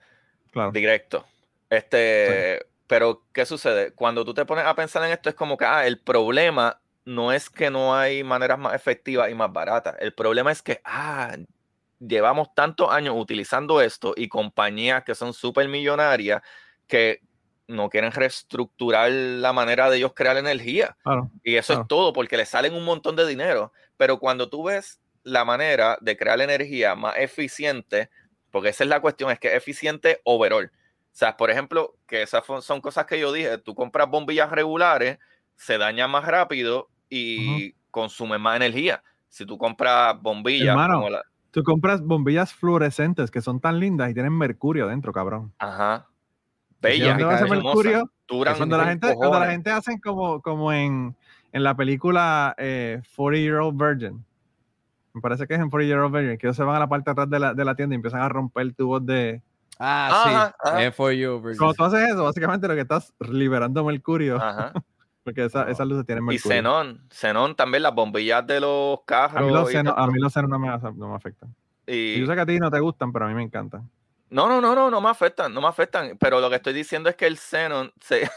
[0.51, 0.71] Claro.
[0.71, 1.25] Directo.
[1.69, 3.93] Este, pero ¿qué sucede?
[3.93, 7.31] Cuando tú te pones a pensar en esto, es como que ah, el problema no
[7.31, 9.95] es que no hay maneras más efectivas y más baratas.
[9.99, 11.35] El problema es que ah,
[11.99, 16.41] llevamos tantos años utilizando esto y compañías que son súper millonarias
[16.87, 17.21] que
[17.67, 20.97] no quieren reestructurar la manera de ellos crear energía.
[21.03, 21.31] Claro.
[21.43, 21.81] Y eso Claro.
[21.83, 23.71] es todo, porque le salen un montón de dinero.
[23.97, 28.09] Pero cuando tú ves la manera de crear energía más eficiente,
[28.49, 30.71] porque esa es la cuestión, es que es eficiente overall.
[30.73, 35.19] O sea, por ejemplo, que esas son cosas que yo dije, tú compras bombillas regulares,
[35.55, 39.03] se dañan más rápido y consumen más energía.
[39.29, 40.95] Si tú compras bombillas Hermano.
[40.95, 41.23] como la...
[41.51, 45.53] Tú compras bombillas fluorescentes que son tan lindas y tienen mercurio dentro, cabrón.
[45.59, 46.07] Ajá.
[46.81, 47.17] ¿Y Bellas,
[47.49, 48.09] mercurio?
[48.27, 49.51] Cuando la gente, cuando la cojones.
[49.51, 51.15] gente hacen como, como en,
[51.51, 54.25] en la película eh, 40 Year Old Virgin.
[55.13, 56.87] Me parece que es en 40 Year Old Virgin, que ellos se van a la
[56.87, 59.41] parte de atrás de la, de la tienda y empiezan a romper tubos de...
[59.79, 60.55] Ah, Ajá, sí.
[60.69, 60.83] ajá.
[60.83, 61.41] Es for you.
[61.41, 61.57] Virgin.
[61.57, 64.71] Cuando tú haces eso, básicamente lo que estás liberando mercurio, Ajá.
[65.23, 66.55] porque esa- esas luces tienen Y mercurio.
[66.57, 69.41] xenón, xenón también, las bombillas de los a carros.
[69.47, 69.97] mí los y todo.
[69.97, 71.53] a mí los senos no me, no me afectan.
[71.87, 73.89] Y- Yo sé que a ti no te gustan, pero a mí me encantan.
[74.29, 76.15] No, no, no, no, no me afectan, no me afectan.
[76.17, 78.29] Pero lo que estoy diciendo es que el xenón se.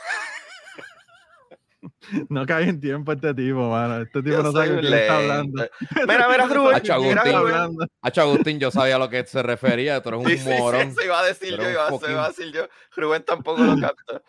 [2.28, 4.02] No cae en tiempo este tipo, mano.
[4.02, 5.62] Este tipo Yo no sabe quién está hablando.
[6.06, 6.74] Mira, mira, Rubén.
[6.76, 7.38] Hacho, mira, Agustín.
[7.40, 7.54] Rubén.
[7.54, 7.86] hablando.
[8.02, 10.00] Hacho Agustín, yo sabía a lo que se refería.
[10.02, 10.80] Tú eres un Sí, sí, sí, morón.
[10.88, 12.68] eso iba a decir Pero yo, un iba, a- se fucking- iba a decir yo.
[12.96, 14.22] Rubén tampoco lo capta.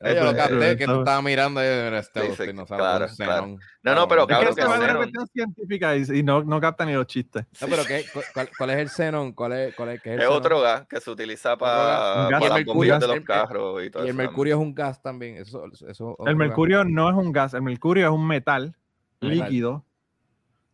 [0.00, 2.26] Eh, yo lo Este, capté, Rubén que tú estaba- estabas mirando y era este Sí,
[2.26, 3.56] Agustín, sí, no sabe claro, un claro.
[3.84, 4.90] No, no, pero Es que que va a xenón.
[4.90, 7.44] una cuestión científica y, y no, no capta ni los chistes.
[7.60, 8.04] No, pero ¿qué?
[8.12, 9.32] ¿Cu- ¿Cuál, cuál es el xenón?
[9.32, 12.40] ¿Cuál es, cuál es, qué es el Es otro gas que se utiliza para, gas.
[12.40, 14.16] para las bombillas de mercurio- los carros y todo Y el eso.
[14.18, 15.36] mercurio es un gas también.
[15.38, 16.36] Eso, eso, El gas.
[16.36, 18.76] mercurio no es un gas, el mercurio es un metal
[19.20, 19.36] Metal.
[19.38, 19.84] líquido,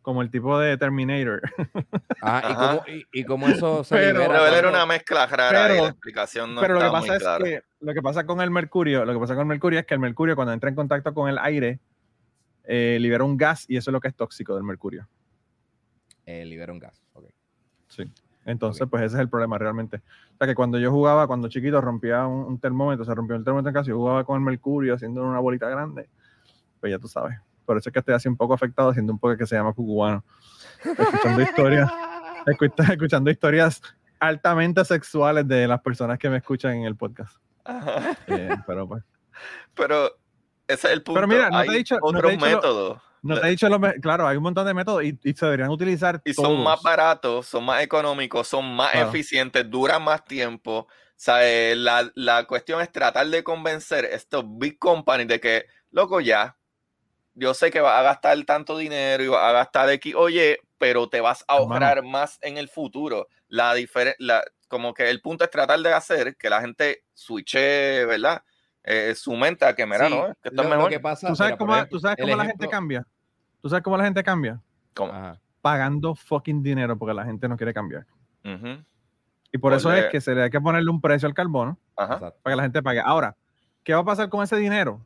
[0.03, 1.41] como el tipo de Terminator.
[2.21, 2.67] Ajá, ¿y, Ajá.
[2.69, 5.87] cómo, y, y cómo eso se Pero- libera Pero era una mezcla rara y la
[5.87, 7.43] explicación no Pero lo que pasa es clara.
[7.43, 9.95] que lo que pasa con el mercurio, lo que pasa con el mercurio es que
[9.95, 11.79] el mercurio cuando entra en contacto con el aire
[12.71, 15.07] eh, libera un gas y eso es lo que es tóxico del mercurio.
[16.25, 17.01] Eh, libera un gas.
[17.13, 17.25] ok.
[18.45, 18.89] Entonces, Ok.
[18.91, 19.97] pues ese es el problema realmente.
[20.33, 23.43] O sea, que cuando yo jugaba, cuando chiquito rompía un, un termómetro, se rompió el
[23.43, 26.09] termómetro en casa, yo jugaba con el mercurio haciendo una bolita grande,
[26.79, 27.37] pues ya tú sabes.
[27.65, 29.73] Por eso es que estoy así un poco afectado haciendo un poco que se llama
[29.73, 30.23] cucubano.
[30.83, 31.91] Escuchando historias,
[32.45, 33.81] escucha- escuchando historias
[34.19, 37.37] altamente sexuales de las personas que me escuchan en el podcast.
[37.65, 38.17] Ajá.
[38.27, 39.03] Eh, pero pues,
[39.75, 40.09] Pero
[40.69, 41.19] ese es el punto.
[41.21, 43.01] Pero mira, no te he dicho- no te he otros dicho lo- métodos.
[43.21, 45.45] no te he dicho lo me- claro, hay un montón de métodos y, y se
[45.45, 49.09] deberían utilizar Y son más baratos, son más económicos, son más Claro.
[49.09, 50.79] eficientes, duran más tiempo.
[50.79, 50.87] O
[51.21, 56.21] sea, eh, la, la cuestión es tratar de convencer estos big companies de que, loco,
[56.21, 56.55] ya,
[57.33, 60.13] yo sé que vas a gastar tanto dinero y vas a gastar X.
[60.15, 61.73] Oye, pero te vas a Hermano.
[61.73, 63.27] ahorrar más en el futuro.
[63.49, 63.75] La
[64.19, 68.43] la, como que el punto es tratar de hacer que la gente switche, ¿verdad?
[68.83, 70.89] Eh, su mente a que, mira, Sí, no, es que esto lo- es lo mejor.
[70.91, 73.07] que pasa, ¿Tú sabes mira, cómo, ejemplo, tú sabes cómo la gente cambia?
[73.61, 74.61] ¿Tú sabes cómo la gente cambia?
[74.95, 75.11] ¿Cómo?
[75.13, 75.39] Ajá.
[75.61, 78.05] Pagando fucking dinero porque la gente no quiere cambiar.
[79.51, 82.19] Y por eso es que se le hay que ponerle un precio al carbono Ajá.
[82.19, 83.01] Para que la gente pague.
[83.03, 83.35] Ahora,
[83.83, 85.05] ¿qué va a pasar con ese dinero?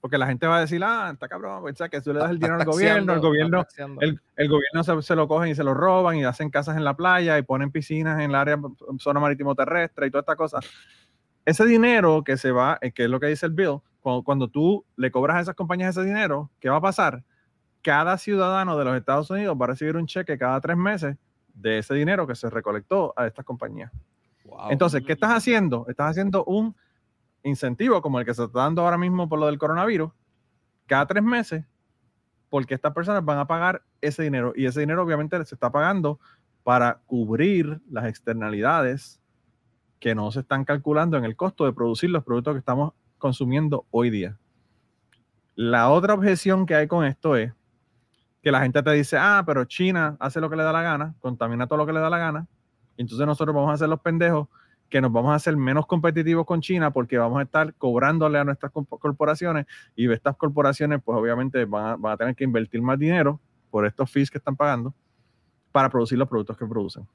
[0.00, 2.18] Porque la gente va a decir, ah, está cabrón, pues, o sea, que tú le
[2.20, 3.66] das el dinero al gobierno, el gobierno,
[4.00, 6.84] el, el gobierno se, se lo cogen y se lo roban y hacen casas en
[6.84, 8.58] la playa y ponen piscinas en el área
[8.98, 10.60] zona marítimo terrestre y toda esta cosa.
[11.44, 14.48] Ese dinero que se va, eh, que es lo que dice el bill, cuando, cuando
[14.48, 17.24] tú le cobras a esas compañías ese dinero, ¿qué va a pasar?
[17.82, 21.16] Cada ciudadano de los Estados Unidos va a recibir un cheque cada tres meses
[21.52, 23.92] de ese dinero que se recolectó a estas compañías.
[24.44, 24.70] Wow.
[24.70, 25.86] Entonces, ¿qué estás haciendo?
[25.88, 26.74] Estás haciendo un
[27.44, 30.10] incentivo como el que se está dando ahora mismo por lo del coronavirus,
[30.86, 31.64] cada tres meses,
[32.48, 36.18] porque estas personas van a pagar ese dinero y ese dinero obviamente se está pagando
[36.62, 39.20] para cubrir las externalidades
[40.04, 43.86] que no se están calculando en el costo de producir los productos que estamos consumiendo
[43.90, 44.36] hoy día.
[45.54, 47.54] La otra objeción que hay con esto es
[48.42, 51.14] que la gente te dice, ah, pero China hace lo que le da la gana,
[51.20, 52.46] contamina todo lo que le da la gana,
[52.98, 54.48] entonces nosotros vamos a ser los pendejos
[54.90, 58.44] que nos vamos a hacer menos competitivos con China porque vamos a estar cobrándole a
[58.44, 59.64] nuestras corporaciones
[59.96, 63.40] y estas corporaciones pues obviamente van a, van a tener que invertir más dinero
[63.70, 64.92] por estos fees que están pagando
[65.72, 67.08] para producir los productos que producen.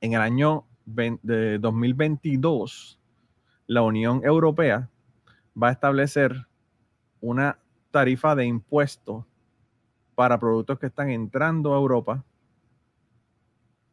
[0.00, 2.98] En el año 20 de 2022,
[3.66, 4.88] la Unión Europea
[5.60, 6.46] va a establecer
[7.20, 7.58] una
[7.90, 9.26] tarifa de impuesto
[10.14, 12.24] para productos que están entrando a Europa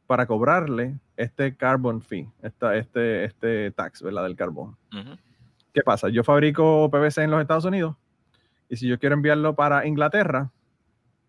[0.07, 4.23] para cobrarle este carbon fee, esta, este, este tax, ¿verdad?
[4.23, 4.77] Del carbón.
[5.73, 6.09] ¿Qué pasa?
[6.09, 7.95] Yo fabrico PVC en los Estados Unidos
[8.69, 10.51] y si yo quiero enviarlo para Inglaterra,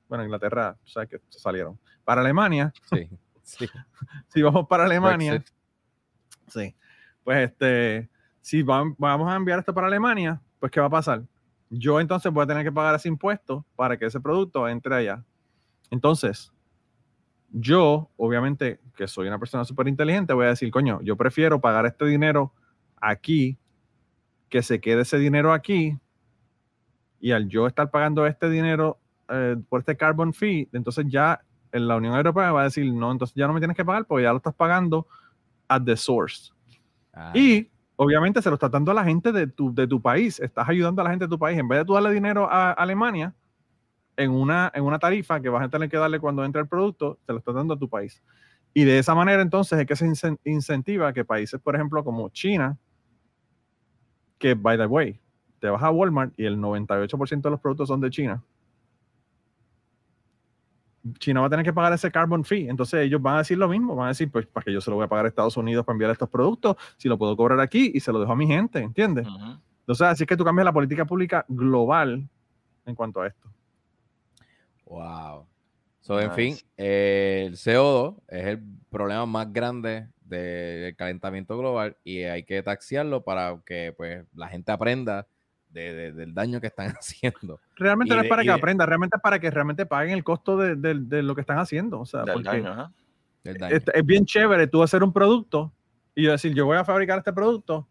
[0.08, 1.78] bueno, Inglaterra, o sea que salieron.
[2.04, 3.08] Para Alemania, Sí,
[3.42, 3.66] sí.
[4.28, 5.54] si vamos para Alemania, Brexit.
[6.48, 6.74] Sí,
[7.24, 8.08] pues este,
[8.40, 11.22] si vam- vamos a enviar esto para Alemania, pues ¿qué va a pasar?
[11.70, 15.24] Yo entonces voy a tener que pagar ese impuesto para que ese producto entre allá.
[15.90, 16.52] Entonces,
[17.50, 21.86] yo, obviamente, que soy una persona súper inteligente, voy a decir, coño, yo prefiero pagar
[21.86, 22.52] este dinero
[23.00, 23.58] aquí,
[24.48, 25.98] que se quede ese dinero aquí,
[27.20, 28.98] y al yo estar pagando este dinero
[29.28, 31.40] eh, por este carbon fee, entonces ya
[31.72, 34.04] en la Unión Europea va a decir, no, entonces ya no me tienes que pagar
[34.06, 35.06] porque ya lo estás pagando
[35.68, 36.52] at the source.
[37.12, 40.40] Ah, Y obviamente se lo estás dando a la gente de tu, de tu país,
[40.40, 41.58] estás ayudando a la gente de tu país.
[41.58, 43.34] En vez de tú darle dinero a Alemania
[44.16, 47.18] en una, en una tarifa que vas a tener que darle cuando entre el producto,
[47.26, 48.22] te lo estás dando a tu país.
[48.74, 52.28] Y de esa manera entonces es que se incen- incentiva que países, por ejemplo, como
[52.30, 52.76] China,
[54.38, 55.20] que, by the way,
[55.60, 58.42] te vas a Walmart y el 98% de los productos son de China.
[61.18, 62.68] China va a tener que pagar ese carbon fee.
[62.68, 64.90] Entonces ellos van a decir lo mismo, van a decir, pues, ¿para que yo se
[64.90, 66.76] lo voy a pagar a Estados Unidos para enviar estos productos?
[66.96, 69.26] Si lo puedo cobrar aquí y se lo dejo a mi gente, ¿entiendes?
[69.80, 72.28] Entonces, así es que tú cambias la política pública global
[72.84, 73.48] en cuanto a esto.
[74.86, 75.46] Wow.
[76.00, 82.22] So, en fin, eh, el CO2 es el problema más grande del calentamiento global y
[82.22, 85.26] hay que taxiarlo para que pues, la gente aprenda
[85.70, 87.60] de- de- del daño que están haciendo.
[87.76, 90.12] Realmente Y no de- es para que de- aprenda, realmente es para que realmente paguen
[90.14, 92.00] el costo de, de- de lo que están haciendo.
[92.00, 92.92] O sea, Del porque daño,
[93.44, 93.76] del daño.
[93.76, 95.72] es, es bien chévere tú hacer un producto
[96.14, 97.86] y yo decir, yo voy a fabricar este producto,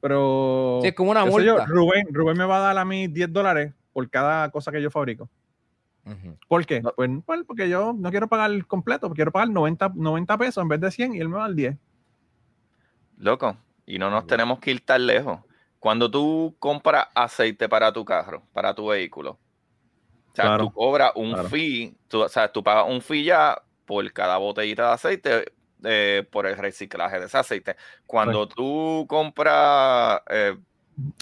[0.00, 1.66] pero Sí, es como una sé yo, multa.
[1.66, 4.90] Rubén, Rubén me va a dar a mí 10 dólares por cada cosa que yo
[4.90, 5.28] fabrico.
[6.46, 6.80] ¿Por qué?
[6.80, 6.92] No.
[6.96, 10.68] Pues, pues, porque yo no quiero pagar el completo, quiero pagar 90, 90 pesos en
[10.68, 11.76] vez de 100 y él me va a dar 10.
[13.18, 15.40] Loco, y no nos tenemos que ir tan lejos.
[15.78, 21.12] Cuando tú compras aceite para tu carro, para tu vehículo, o sea, Claro, tú cobras
[21.14, 21.48] un claro.
[21.48, 25.52] fee, tú, o sea, tú pagas un fee ya por cada botellita de aceite
[25.84, 27.76] eh, por el reciclaje de ese aceite.
[28.06, 30.56] Cuando tú compras, eh,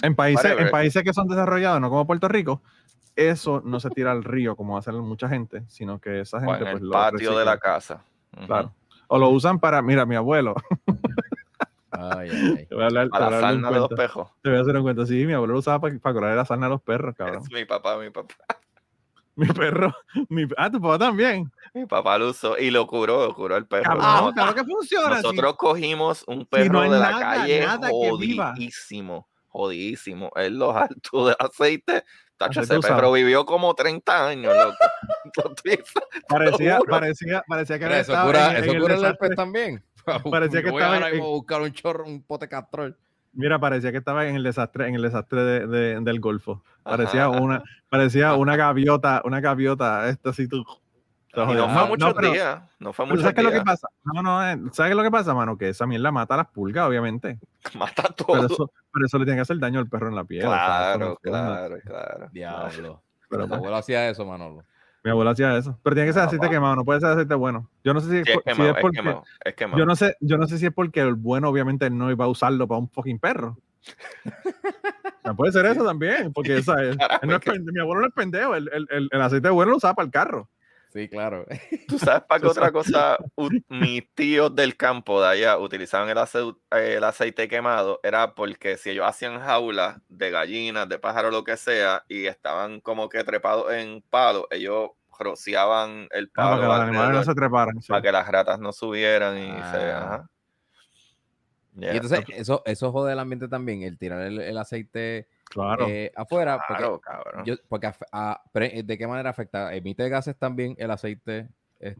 [0.01, 2.61] En países, en países que son desarrollados, no como Puerto Rico,
[3.15, 6.55] eso no se tira al río como hace mucha gente, sino que esa o gente
[6.55, 8.03] en pues, el lo patio de la casa.
[8.45, 8.73] Claro.
[9.07, 10.55] O lo usan para, mira, mi abuelo,
[11.91, 12.65] Ay, ay, ay.
[12.67, 14.29] te voy a hablar, te A voy a la sarna de los pejos.
[14.41, 15.05] Te voy a hacer un cuento.
[15.05, 17.43] Sí, mi abuelo lo usaba para, para curar la sarna a los perros, cabrón.
[17.43, 18.33] Es mi papá, mi papá.
[19.39, 19.93] Mi perro,
[20.29, 21.51] mi, ah, tu papá también.
[21.71, 23.83] Mi papá lo usó y lo curó, lo curó el perro.
[23.83, 25.17] Cabrón, No, claro que funciona.
[25.17, 25.21] sí.
[25.21, 30.31] Nosotros cogimos un perro no hay de la nada, calle nada jodidísimo, jodidísimo.
[30.37, 32.03] Él lo hartó de aceite.
[32.37, 34.75] Tacho, ese perro vivió como 30 años, loco.
[35.25, 35.79] Entonces,
[36.27, 39.83] Parecía, parecía, parecía que había eso cura, en- eso el cura el herpes también.
[40.31, 42.97] Parecía que voy estaba ahora en- mismo a buscar un chorro, un pote castrol.
[43.33, 46.63] Mira, parecía que estaba en el desastre, en el desastre de- de- del Golfo.
[46.83, 47.39] Parecía Ajá.
[47.39, 50.65] una, parecía una gaviota, una gaviota, esto así tú.
[51.33, 52.61] Y no fue No, muchos no, días.
[52.79, 53.87] No fue pero muchos ¿Sabes qué es lo que pasa?
[54.05, 55.55] No, no, eh, ¿sabes qué es lo que pasa, mano?
[55.55, 57.37] Que esa mierda mata a las pulgas, obviamente.
[57.77, 58.27] Mata todo.
[58.41, 60.45] Pero eso, pero eso le tiene que hacer daño al perro en la piel.
[60.47, 60.65] o sea,
[60.95, 62.29] claro, claro, claro.
[62.31, 62.71] Diablo.
[62.71, 64.63] Pero, Pero tu pues, abuelo hacía eso, Manolo.
[65.07, 65.79] Mi abuela hacía eso.
[65.83, 67.69] Pero tiene que ser Ah, aceite quemado, no puede ser aceite bueno.
[67.83, 68.97] Yo no sé si, es Sí, es si quemado, es es porque.
[68.97, 69.79] quemado, es quemado.
[69.79, 72.27] Yo no sé, yo no sé si es porque el bueno obviamente no iba a
[72.27, 73.57] usarlo para un fucking perro.
[75.23, 76.95] No puede ser eso también, porque ¿sabes?
[76.97, 79.09] Carajo, Él no es es que- pende- mi abuelo no es pendejo, el, el- el-
[79.11, 80.49] el aceite bueno lo usaba para el carro.
[80.93, 81.45] Sí, claro.
[81.89, 83.17] ¿Tú sabes para qué otra cosa
[83.67, 87.99] mis tíos del campo de allá utilizaban el, ace- el aceite quemado?
[88.03, 92.79] Era porque si ellos hacían jaulas de gallinas, de pájaros, lo que sea, y estaban
[92.79, 97.23] como que trepados en palos, ellos rociaban el Ah, para palo que los animales no
[97.23, 97.81] se treparan.
[97.81, 97.87] sí.
[97.89, 99.91] para que las ratas no subieran y se...
[99.91, 99.97] Ah.
[100.03, 100.29] ajá.
[101.79, 101.93] Yeah.
[101.93, 105.85] Y entonces, eso, eso jode el ambiente también, el tirar el, el aceite Claro.
[105.87, 106.57] eh, afuera.
[106.67, 107.45] Porque, Claro, cabrón.
[107.45, 109.73] yo- porque af- ah, pero, eh, ¿de qué manera afecta?
[109.75, 111.49] ¿Emite gases también el aceite?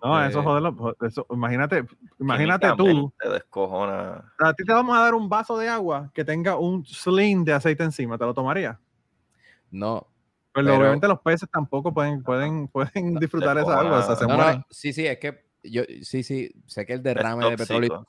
[0.02, 1.85] no, Este, eso jode lo- eso, imagínate,
[2.19, 4.34] imagínate tú, Te descojona.
[4.39, 7.53] a ti te vamos a dar un vaso de agua que tenga un sling de
[7.53, 8.80] aceite encima, ¿te lo tomarías?
[9.69, 10.07] No,
[10.57, 14.25] Pero, Pero- obviamente los peces tampoco pueden, pueden, pueden disfrutar esa agua, o sea, se
[14.27, 14.57] no, mueren.
[14.59, 18.05] no, sí, sí, es que yo, sí, sí, sé que el derrame de petróleo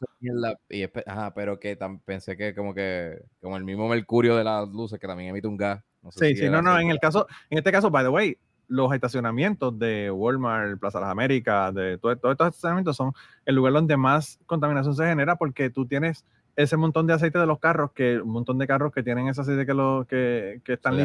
[0.68, 4.44] y es ajá, pero que tam- pensé que como que, como el mismo mercurio de
[4.44, 5.82] las luces que también emite un gas.
[6.02, 8.08] no sé Sí, si sí, no, no, en el caso, en este caso, by the
[8.10, 8.38] way,
[8.68, 13.12] los estacionamientos de Walmart, Plaza Las Américas, de todo- todos estos estacionamientos son
[13.44, 17.46] el lugar donde más contaminación se genera porque tú tienes ese montón de aceite de
[17.46, 20.72] los carros, que un montón de carros que tienen ese aceite que, lo, que, que
[20.74, 21.00] están Se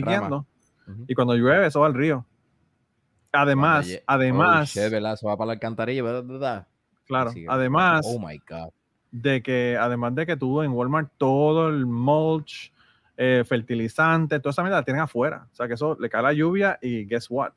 [0.88, 1.06] Ujú.
[1.08, 2.26] y cuando llueve eso va al río.
[3.32, 5.16] Además, lle- además, Oh, shit, ¿verdad?
[5.16, 6.24] Se va para la alcantarilla, ¿verdad?
[6.24, 6.68] ¿verdad?
[7.06, 7.48] claro, Sigue.
[7.50, 8.70] además Oh my God.
[9.12, 12.72] de que, además de que tú en Walmart todo el mulch,
[13.18, 15.48] eh, fertilizante, toda esa mierda la tienen afuera.
[15.52, 17.54] O sea que eso le cae la lluvia y guess what?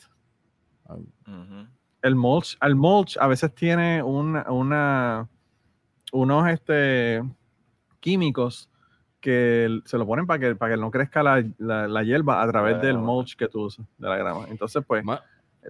[0.89, 1.66] Ujú.
[2.03, 5.28] el mulch, el mulch a veces tiene una, una-
[6.12, 7.23] unos este,
[8.01, 8.70] químicos
[9.27, 12.40] que el- se lo ponen para que, para que no crezca la, la- la hierba
[12.40, 14.47] a través del mulch que tú usas, de la grama.
[14.48, 15.20] Entonces, pues, Ma-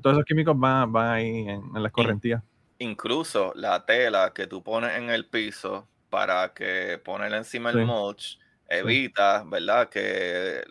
[0.02, 2.42] todos esos químicos van, van ahí en, en las correntías.
[2.78, 7.78] Incluso la tela que tú pones en el piso para que ponerla encima Sí.
[7.78, 8.38] del mulch
[8.68, 9.88] evita, ¿verdad?
[9.88, 10.62] Que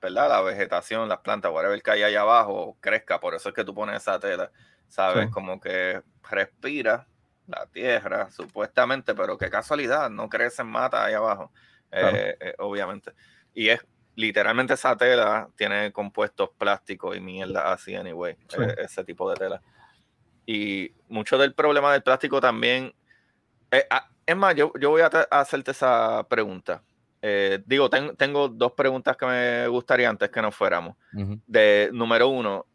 [0.00, 0.28] ¿verdad?
[0.30, 3.20] la vegetación, las plantas, whatever que hay allá abajo, crezca.
[3.20, 4.50] Por eso es que tú pones esa tela,
[4.88, 5.26] ¿sabes?
[5.26, 5.30] Sí.
[5.30, 6.00] Como que
[6.30, 7.06] respira
[7.46, 11.52] la tierra, supuestamente, pero qué casualidad, no crecen mata ahí abajo,
[11.92, 12.16] Claro.
[12.16, 13.12] eh, eh, obviamente.
[13.54, 13.80] Y es
[14.16, 18.60] literalmente esa tela tiene compuestos plásticos y mierda así, anyway, Sí.
[18.60, 19.62] eh, ese tipo de tela.
[20.46, 22.94] Y mucho del problema del plástico también.
[23.70, 26.82] eh, ah, es más, yo, yo voy a, hacerte esa pregunta.
[27.22, 30.96] Eh, digo, ten- tengo dos preguntas que me gustaría antes que nos fuéramos.
[31.14, 31.40] Ujú.
[31.46, 32.66] De número uno,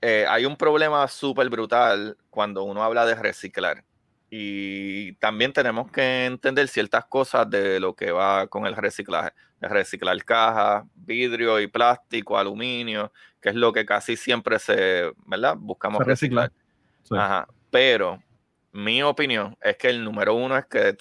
[0.00, 3.82] eh, hay un problema súper brutal cuando uno habla de reciclar.
[4.30, 9.32] Y también tenemos que entender ciertas cosas de lo que va con el reciclaje.
[9.60, 15.56] De reciclar cajas, vidrio y plástico, aluminio, que es lo que casi siempre se, ¿verdad?
[15.58, 16.52] Buscamos Se reciclar.
[17.02, 17.14] Sí.
[17.16, 17.48] Ajá.
[17.70, 18.22] Pero
[18.72, 20.92] mi opinión es que el número uno es que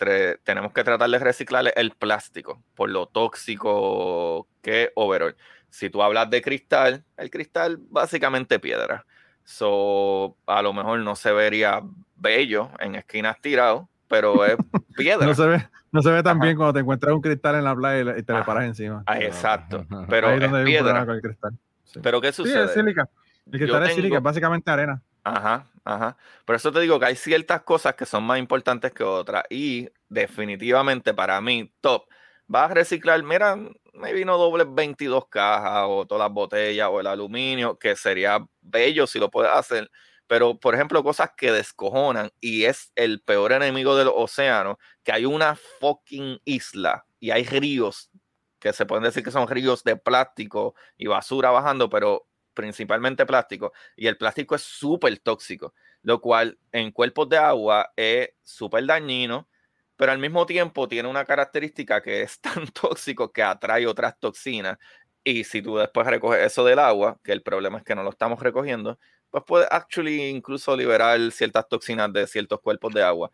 [0.44, 5.36] tenemos que tratar de reciclar el plástico por lo tóxico que overall.
[5.70, 9.06] Si tú hablas de cristal, el cristal básicamente piedra.
[9.44, 11.82] So, a lo mejor no se vería
[12.18, 14.56] bello en esquinas tirado, pero es
[14.98, 15.26] piedra.
[15.26, 16.46] No se ve, no se ve tan Ajá.
[16.46, 18.46] bien cuando te encuentras un cristal en la playa y le- te le Ajá.
[18.46, 19.04] paras encima.
[19.06, 19.86] Ah, exacto.
[20.10, 21.06] Pero Ahí es donde piedra.
[21.06, 21.52] con el cristal.
[21.86, 22.00] Sí.
[22.04, 22.66] Pero ¿qué Sí, sucede?
[22.66, 23.08] es sílica.
[23.52, 25.02] El cristal es sílica, es básicamente arena.
[25.24, 26.18] Ajá, ajá.
[26.46, 29.44] Por eso te digo que hay ciertas cosas que son más importantes que otras.
[29.50, 32.04] Y definitivamente para mí, top.
[32.48, 33.58] Vas a reciclar, mira,
[33.94, 39.06] me vino doble 22 cajas o todas las botellas o el aluminio, que sería bello
[39.08, 39.90] si lo puedes hacer.
[40.28, 45.26] Pero, por ejemplo, cosas que descojonan y es el peor enemigo del océano, que hay
[45.26, 48.12] una fucking isla y hay ríos
[48.60, 53.72] que se pueden decir que son ríos de plástico y basura bajando, pero principalmente plástico
[53.96, 59.48] y el plástico es súper tóxico, lo cual en cuerpos de agua es súper dañino,
[59.96, 64.78] pero al mismo tiempo tiene una característica que es tan tóxico que atrae otras toxinas.
[65.24, 68.12] Y si tú después recoges eso del agua, que el problema es que no lo
[68.12, 68.98] estamos recogiendo,
[69.30, 73.32] pues puede actually incluso liberar ciertas toxinas de ciertos cuerpos de agua.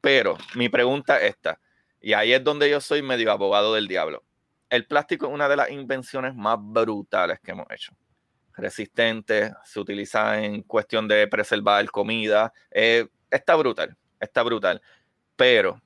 [0.00, 1.60] Pero mi pregunta es esta,
[2.00, 4.24] y ahí es donde yo soy medio abogado del diablo.
[4.70, 7.96] El plástico es una de las invenciones más brutales que hemos hecho
[8.56, 12.52] resistente, se utiliza en cuestión de preservar comida.
[12.70, 14.80] eh, está brutal, está brutal.
[15.36, 15.80] Pero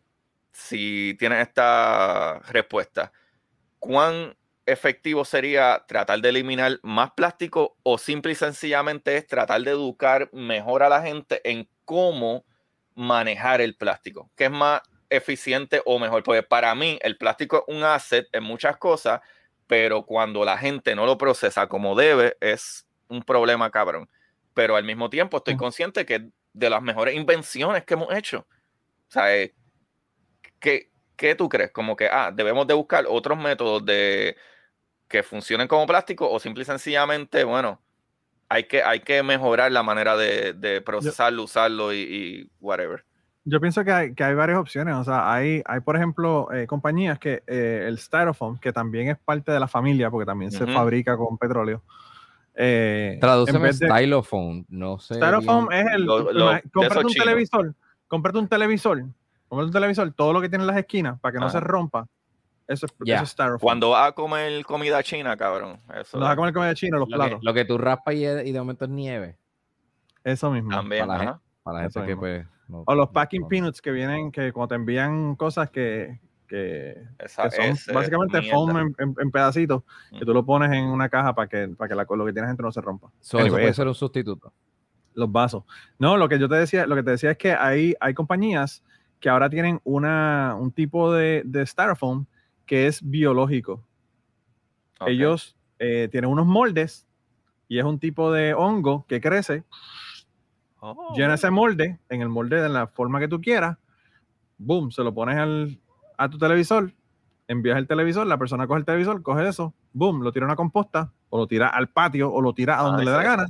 [0.53, 3.13] si tienes esta respuesta,
[3.79, 4.37] ¿cuán
[4.73, 10.29] efectivo sería tratar de eliminar más plástico o simple y sencillamente es tratar de educar
[10.33, 12.45] mejor a la gente en cómo
[12.95, 14.31] manejar el plástico?
[14.37, 16.23] ¿Qué es más eficiente o mejor?
[16.23, 19.21] Porque para mí el plástico es un asset en muchas cosas,
[19.67, 24.09] pero cuando la gente no lo procesa como debe es un problema cabrón.
[24.55, 28.47] Pero al mismo tiempo estoy consciente que de las mejores invenciones que hemos hecho.
[29.09, 29.55] O sea, eh,
[30.59, 31.71] ¿qué, ¿qué tú crees?
[31.71, 34.37] Como que, ah, debemos de buscar otros métodos de
[35.11, 37.81] que funcionen como plástico o simple y sencillamente, bueno,
[38.49, 43.05] hay que, hay que mejorar la manera de, de procesarlo, usarlo y, y, whatever.
[43.45, 44.95] Yo pienso que hay, que hay varias opciones.
[44.95, 49.19] O sea, hay, hay por ejemplo, eh, compañías que eh, el Styrofoam, que también es
[49.19, 51.83] parte de la familia, porque también se fabrica con petróleo.
[52.55, 55.15] Eh, Tradúceme Styrofoam, no sé.
[55.15, 56.07] Styrofoam es el.
[56.73, 57.75] cómprate un televisor,
[58.07, 59.05] cómprate un televisor,
[59.49, 62.07] cómprate un televisor, todo lo que tiene en las esquinas para que no se rompa
[62.71, 63.59] eso es, styrofoam.
[63.59, 65.81] Cuando vas a comer comida china, cabrón.
[65.93, 67.41] Eso Cuando vas a comer comida china, los platos.
[67.43, 69.37] lo que tú raspas y, de momento es nieve.
[70.23, 70.71] Eso mismo.
[70.71, 72.47] También, para, la, para la gente que pues...
[72.69, 77.51] o los packing peanuts que vienen, que cuando te envían cosas que, que, son
[77.93, 79.83] básicamente foam en, pedacitos,
[80.17, 82.51] que tú lo pones en una caja para que, para que la, lo que tienes
[82.51, 83.11] dentro no se rompa.
[83.21, 84.53] eso puede ser un sustituto.
[85.15, 85.65] Los vasos.
[85.99, 88.85] No, lo que yo te decía, lo que te decía es que hay, hay compañías
[89.19, 92.27] que ahora tienen una, un tipo de, de styrofoam
[92.71, 93.85] que es biológico.
[95.05, 97.09] Ellos eh, tienen unos moldes
[97.67, 99.65] y es un tipo de hongo que crece.
[101.17, 101.53] Llena ese oh.
[101.53, 103.77] molde, en el molde de la forma que tú quieras.
[104.57, 105.81] Boom, se lo pones al,
[106.17, 106.93] a tu televisor,
[107.49, 110.55] envías el televisor, la persona coge el televisor, coge eso, boom, lo tira a una
[110.55, 113.47] composta, o lo tira al patio, o lo tira a donde le da gana.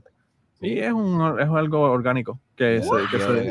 [0.62, 2.40] Y es, un, es algo orgánico.
[2.56, 2.80] Que,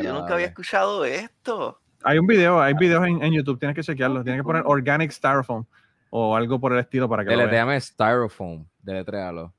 [0.02, 1.80] Yo nunca había escuchado esto.
[2.02, 4.22] Hay un video, hay videos en, en, YouTube, tienes que chequearlo.
[4.22, 5.64] Tienes que poner Organic Styrofoam
[6.10, 9.52] o algo por el estilo para que lo llame Styrofoam, deletréalo.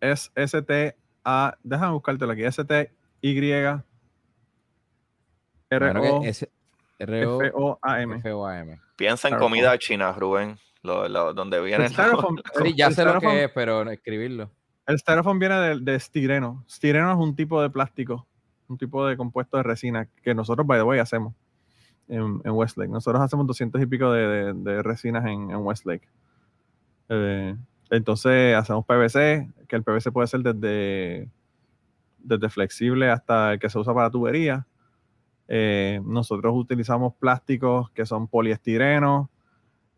[0.00, 3.50] Es S-T-A, déjame buscártelo aquí, S-T-Y
[6.98, 8.80] R-O-F-O-A-M.
[8.96, 11.86] Piensa en comida china, Rubén, lo, donde viene.
[11.86, 14.50] El styrofoam, sí, ya sé lo que es, pero escribirlo.
[14.86, 16.64] El styrofoam viene de, de estireno.
[16.68, 18.26] Estireno es un tipo de plástico
[18.70, 21.34] un tipo de compuesto de resina que nosotros, by the way, hacemos
[22.10, 22.90] en, en Westlake.
[22.90, 26.06] Nosotros hacemos 200 y pico de, de, resinas en, en Westlake.
[27.08, 27.56] Eh,
[27.90, 31.28] entonces hacemos PVC, que el PVC puede ser desde,
[32.18, 34.66] desde flexible hasta el que se usa para tubería.
[35.48, 39.30] Eh, nosotros utilizamos plásticos que son poliestireno,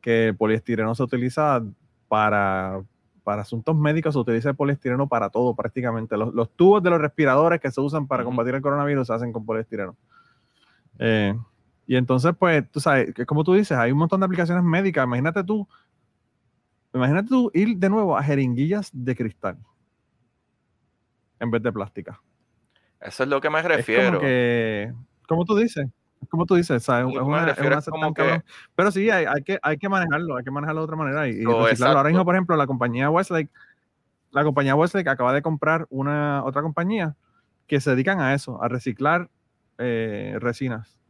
[0.00, 1.62] que el poliestireno se utiliza
[2.08, 2.82] para
[3.22, 6.16] para asuntos médicos se utiliza el poliestireno para todo prácticamente.
[6.16, 9.46] Los, tubos de los respiradores que se usan para combatir el coronavirus se hacen con
[9.46, 9.96] poliestireno.
[10.98, 11.34] Eh,
[11.92, 15.04] y entonces, pues, tú sabes, que como tú dices, hay un montón de aplicaciones médicas.
[15.04, 15.68] Imagínate tú,
[16.94, 19.58] imagínate tú ir de nuevo a jeringuillas de cristal
[21.38, 22.18] en vez de plástica.
[22.98, 24.06] Eso es lo que me refiero.
[24.06, 24.94] como que,
[25.28, 25.86] como tú dices,
[26.30, 27.14] como tú dices, ¿sabes?
[27.14, 28.42] Es una,
[28.74, 31.28] Pero sí, hay, hay, que, hay que manejarlo, hay que manejarlo de otra manera.
[31.28, 33.50] Y, Ahora mismo, por ejemplo, la compañía Westlake,
[34.30, 37.16] la compañía Westlake acaba de comprar una otra compañía
[37.66, 39.28] que se dedican a eso, a reciclar
[39.76, 41.01] eh, resinas.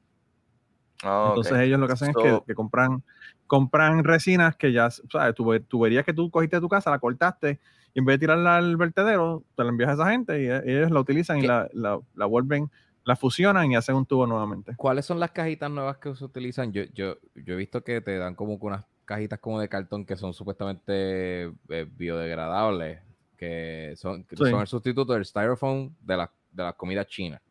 [1.02, 3.02] Ah, Entonces ellos lo que hacen es que, compran,
[3.46, 5.34] compran resinas que ya, ¿sabes?
[5.68, 7.58] Tuberías que tú cogiste de tu casa, la cortaste
[7.94, 10.90] y en vez de tirarla al vertedero, te la envías a esa gente y ellos
[10.90, 12.70] la utilizan y la, la, la vuelven
[13.04, 14.74] la fusionan y hacen un tubo nuevamente.
[14.76, 16.72] ¿Cuáles son las cajitas nuevas que se utilizan?
[16.72, 20.16] Yo, yo, yo he visto que te dan como unas cajitas como de cartón que
[20.16, 23.00] son supuestamente eh, biodegradables,
[23.36, 27.42] que son, son el sustituto del styrofoam de la, de la comida china.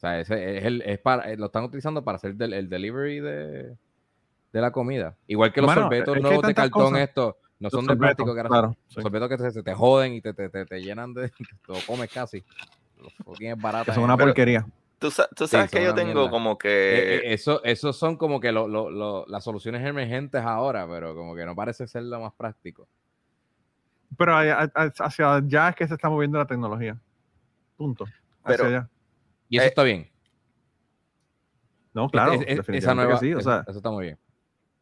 [0.00, 3.76] O sea, ese es el, es para, lo están utilizando para hacer el delivery de,
[4.52, 5.14] de, la comida.
[5.26, 9.02] Igual que los sorbetos nuevos de cartón, estos no son de plástico, que claro, Los
[9.04, 11.28] sorbetos que te, te, joden y te, te, te, llenan de.
[11.66, 12.42] Te lo comes casi
[13.86, 14.66] es una porquería.
[14.98, 17.22] Tú, sabes que yo tengo como que...
[17.24, 21.86] E, e, eso, son como que las soluciones emergentes ahora, pero como que no parece
[21.86, 22.86] ser lo más práctico.
[24.18, 26.98] Pero hacia allá es que se está moviendo la tecnología.
[27.76, 28.04] Punto.
[28.44, 28.86] Pero,
[29.50, 30.08] Y eso eh, está bien.
[31.92, 32.40] No, claro.
[32.46, 34.18] esa nueva, sí, eso, está muy bien.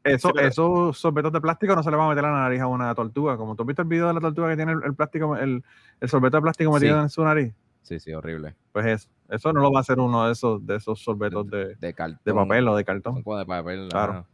[0.04, 2.66] Eso, esos sorbetos de plástico no se le va a meter a la nariz a
[2.66, 3.36] una tortuga.
[3.36, 5.64] Como tú has visto el video de la tortuga que tiene el, plástico, el,
[6.00, 7.52] el, sorbeto de plástico metido en su nariz.
[7.82, 8.54] Sí, sí, horrible.
[8.72, 11.74] Pues eso, eso no lo va a hacer uno de esos, de esos sorbetos de,
[11.76, 11.94] de,
[12.34, 13.16] papel o de cartón.
[13.16, 13.88] de papel.
[13.88, 14.26] Claro.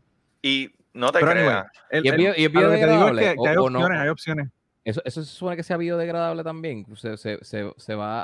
[0.43, 1.67] Y no te creas.
[1.93, 3.29] y es, biodegradable.
[3.29, 4.49] hay opciones, hay opciones.
[4.85, 6.85] Eso, eso se supone que sea biodegradable también.
[6.97, 8.23] Se, se, se, se va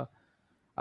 [0.00, 0.10] a,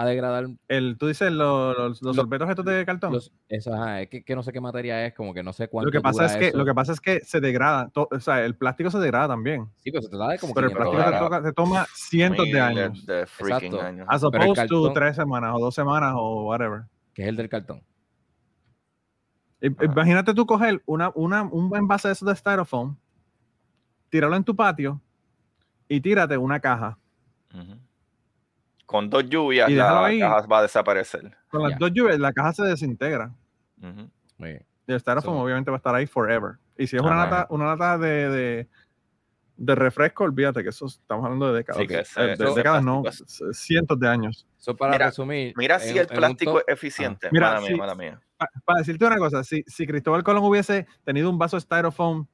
[0.01, 3.13] a degradar El, tú dices los, los, los Lo- sorbetos estos de cartón.
[3.13, 3.65] los, es
[4.09, 6.23] que, que no sé qué materia es, como que no sé cuánto lo que pasa
[6.23, 6.57] dura es que eso.
[6.57, 9.67] lo que pasa es que se degrada, to- o sea, el plástico se degrada también,
[9.77, 11.19] Sí, pero se trata de como pero el 500 plástico se, dólares.
[11.41, 13.81] toca- se toma cientos de años, De Exacto.
[13.81, 14.07] años.
[14.09, 16.83] as opposed to tres semanas o dos semanas o whatever.
[17.13, 17.81] que es el del cartón.
[19.61, 22.95] Imagínate tú coger una, una, un envase de esos de styrofoam,
[24.09, 24.99] tirarlo en tu patio
[25.87, 26.97] y tírate una caja.
[28.91, 30.19] Con dos lluvias, Y la ahí.
[30.19, 31.31] caja va a desaparecer.
[31.49, 33.31] Con las dos lluvias, la caja se desintegra.
[33.81, 34.09] Ujú.
[34.37, 34.65] Muy bien.
[34.85, 36.55] Y el styrofoam So- obviamente va a estar ahí forever.
[36.77, 37.23] Y si es una Ajá.
[37.29, 38.67] lata, una lata de, de,
[39.55, 41.81] de refresco, olvídate que eso estamos hablando de décadas.
[41.81, 43.01] Sí, que Eh, ese- de ese décadas no,
[43.53, 44.45] cientos de años.
[44.59, 45.53] Eso para Mira- resumir.
[45.55, 47.29] Mira en si el plástico es eficiente.
[47.31, 48.19] Mira, mala mía, mala mía.
[48.65, 52.25] Para decirte una cosa, si, si Cristóbal Colón hubiese tenido un vaso de styrofoam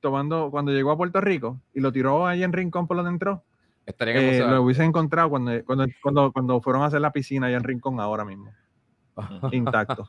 [0.00, 3.44] tomando cuando llegó a Puerto Rico y lo tiró ahí en Rincón por donde entró,
[3.86, 7.46] estaría en eh, lo hubiese encontrado cuando, cuando, cuando, cuando fueron a hacer la piscina
[7.48, 8.52] allá en Rincón ahora mismo,
[9.52, 10.08] intacto.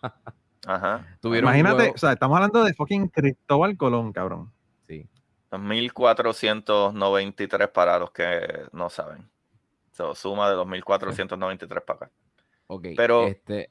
[0.65, 1.05] Ajá.
[1.23, 4.51] Imagínate, o sea, estamos hablando de fucking Cristóbal Colón, cabrón.
[4.87, 5.07] Sí.
[6.43, 8.39] 1493 para los que
[8.71, 9.27] no saben.
[9.91, 12.11] So, suma de los 1493 para acá.
[12.67, 12.87] Ok.
[12.95, 13.69] Pero- Este,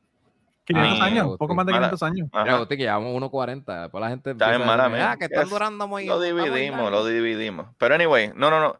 [0.64, 2.28] 500 Ah, años, poco más de Mala- 500 años.
[2.32, 2.54] mira.
[2.54, 3.82] Agustín, que llevamos 1.40.
[3.82, 4.30] Después la gente.
[4.30, 5.10] Está a mala.
[5.10, 6.06] Ah, que están Es- durando muy.
[6.06, 7.08] Lo muy dividimos, lo largos".
[7.08, 7.66] dividimos.
[7.78, 8.76] Pero anyway, no, no, no.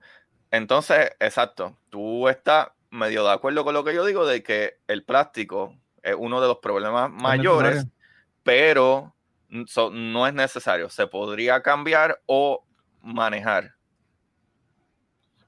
[0.53, 1.77] Entonces, exacto.
[1.91, 6.15] Tú estás medio de acuerdo con lo que yo digo de que el plástico es
[6.17, 7.87] uno de los problemas mayores,
[8.43, 9.15] pero
[9.67, 10.89] so- no es necesario.
[10.91, 12.65] Se podría cambiar o
[13.01, 13.75] manejar.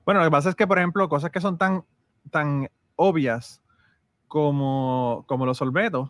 [0.07, 1.85] Bueno, lo que pasa es que, por ejemplo, cosas que son tan,
[2.31, 3.63] tan obvias
[4.29, 6.09] como, como los sorbetos,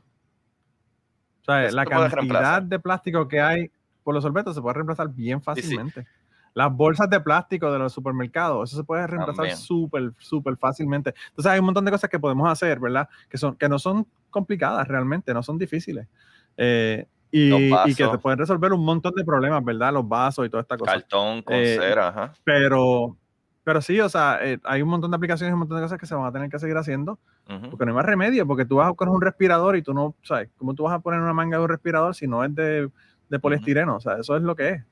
[1.43, 3.71] o sea, Eso la cantidad de plástico que hay
[4.03, 6.07] por los sorbetos se puede reemplazar bien fácilmente.
[6.55, 11.13] Las bolsas de plástico de los supermercados, eso se puede reemplazar súper, súper fácilmente.
[11.31, 13.09] Entonces hay un montón de cosas que podemos hacer, ¿verdad?
[13.29, 16.07] Que, son, que no son complicadas realmente, no son difíciles.
[16.57, 19.93] Eh, y, y que te pueden resolver un montón de problemas, ¿verdad?
[19.93, 20.93] Los vasos y toda esta cosa.
[20.93, 22.33] Cartón con Eh, cera, ajá.
[22.45, 23.17] Pero,
[23.65, 25.99] pero sí, o sea, eh, hay un montón de aplicaciones y un montón de cosas
[25.99, 27.19] que se van a tener que seguir haciendo,
[27.51, 27.71] Ujú.
[27.71, 30.15] porque no hay más remedio, porque tú vas a coger un respirador y tú no,
[30.23, 30.51] ¿sabes?
[30.57, 32.89] ¿Cómo tú vas a poner una manga de un respirador si no es de,
[33.29, 33.97] de poliestireno?
[33.97, 34.85] O sea, eso es lo que es.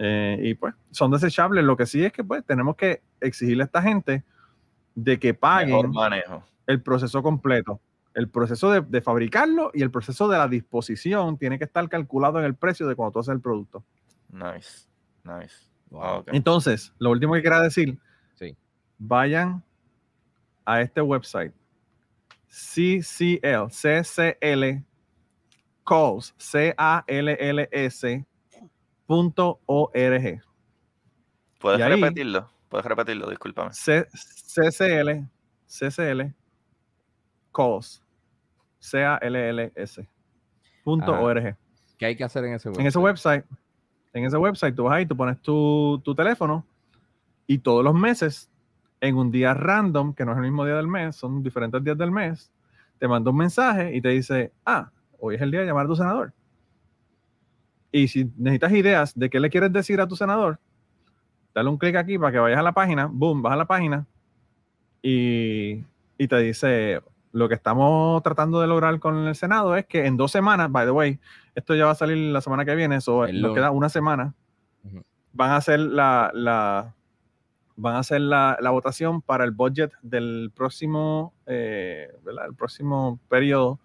[0.00, 1.64] Eh, y pues, son desechables.
[1.64, 4.22] Lo que sí es que pues tenemos que exigirle a esta gente
[4.94, 6.44] de que paguen manejo.
[6.66, 7.80] el proceso completo.
[8.14, 12.38] El proceso de, de fabricarlo y el proceso de la disposición tiene que estar calculado
[12.38, 13.84] en el precio de cuando tú haces el producto.
[14.30, 14.86] Nice,
[15.24, 15.54] nice.
[15.90, 16.02] Wow.
[16.02, 16.22] Ah.
[16.28, 17.98] Entonces, lo último que quería decir,
[18.34, 18.56] Sí.
[18.98, 19.62] vayan
[20.64, 21.52] a este website,
[22.48, 24.82] CCL, CCL,
[25.86, 28.26] calls, C-A-L-L-S,
[29.08, 30.42] O-R-G.
[31.58, 32.50] ¿Puedes repetirlo?
[32.68, 33.72] Puedes repetirlo, discúlpame.
[33.72, 35.26] C- CCL,
[35.66, 36.34] CCL,
[37.52, 38.02] calls,
[38.78, 40.06] C-A-L-L-S,
[40.84, 41.12] punto.
[41.12, 41.56] O-R-G.
[41.98, 43.44] ¿Qué hay que hacer en ese En ese website,
[44.12, 46.64] en ese website, tú vas ahí, tú pones tu, tu teléfono
[47.46, 48.50] y todos los meses,
[49.00, 51.96] en un día random, que no es el mismo día del mes, son diferentes días
[51.96, 52.52] del mes,
[52.98, 55.88] te manda un mensaje y te dice, ah, hoy es el día de llamar a
[55.88, 56.32] tu senador.
[57.92, 60.58] Y si necesitas ideas de qué le quieres decir a tu senador,
[61.54, 64.06] dale un clic aquí para que vayas a la página, boom, vas a la página
[65.02, 65.84] y,
[66.18, 67.00] y te dice,
[67.32, 70.86] lo que estamos tratando de lograr con el Senado es que en dos semanas, by
[70.86, 71.18] the way,
[71.54, 74.34] esto ya va a salir la semana que viene, eso nos queda una semana,
[75.32, 76.94] van a hacer la, la-
[77.80, 82.08] van a hacer la, la votación para el budget del próximo, eh,
[82.56, 83.78] próximo periodo.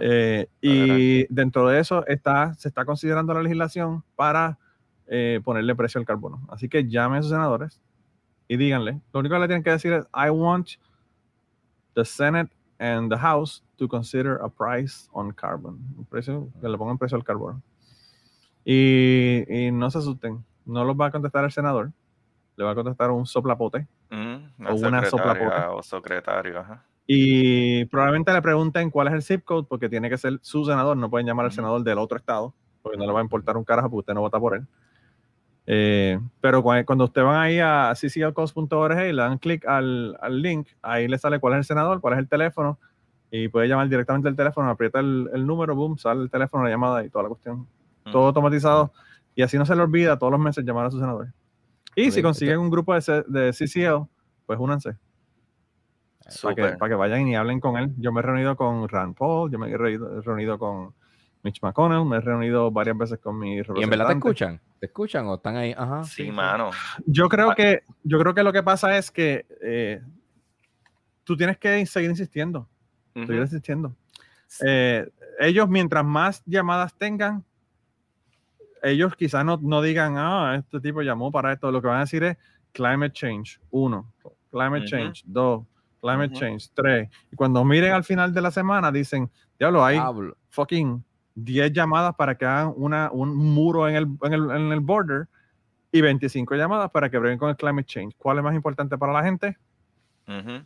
[0.00, 4.58] Eh, y dentro de eso está, se está considerando la legislación para
[5.06, 6.46] eh, ponerle precio al carbono.
[6.48, 7.80] Así que llamen a sus senadores
[8.48, 9.00] y díganle.
[9.12, 10.70] Lo único que le tienen que decir es, I want
[11.94, 15.78] the Senate and the House to consider a price on carbon.
[15.96, 17.62] Un precio, que le pongan precio al carbono.
[18.64, 21.92] Y, y no se asusten, no los va a contestar el senador,
[22.56, 23.86] le va a contestar un soplapote.
[24.10, 25.56] Mm, o una soplapote.
[25.70, 26.84] O secretario, ajá.
[27.06, 30.96] Y probablemente le pregunten cuál es el zip code, porque tiene que ser su senador,
[30.96, 33.64] no pueden llamar al senador del otro estado, porque no le va a importar un
[33.64, 34.66] carajo, porque usted no vota por él.
[35.66, 40.42] Eh, pero cua- cuando usted van ahí a cclcos.org y le dan clic al, al
[40.42, 42.78] link, ahí le sale cuál es el senador, cuál es el teléfono,
[43.30, 46.70] y puede llamar directamente el teléfono, aprieta el, el número, boom, sale el teléfono, la
[46.70, 47.66] llamada y toda la cuestión.
[48.10, 48.92] Todo automatizado.
[49.36, 51.28] Y así no se le olvida todos los meses llamar a su senador.
[51.94, 54.06] Y si consiguen un grupo de, de CCL,
[54.46, 54.96] pues únanse
[56.42, 57.92] para que, para que vayan y hablen con él.
[57.98, 60.94] Yo me he reunido con Rand Paul, yo me he reunido, he reunido con
[61.42, 64.60] Mitch McConnell, me he reunido varias veces con mi ¿Y en verdad te escuchan?
[64.78, 65.74] ¿Te escuchan o están ahí?
[65.76, 66.04] Ajá.
[66.04, 66.70] Sí, mano.
[67.06, 67.54] Yo creo Ah.
[67.54, 70.02] que, yo creo que lo que pasa es que eh,
[71.24, 72.68] tú tienes que seguir insistiendo,
[73.14, 73.26] Ujú.
[73.26, 73.94] seguir insistiendo.
[74.64, 75.08] Eh,
[75.38, 77.44] ellos, mientras más llamadas tengan,
[78.82, 81.70] ellos quizás no, no digan, ah, este tipo llamó para esto.
[81.70, 82.36] Lo que van a decir es
[82.72, 84.12] climate change, uno,
[84.50, 85.64] climate change, dos,
[86.00, 86.40] climate Ujú.
[86.40, 87.08] change, tres.
[87.30, 90.00] Y cuando miren al final de la semana, dicen, diablo, hay
[90.48, 91.04] fucking
[91.34, 95.28] 10 llamadas para que hagan una, un muro en el, en, el, en el border
[95.92, 98.14] y 25 llamadas para que breguen con el climate change.
[98.16, 99.56] ¿Cuál es más importante para la gente?
[100.26, 100.64] Ujú.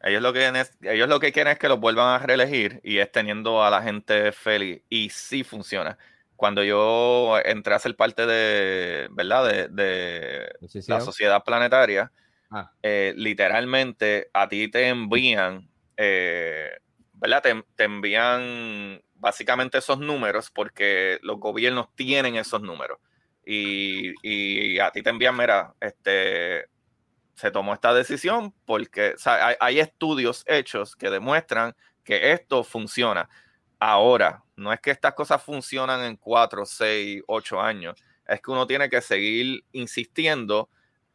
[0.00, 2.80] Ellos lo, que quieren es, ellos lo que quieren es que los vuelvan a reelegir
[2.84, 4.82] y es teniendo a la gente feliz.
[4.88, 5.98] Y sí funciona.
[6.36, 9.48] Cuando yo entré a ser parte de, ¿verdad?
[9.48, 12.12] De, de Sí, sí, la sociedad planetaria,
[12.50, 12.72] Ah.
[12.82, 16.70] eh, literalmente a ti te envían, eh,
[17.12, 17.42] ¿verdad?
[17.76, 22.98] Te, envían básicamente esos números porque los gobiernos tienen esos números.
[23.44, 26.66] Y, a ti te envían, mira, este,
[27.34, 33.28] se tomó esta decisión porque hay, hay estudios hechos que demuestran que esto funciona.
[33.78, 38.66] Ahora, no es que estas cosas funcionan en cuatro, seis, ocho años, es que uno
[38.66, 40.68] tiene que seguir insistiendo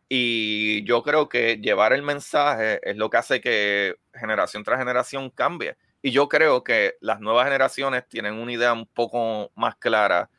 [0.10, 5.30] y yo creo que llevar el mensaje es lo que hace que generación tras generación
[5.30, 5.78] cambie.
[6.02, 10.30] Y yo creo que las nuevas generaciones tienen una idea un poco más clara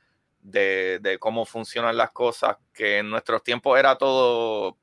[0.40, 4.78] de, de cómo funcionan las cosas, que en nuestros tiempos era todo, o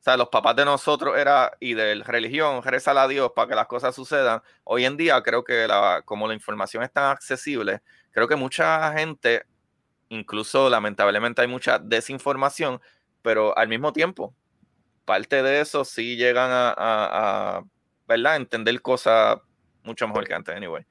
[0.00, 3.66] sea, los papás de nosotros era y de religión, rezar a Dios para que las
[3.66, 4.42] cosas sucedan.
[4.64, 7.80] Hoy en día creo que la, como la información es tan accesible,
[8.10, 9.44] creo que mucha gente,
[10.10, 12.80] incluso lamentablemente hay mucha desinformación,
[13.22, 14.34] pero al mismo tiempo,
[15.04, 17.62] parte de eso sí llegan a, a, a
[18.06, 18.36] ¿verdad?
[18.36, 19.38] entender cosas
[19.84, 20.84] mucho mejor que antes, anyway.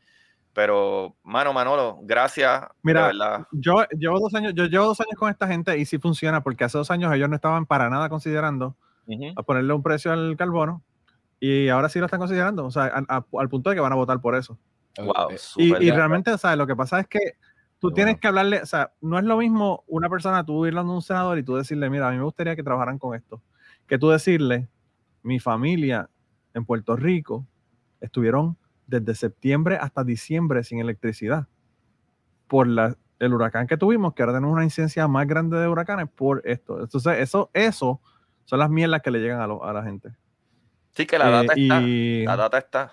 [0.53, 2.61] Pero, mano, Manolo, gracias.
[2.61, 3.47] de Mira, verdad.
[3.51, 6.63] Yo llevo dos años, yo llevo dos años con esta gente y sí funciona porque
[6.63, 8.75] hace dos años ellos no estaban para nada considerando
[9.05, 9.33] Ujú.
[9.35, 10.81] a ponerle un precio al carbono
[11.39, 13.91] y ahora sí lo están considerando, o sea, a- a- al punto de que van
[13.91, 14.57] a votar por eso.
[14.97, 16.57] Wow, Y, y realmente, ¿sabes?
[16.57, 17.19] Lo que pasa es que
[17.79, 18.21] tú tienes bueno.
[18.21, 21.37] que hablarle, o sea, no es lo mismo una persona, tú irle a un senador
[21.37, 23.41] y tú decirle, mira, a mí me gustaría que trabajaran con esto,
[23.87, 24.67] que tú decirle,
[25.23, 26.09] mi familia
[26.53, 27.45] en Puerto Rico
[28.01, 31.47] estuvieron desde septiembre hasta diciembre sin electricidad
[32.47, 36.07] por la, el huracán que tuvimos, que ahora tenemos una incidencia más grande de huracanes
[36.09, 36.79] por esto.
[36.81, 37.99] Entonces, eso, eso
[38.45, 40.11] son las mierdas que le llegan a, lo- a la gente.
[40.93, 41.81] Sí, que la Eh, data está.
[41.81, 42.91] y La data está.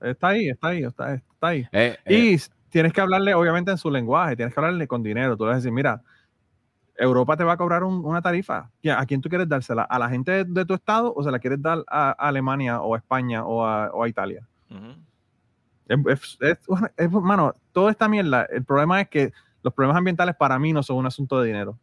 [0.00, 1.68] está ahí, está ahí, está, está ahí.
[1.72, 2.40] eh, eh, Y
[2.74, 5.36] tienes que hablarle, obviamente, en su lenguaje, tienes que hablarle con dinero.
[5.36, 6.02] Tú le vas a decir, mira,
[6.96, 8.68] Europa te va a cobrar un- una tarifa.
[8.88, 9.82] ¿A a quién tú quieres dársela?
[9.84, 12.96] ¿A la gente de, de tu estado o se la quieres dar a, Alemania o
[12.96, 14.44] a España o a, o a Italia?
[15.86, 16.58] Es, es- es-
[16.96, 19.32] es- mano, toda esta mierda, el problema es que
[19.62, 21.78] los problemas ambientales para mí no son un asunto de dinero.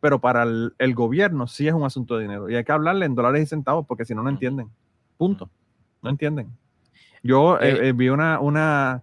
[0.00, 2.50] Pero para el, el gobierno sí es un asunto de dinero.
[2.50, 4.68] Y hay que hablarle en dólares y centavos porque si no, no entienden.
[5.16, 5.48] Punto.
[6.02, 6.50] No entienden.
[7.22, 9.02] Yo eh, Eh, eh, vi una, una,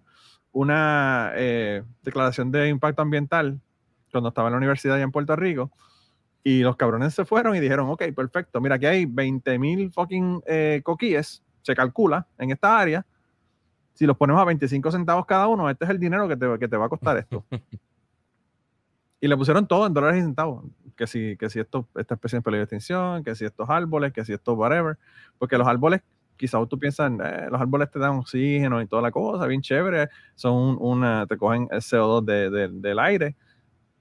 [0.52, 3.60] una eh, declaración de impacto ambiental
[4.10, 5.70] cuando estaba en la universidad allá en Puerto Rico.
[6.42, 10.42] Y los cabrones se fueron y dijeron, ok, perfecto, mira, aquí hay 20 mil fucking
[10.46, 13.04] eh, coquíes, se calcula en esta área.
[13.92, 16.68] Si los ponemos a 25 centavos cada uno, este es el dinero que te, que
[16.68, 17.44] te va a costar esto.
[19.20, 20.64] y le pusieron todo en dólares y centavos.
[20.96, 24.12] Que si, que si esto, esta especie en peligro de extinción, que si estos árboles,
[24.12, 24.96] que si esto whatever.
[25.38, 26.00] Porque los árboles,
[26.40, 30.08] quizás tú piensas, eh, los árboles te dan oxígeno y toda la cosa, bien chévere.
[30.34, 33.36] Son un- una, te cogen el CO2 de- de- del aire.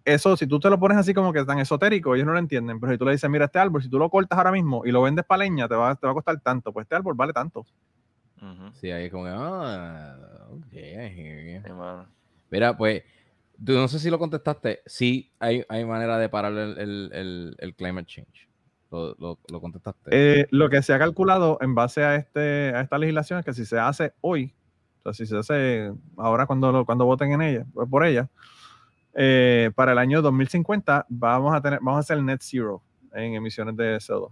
[0.05, 2.79] Eso, si tú te lo pones así como que tan esotérico, ellos no lo entienden.
[2.79, 4.91] Pero si tú le dices, mira, este árbol, si tú lo cortas ahora mismo y
[4.91, 6.71] lo vendes para leña, te va, te va a costar tanto.
[6.71, 7.65] Pues este árbol vale tanto.
[8.41, 8.71] Ujú.
[8.73, 10.15] sí, ahí como que, ah,
[10.51, 10.77] ok, I
[11.13, 12.05] hear.
[12.49, 13.03] Mira, pues,
[13.63, 14.79] tú no sé si lo contestaste.
[14.85, 18.48] Sí, hay, hay manera de parar el, el, el, el climate change.
[18.91, 20.09] Lo, lo, lo contestaste.
[20.11, 23.53] Eh, lo que se ha calculado en base a, este, a esta legislación es que
[23.53, 24.55] si se hace hoy,
[24.99, 28.29] o sea, si se hace ahora cuando, cuando voten en ella, pues, por ella,
[29.13, 32.81] eh, para el año 2050 vamos a tener, vamos a hacer net zero
[33.13, 34.31] en emisiones de CO2.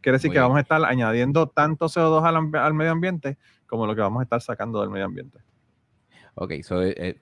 [0.00, 0.44] Quiere decir Muy que bien.
[0.44, 4.22] vamos a estar añadiendo tanto CO2 al, al medio ambiente como lo que vamos a
[4.24, 5.38] estar sacando del medio ambiente.
[6.34, 7.20] Ok, so, eh, eh,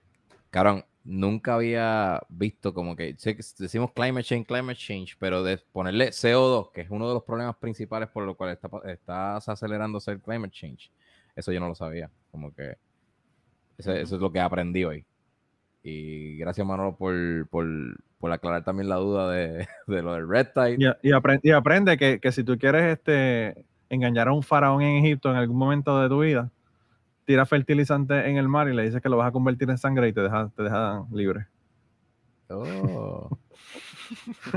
[0.50, 3.14] cabrón, nunca había visto como que,
[3.58, 7.56] decimos climate change, climate change, pero de ponerle CO2, que es uno de los problemas
[7.56, 10.90] principales por lo cual está, estás acelerándose el climate change,
[11.34, 12.76] eso yo no lo sabía, como que
[13.78, 15.04] eso, eso es lo que aprendí hoy.
[15.82, 17.14] Y gracias Manolo por,
[17.48, 17.66] por,
[18.18, 20.76] por aclarar también la duda de, de lo del red tide.
[20.78, 24.42] Y, a- y apre- y aprende que, que si tú quieres este, engañar a un
[24.42, 26.50] faraón en Egipto en algún momento de tu vida,
[27.28, 30.08] tira fertilizante en el mar y le dices que lo vas a convertir en sangre
[30.08, 31.46] y te deja, te deja libre.
[32.48, 33.28] Oh.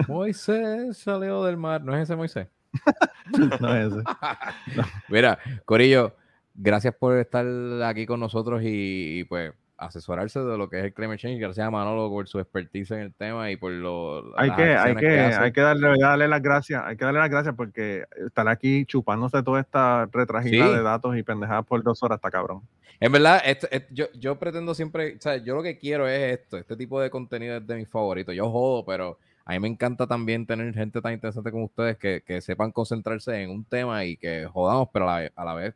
[0.07, 2.47] Moisés salió del mar, ¿no es ese Moisés?
[3.59, 4.03] No es ese.
[5.09, 6.15] Mira, Corillo,
[6.53, 7.45] gracias por estar
[7.83, 9.51] aquí con nosotros y, y, pues
[9.81, 11.39] asesorarse de lo que es el climate change.
[11.39, 14.37] Gracias a Manolo por su expertise en el tema y por lo.
[14.37, 15.39] Hay que, hay que, hace.
[15.39, 19.41] hay que darle, darle las gracias, hay que darle las gracias porque estar aquí chupándose
[19.43, 20.73] toda esta retragila Sí.
[20.73, 22.61] de datos y pendejadas por dos horas está cabrón.
[22.99, 26.39] En verdad, esto- et- yo, yo pretendo siempre, o sea, yo lo que quiero es
[26.39, 28.35] esto, este tipo de contenido es de mis favoritos.
[28.35, 32.21] Yo jodo, pero a mí me encanta también tener gente tan interesante como ustedes que,
[32.23, 35.73] que sepan concentrarse en un tema y que jodamos, pero a la, a la vez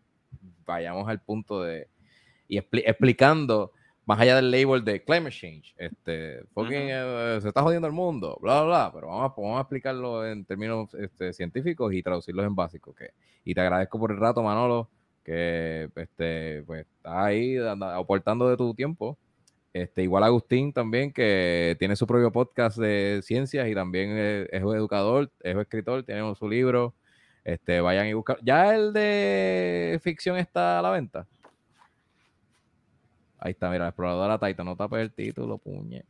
[0.68, 1.88] vayamos al punto de
[2.48, 3.72] y expli- explicando
[4.06, 8.38] más allá del label de climate change, este, fucking, eh, se está jodiendo el mundo,
[8.42, 12.46] bla, bla, bla, pero vamos a, vamos a explicarlo en términos este, científicos y traducirlos
[12.46, 12.96] en básicos.
[12.96, 13.12] Que,
[13.44, 14.90] y te agradezco por el rato, Manolo,
[15.24, 19.18] que este, pues, estás ahí anda- aportando de tu tiempo.
[19.74, 24.64] Este, igual Agustín también, que tiene su propio podcast de ciencias y también es, es
[24.64, 26.94] un educador, es un escritor, tiene su libro.
[27.44, 28.40] Este, vayan y buscar.
[28.42, 31.28] ¿Ya el de ficción está a la venta?
[33.46, 36.04] Ahí está, mira, la exploradora Titan, no tapes el título, puñe.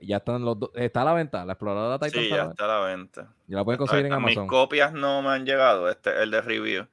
[0.00, 0.70] Ya están los dos.
[0.74, 1.44] ¿Está a la venta?
[1.44, 3.34] La exploradora Titan Sí, está la ya está a la venta.
[3.46, 4.44] Ya la pueden conseguir en Amazon.
[4.44, 6.86] Mis copias no me han llegado, este es el de review,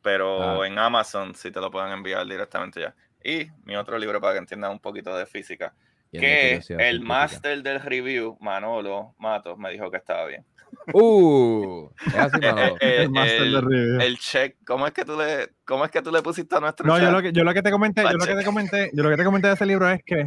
[0.00, 0.66] pero Ah.
[0.68, 2.94] en Amazon sí te lo pueden enviar directamente ya.
[3.24, 5.74] Y mi otro libro para que entiendan un poquito de física,
[6.12, 10.46] que el máster del review, Manolo Matos, me dijo que estaba bien.
[10.92, 11.88] ¡Uh!
[12.06, 16.02] Es así, Eh, eh, El el, check, ¿cómo es que tú le, cómo es que
[16.02, 18.16] tú le pusiste a nuestro No, yo lo que, yo lo que te comenté, yo
[18.16, 20.26] lo que te comenté, yo lo que te comenté de ese libro es que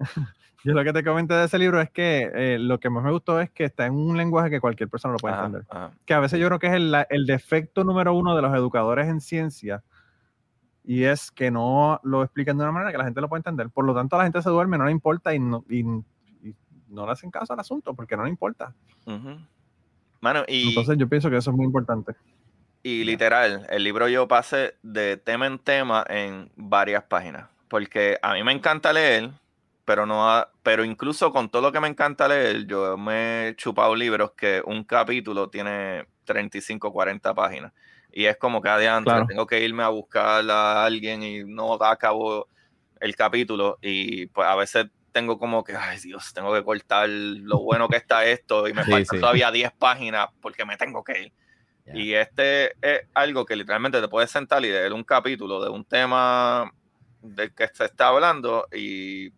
[0.64, 3.10] yo lo que te comenté de ese libro es que eh, lo que más me
[3.10, 5.66] gustó es que está en un lenguaje que cualquier persona lo puede Ajá, entender.
[5.70, 5.92] ajá.
[6.04, 9.20] Que a veces yo creo que es el, defecto número uno de los educadores en
[9.20, 9.82] ciencia
[10.84, 13.70] y es que no lo explican de una manera que la gente lo pueda entender.
[13.70, 16.54] Por lo tanto, la gente se duerme, no le importa y no, y, y
[16.88, 18.74] no le hacen caso al asunto porque no le importa.
[20.20, 22.12] Mano, y, Entonces yo pienso que eso es muy importante.
[22.82, 28.34] y literal, el libro yo pasé de tema en tema en varias páginas, porque a
[28.34, 29.30] mí me encanta leer,
[29.84, 33.56] pero no ha- pero incluso con todo lo que me encanta leer, yo me he
[33.56, 37.72] chupado libros que un capítulo tiene 35, 40 páginas.
[38.12, 39.26] Y es como que adiante, Claro.
[39.26, 42.48] tengo que irme a buscar a alguien y no acabo
[43.00, 43.78] el capítulo.
[43.80, 47.96] Y pues a veces tengo como que, ay Dios, tengo que cortar lo bueno que
[47.96, 49.20] está esto y me Sí, faltan sí.
[49.20, 51.32] todavía 10 páginas porque me tengo que ir.
[51.86, 51.96] Ya.
[51.96, 55.84] Y este es algo que literalmente te puedes sentar y leer un capítulo de un
[55.84, 56.70] tema
[57.20, 59.30] del que se está hablando y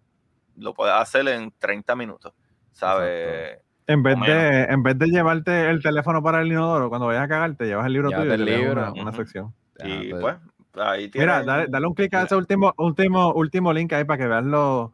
[0.56, 2.34] lo puedes hacer en 30 minutos,
[2.72, 3.58] ¿sabes?
[3.86, 7.28] En vez, de, en vez de llevarte el teléfono para el inodoro, cuando vayas a
[7.28, 8.72] cagar, te llevas el libro Llévate tuyo y te libro.
[8.72, 9.16] una, una Ujú.
[9.16, 9.54] sección.
[9.80, 10.36] Ah, y pues,
[10.70, 11.28] pues ahí tienes.
[11.28, 14.44] Mira, dale, dale un clic a ese último, último, último link ahí para que veas
[14.44, 14.90] los,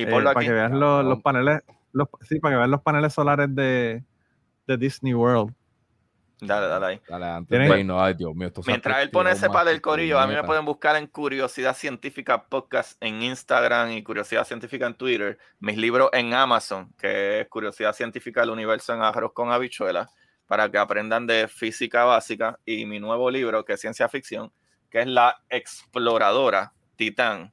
[0.00, 0.46] y eh, para aquí.
[0.46, 1.62] que veas los, paneles,
[1.92, 4.04] los, sí, para que veas los paneles solares de,
[4.66, 5.54] de Disney World.
[6.42, 7.00] Dale, dale ahí.
[7.06, 10.34] Dale, antes de ay Dios mío, Mientras él pone ese par del corillo, a mí
[10.34, 15.38] me pueden buscar en Curiosidad Científica Podcast en Instagram y Curiosidad Científica en Twitter.
[15.58, 20.10] Mis libros en Amazon, que es Curiosidad Científica del Universo en Arroz con Habichuelas,
[20.46, 22.58] para que aprendan de física básica.
[22.64, 24.50] Y mi nuevo libro, que es ciencia ficción,
[24.90, 27.52] que es La Exploradora Titán.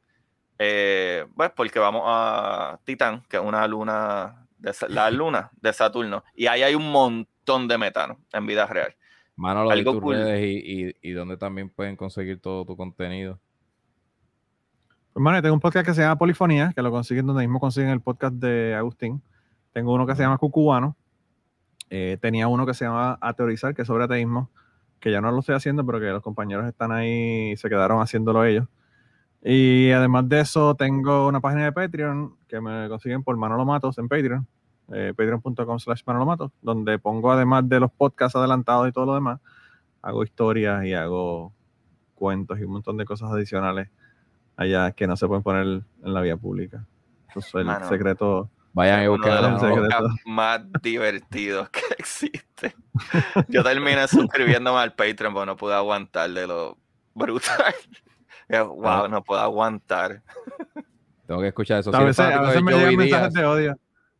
[0.60, 6.24] Eh, pues porque vamos a Titán, que es una luna, de, la luna de Saturno.
[6.36, 8.96] Y ahí hay un montón de metano en vida real.
[9.36, 10.16] Manolo, algo y tus cool.
[10.16, 13.40] redes y, y, y donde también pueden conseguir todo tu contenido.
[15.18, 17.60] Pues, mano, yo tengo un podcast que se llama Polifonía, que lo consiguen donde mismo
[17.60, 19.20] consiguen el podcast de Agustín.
[19.74, 20.96] Tengo uno que se llama Cucubano.
[21.90, 24.52] Eh, tenía uno que se llama A Teorizar, que es sobre ateísmo,
[25.00, 28.00] que ya no lo estoy haciendo, pero que los compañeros están ahí y se quedaron
[28.00, 28.68] haciéndolo ellos.
[29.50, 33.98] Y además de eso, tengo una página de Patreon que me consiguen por Manolo Matos
[33.98, 34.46] en Patreon,
[34.92, 39.16] eh, patreon.com slash Manolo Matos, donde pongo además de los podcasts adelantados y todo lo
[39.16, 39.40] demás,
[40.02, 41.54] hago historias y hago
[42.14, 43.88] cuentos y un montón de cosas adicionales
[44.58, 46.86] allá que no se pueden poner en la vía pública.
[47.30, 47.88] Eso es el Mano.
[47.88, 48.50] secreto.
[48.74, 52.74] Vayan y busquen los más divertidos que existen.
[53.48, 56.78] Yo terminé suscribiéndome al Patreon porque no pude aguantar de lo
[57.16, 57.76] brutal.
[58.50, 60.22] Wow, no puedo aguantar.
[61.26, 61.94] Tengo que escuchar eso.
[61.96, 63.78] a veces, a me llegan Díaz, mensajes de odio.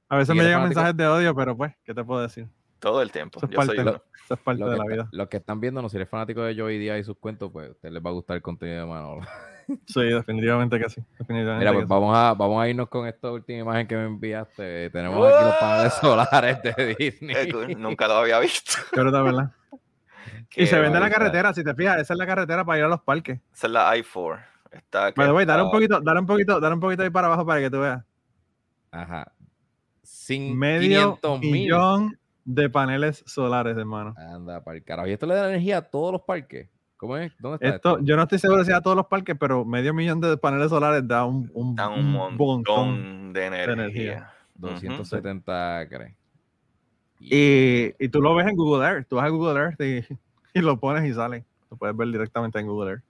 [0.10, 2.48] A veces me llegan mensajes de odio, pero pues, ¿qué te puedo decir?
[2.80, 3.40] Todo el tiempo.
[3.40, 4.02] Eso es Yo soy parte, uno.
[4.26, 5.10] eso es parte lo de la está- vida.
[5.12, 7.72] los que están viéndonos, si eres fanático de Joey Díaz y sus cuentos, pues a
[7.72, 9.22] ustedes les va a gustar el contenido de Manolo.
[9.86, 11.02] Sí, definitivamente que sí.
[11.20, 11.90] Definitivamente Mira, que pues sí.
[11.94, 14.90] vamos a, vamos a irnos con esta última imagen que me enviaste.
[14.92, 17.36] Tenemos aquí los paneles solares de Disney.
[17.36, 18.72] Eh, Nunca lo había visto.
[18.94, 19.52] Qué brutal, ¿verdad?
[20.56, 21.18] Y se vende la barbaridad.
[21.18, 23.40] carretera, si te fijas, esa es la carretera para ir a los parques.
[23.54, 24.44] Esa es la i4.
[24.72, 27.46] Está the way, dale un poquito, dale un poquito, dale un poquito ahí para abajo
[27.46, 28.04] para que tú veas.
[28.92, 29.32] Ajá.
[30.04, 31.52] Sin Medio 500 mil.
[31.52, 34.14] millón de paneles solares, hermano.
[34.18, 35.08] Anda, para el carajo.
[35.08, 36.70] Y esto le da energía a todos los parques.
[36.98, 37.32] ¿Cómo es?
[37.40, 40.20] ¿Dónde está Esto, yo no estoy seguro si a todos los parques, pero medio millón
[40.20, 43.74] de paneles solares da un, un, un montón de energía.
[43.74, 44.34] energía.
[44.56, 46.16] 270 crees.
[47.20, 49.08] Y, y tú lo ves en Google Earth.
[49.08, 50.04] Tú vas a Google Earth y,
[50.58, 51.44] y lo pones y sale.
[51.70, 53.04] Lo puedes ver directamente en Google Earth.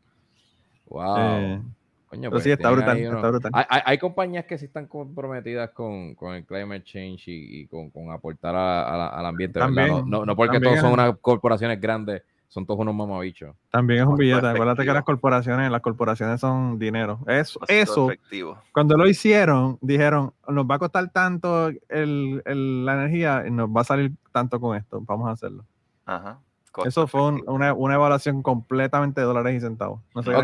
[0.90, 1.18] Wow.
[1.18, 1.62] Eh,
[2.10, 2.98] Coño, pero pues sí, está brutal.
[2.98, 3.52] Está brutal.
[3.54, 7.68] Hay, hay- hay compañías que sí están comprometidas con, con el climate change y, y
[7.68, 9.60] con, con aportar a- a la- al ambiente.
[9.60, 13.54] También, no, no, no porque todos son unas corporaciones grandes, son todos unos mamabichos.
[13.70, 14.48] También es un billete.
[14.48, 17.20] Acuérdate que las corporaciones, las corporaciones son dinero.
[17.28, 18.58] Eso, eso efectivo.
[18.72, 23.68] cuando lo hicieron, dijeron, nos va a costar tanto el, el- la energía y nos
[23.70, 25.02] va a salir tanto con esto.
[25.02, 25.66] Vamos a hacerlo.
[26.06, 26.40] Ajá.
[26.78, 30.00] Costo Eso fue un- una, una evaluación completamente de dólares y centavos.
[30.16, 30.36] No el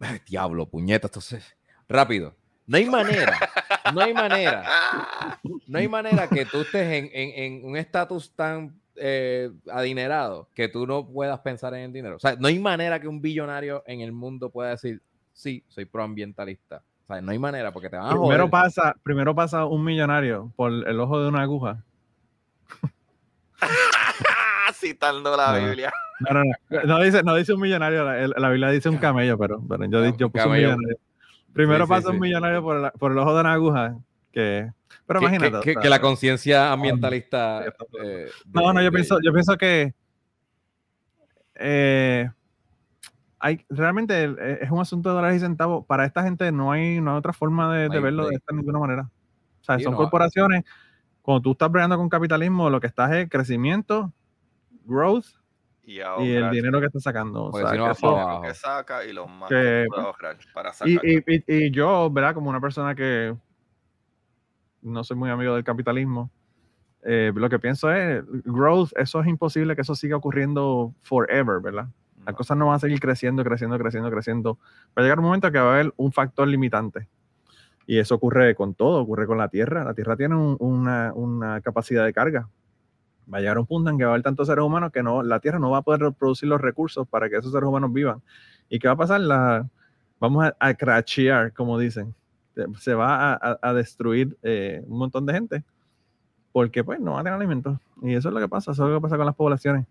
[0.00, 1.56] Ay, diablo, puñeta, entonces.
[1.88, 2.34] Rápido.
[2.66, 3.38] No hay manera,
[3.94, 4.64] no hay manera,
[5.66, 10.68] no hay manera que tú estés en, en- en un estatus tan eh, adinerado que
[10.68, 12.16] tú no puedas pensar en el dinero.
[12.16, 15.00] O sea, no hay manera que un billonario en el mundo pueda decir,
[15.32, 16.82] sí, soy proambientalista.
[17.04, 18.50] O sea, no hay manera porque te van a primero joder.
[18.50, 21.82] pasa, primero pasa un millonario por el ojo de una aguja.
[24.80, 25.58] Citando la Ah.
[25.58, 25.92] Biblia.
[26.20, 26.82] No, no, no.
[26.84, 30.14] No dice, no dice un millonario, la, Biblia dice un camello, pero, pero yo, Ah,
[30.16, 30.96] yo puse un millonario.
[31.52, 32.14] Primero sí, pasa sí.
[32.14, 33.96] un millonario por, la- por el ojo de una aguja,
[34.32, 34.70] que...
[35.06, 35.74] Pero que, imagínate.
[35.80, 37.64] que- la conciencia ambientalista.
[37.78, 37.88] todo.
[38.02, 39.94] eh, No, de- no, yo de- pienso, yo pienso que
[41.54, 42.30] eh,
[43.40, 45.84] hay realmente eh, es un asunto de dólares y centavos.
[45.86, 49.02] Para esta gente no hay, no hay otra forma de, verlo de esta ninguna manera.
[49.60, 49.98] O sea, Sí, son no.
[49.98, 50.64] corporaciones.
[51.22, 54.12] Cuando tú estás bregando con capitalismo, lo que estás es crecimiento,
[54.88, 55.26] growth
[55.84, 56.00] Y, y
[56.32, 57.44] el dinero que estás sacando.
[57.46, 60.88] O sea, si no que que saca y los más Que- ahorrar para sacar.
[60.88, 62.34] y, y, y- y yo, ¿verdad?
[62.34, 63.34] Como una persona que
[64.82, 66.30] no soy muy amigo del capitalismo,
[67.02, 71.88] eh, lo que pienso es, growth, eso es imposible que eso siga ocurriendo forever, ¿verdad?
[72.26, 74.58] Las cosas no van a seguir creciendo, creciendo, creciendo, creciendo.
[74.88, 77.08] Va a llegar un momento que va a haber un factor limitante.
[77.86, 79.82] Y eso ocurre con todo, ocurre con la Tierra.
[79.84, 82.48] La Tierra tiene un- una, una capacidad de carga.
[83.32, 85.22] Va a llegar un punto en que va a haber tantos seres humanos que no,
[85.22, 88.22] la Tierra no va a poder reproducir los recursos para que esos seres humanos vivan.
[88.68, 89.20] ¿Y qué va a pasar?
[89.20, 89.68] La,
[90.18, 92.14] vamos a, a crashear, como dicen.
[92.78, 95.64] Se- va a, destruir eh, un montón de gente
[96.50, 97.78] porque pues no van a tener alimentos.
[98.02, 99.86] Y eso es lo que pasa, eso es lo que pasa con las poblaciones.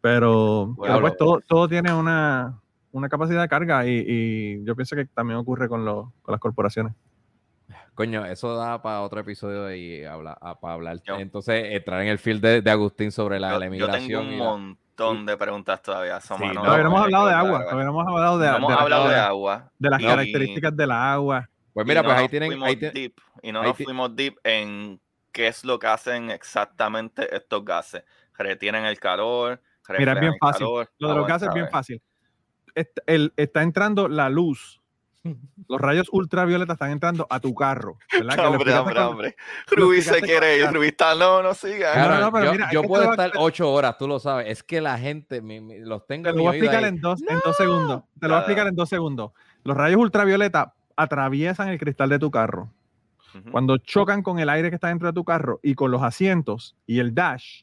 [0.00, 2.58] Pero, pero, pues todo, todo tiene una,
[2.92, 6.40] una capacidad de carga y, y yo pienso que también ocurre con, los- con las
[6.40, 6.94] corporaciones.
[7.94, 11.00] Coño, eso da para otro episodio y habla, para hablar.
[11.04, 14.28] Yo- Entonces, entrar en el field de, de Agustín sobre la, yo, la yo emigración.
[14.28, 16.20] tengo un la- montón de preguntas todavía.
[16.20, 19.14] Sí, no, no eh, hablado de agua, hemos hablado de, No hemos de- hablado de
[19.14, 19.70] de- agua.
[19.78, 21.48] de las y- características del agua.
[21.72, 22.48] Pues mira, no pues ahí tienen.
[22.50, 25.00] fuimos Ahí tienen- deep, y no ahí nos fuimos deep en
[25.32, 28.04] qué es lo que hacen exactamente estos gases.
[28.36, 29.60] Retienen el calor.
[29.98, 30.66] Mira, es bien fácil.
[30.66, 32.02] calor, Lo de los gases es bien fácil.
[32.74, 34.80] Est- el- está entrando la luz.
[35.68, 37.96] Los rayos ultravioletas están entrando a tu carro.
[38.12, 38.34] ¿verdad?
[38.36, 39.36] Que lo Hombre, explicaste hombre, con- hombre.
[39.68, 40.70] Rubí se quiere ir.
[40.70, 41.92] Rubí está, no, no siga.
[41.92, 44.18] Claro, Cabrón, no, pero yo, mira, yo es que puedo estar ocho horas, tú lo
[44.18, 44.46] sabes.
[44.48, 46.84] Es que la gente, mi- mi- los tengo Te en lo mi voy a explicar
[46.84, 48.02] en dos, en dos segundos.
[48.20, 49.30] Te lo voy a explicar en dos segundos.
[49.64, 52.68] Los rayos ultravioleta atraviesan el cristal de tu carro.
[53.50, 56.76] Cuando chocan con el aire que está dentro de tu carro y con los asientos
[56.86, 57.62] y el dash,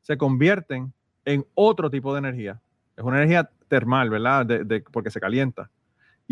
[0.00, 0.94] se convierten
[1.26, 2.58] en otro tipo de energía.
[2.96, 4.46] Es una energía termal, ¿verdad?
[4.46, 5.68] De- de- porque se calienta.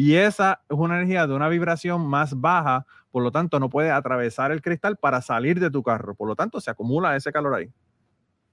[0.01, 3.91] Y esa es una energía de una vibración más baja, por lo tanto no puede
[3.91, 6.15] atravesar el cristal para salir de tu carro.
[6.15, 7.69] Por lo tanto, se acumula ese calor ahí.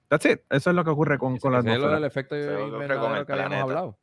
[0.08, 0.40] That's it.
[0.50, 1.94] Eso es lo que ocurre con, con la ese es lo atmósfera.
[2.00, 3.62] del efecto lo que con invernadero el que planeta.
[3.62, 3.96] hablado.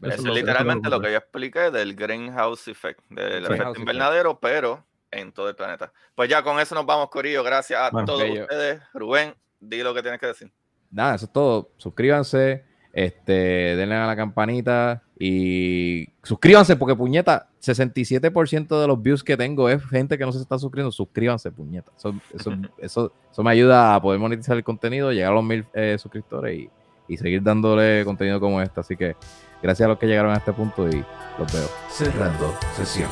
[0.00, 3.44] Eso es lo que- literalmente es lo que yo expliqué del greenhouse effect, del Greenhouse
[3.50, 3.78] efecto effect.
[3.80, 5.92] invernadero, pero en todo el planeta.
[6.14, 7.42] Pues ya con eso nos vamos, Corillo.
[7.44, 8.42] Gracias a Bueno, todos bello.
[8.42, 8.80] ustedes.
[8.94, 10.50] Rubén, di lo que tienes que decir.
[10.90, 11.72] Nada, eso es todo.
[11.76, 12.64] Suscríbanse,
[12.96, 19.68] este, denle a la campanita y suscríbanse porque puñeta, 67% de los views que tengo
[19.68, 20.90] es gente que no se está suscribiendo.
[20.90, 21.92] Suscríbanse, puñeta.
[21.94, 25.66] Eso, eso, eso, eso me ayuda a poder monetizar el contenido, llegar a los mil
[25.74, 26.70] eh, suscriptores y,
[27.06, 28.80] y seguir dándole contenido como este.
[28.80, 29.14] Así que
[29.62, 31.04] gracias a los que llegaron a este punto y
[31.38, 31.68] los veo.
[31.90, 33.10] Cerrando sesión.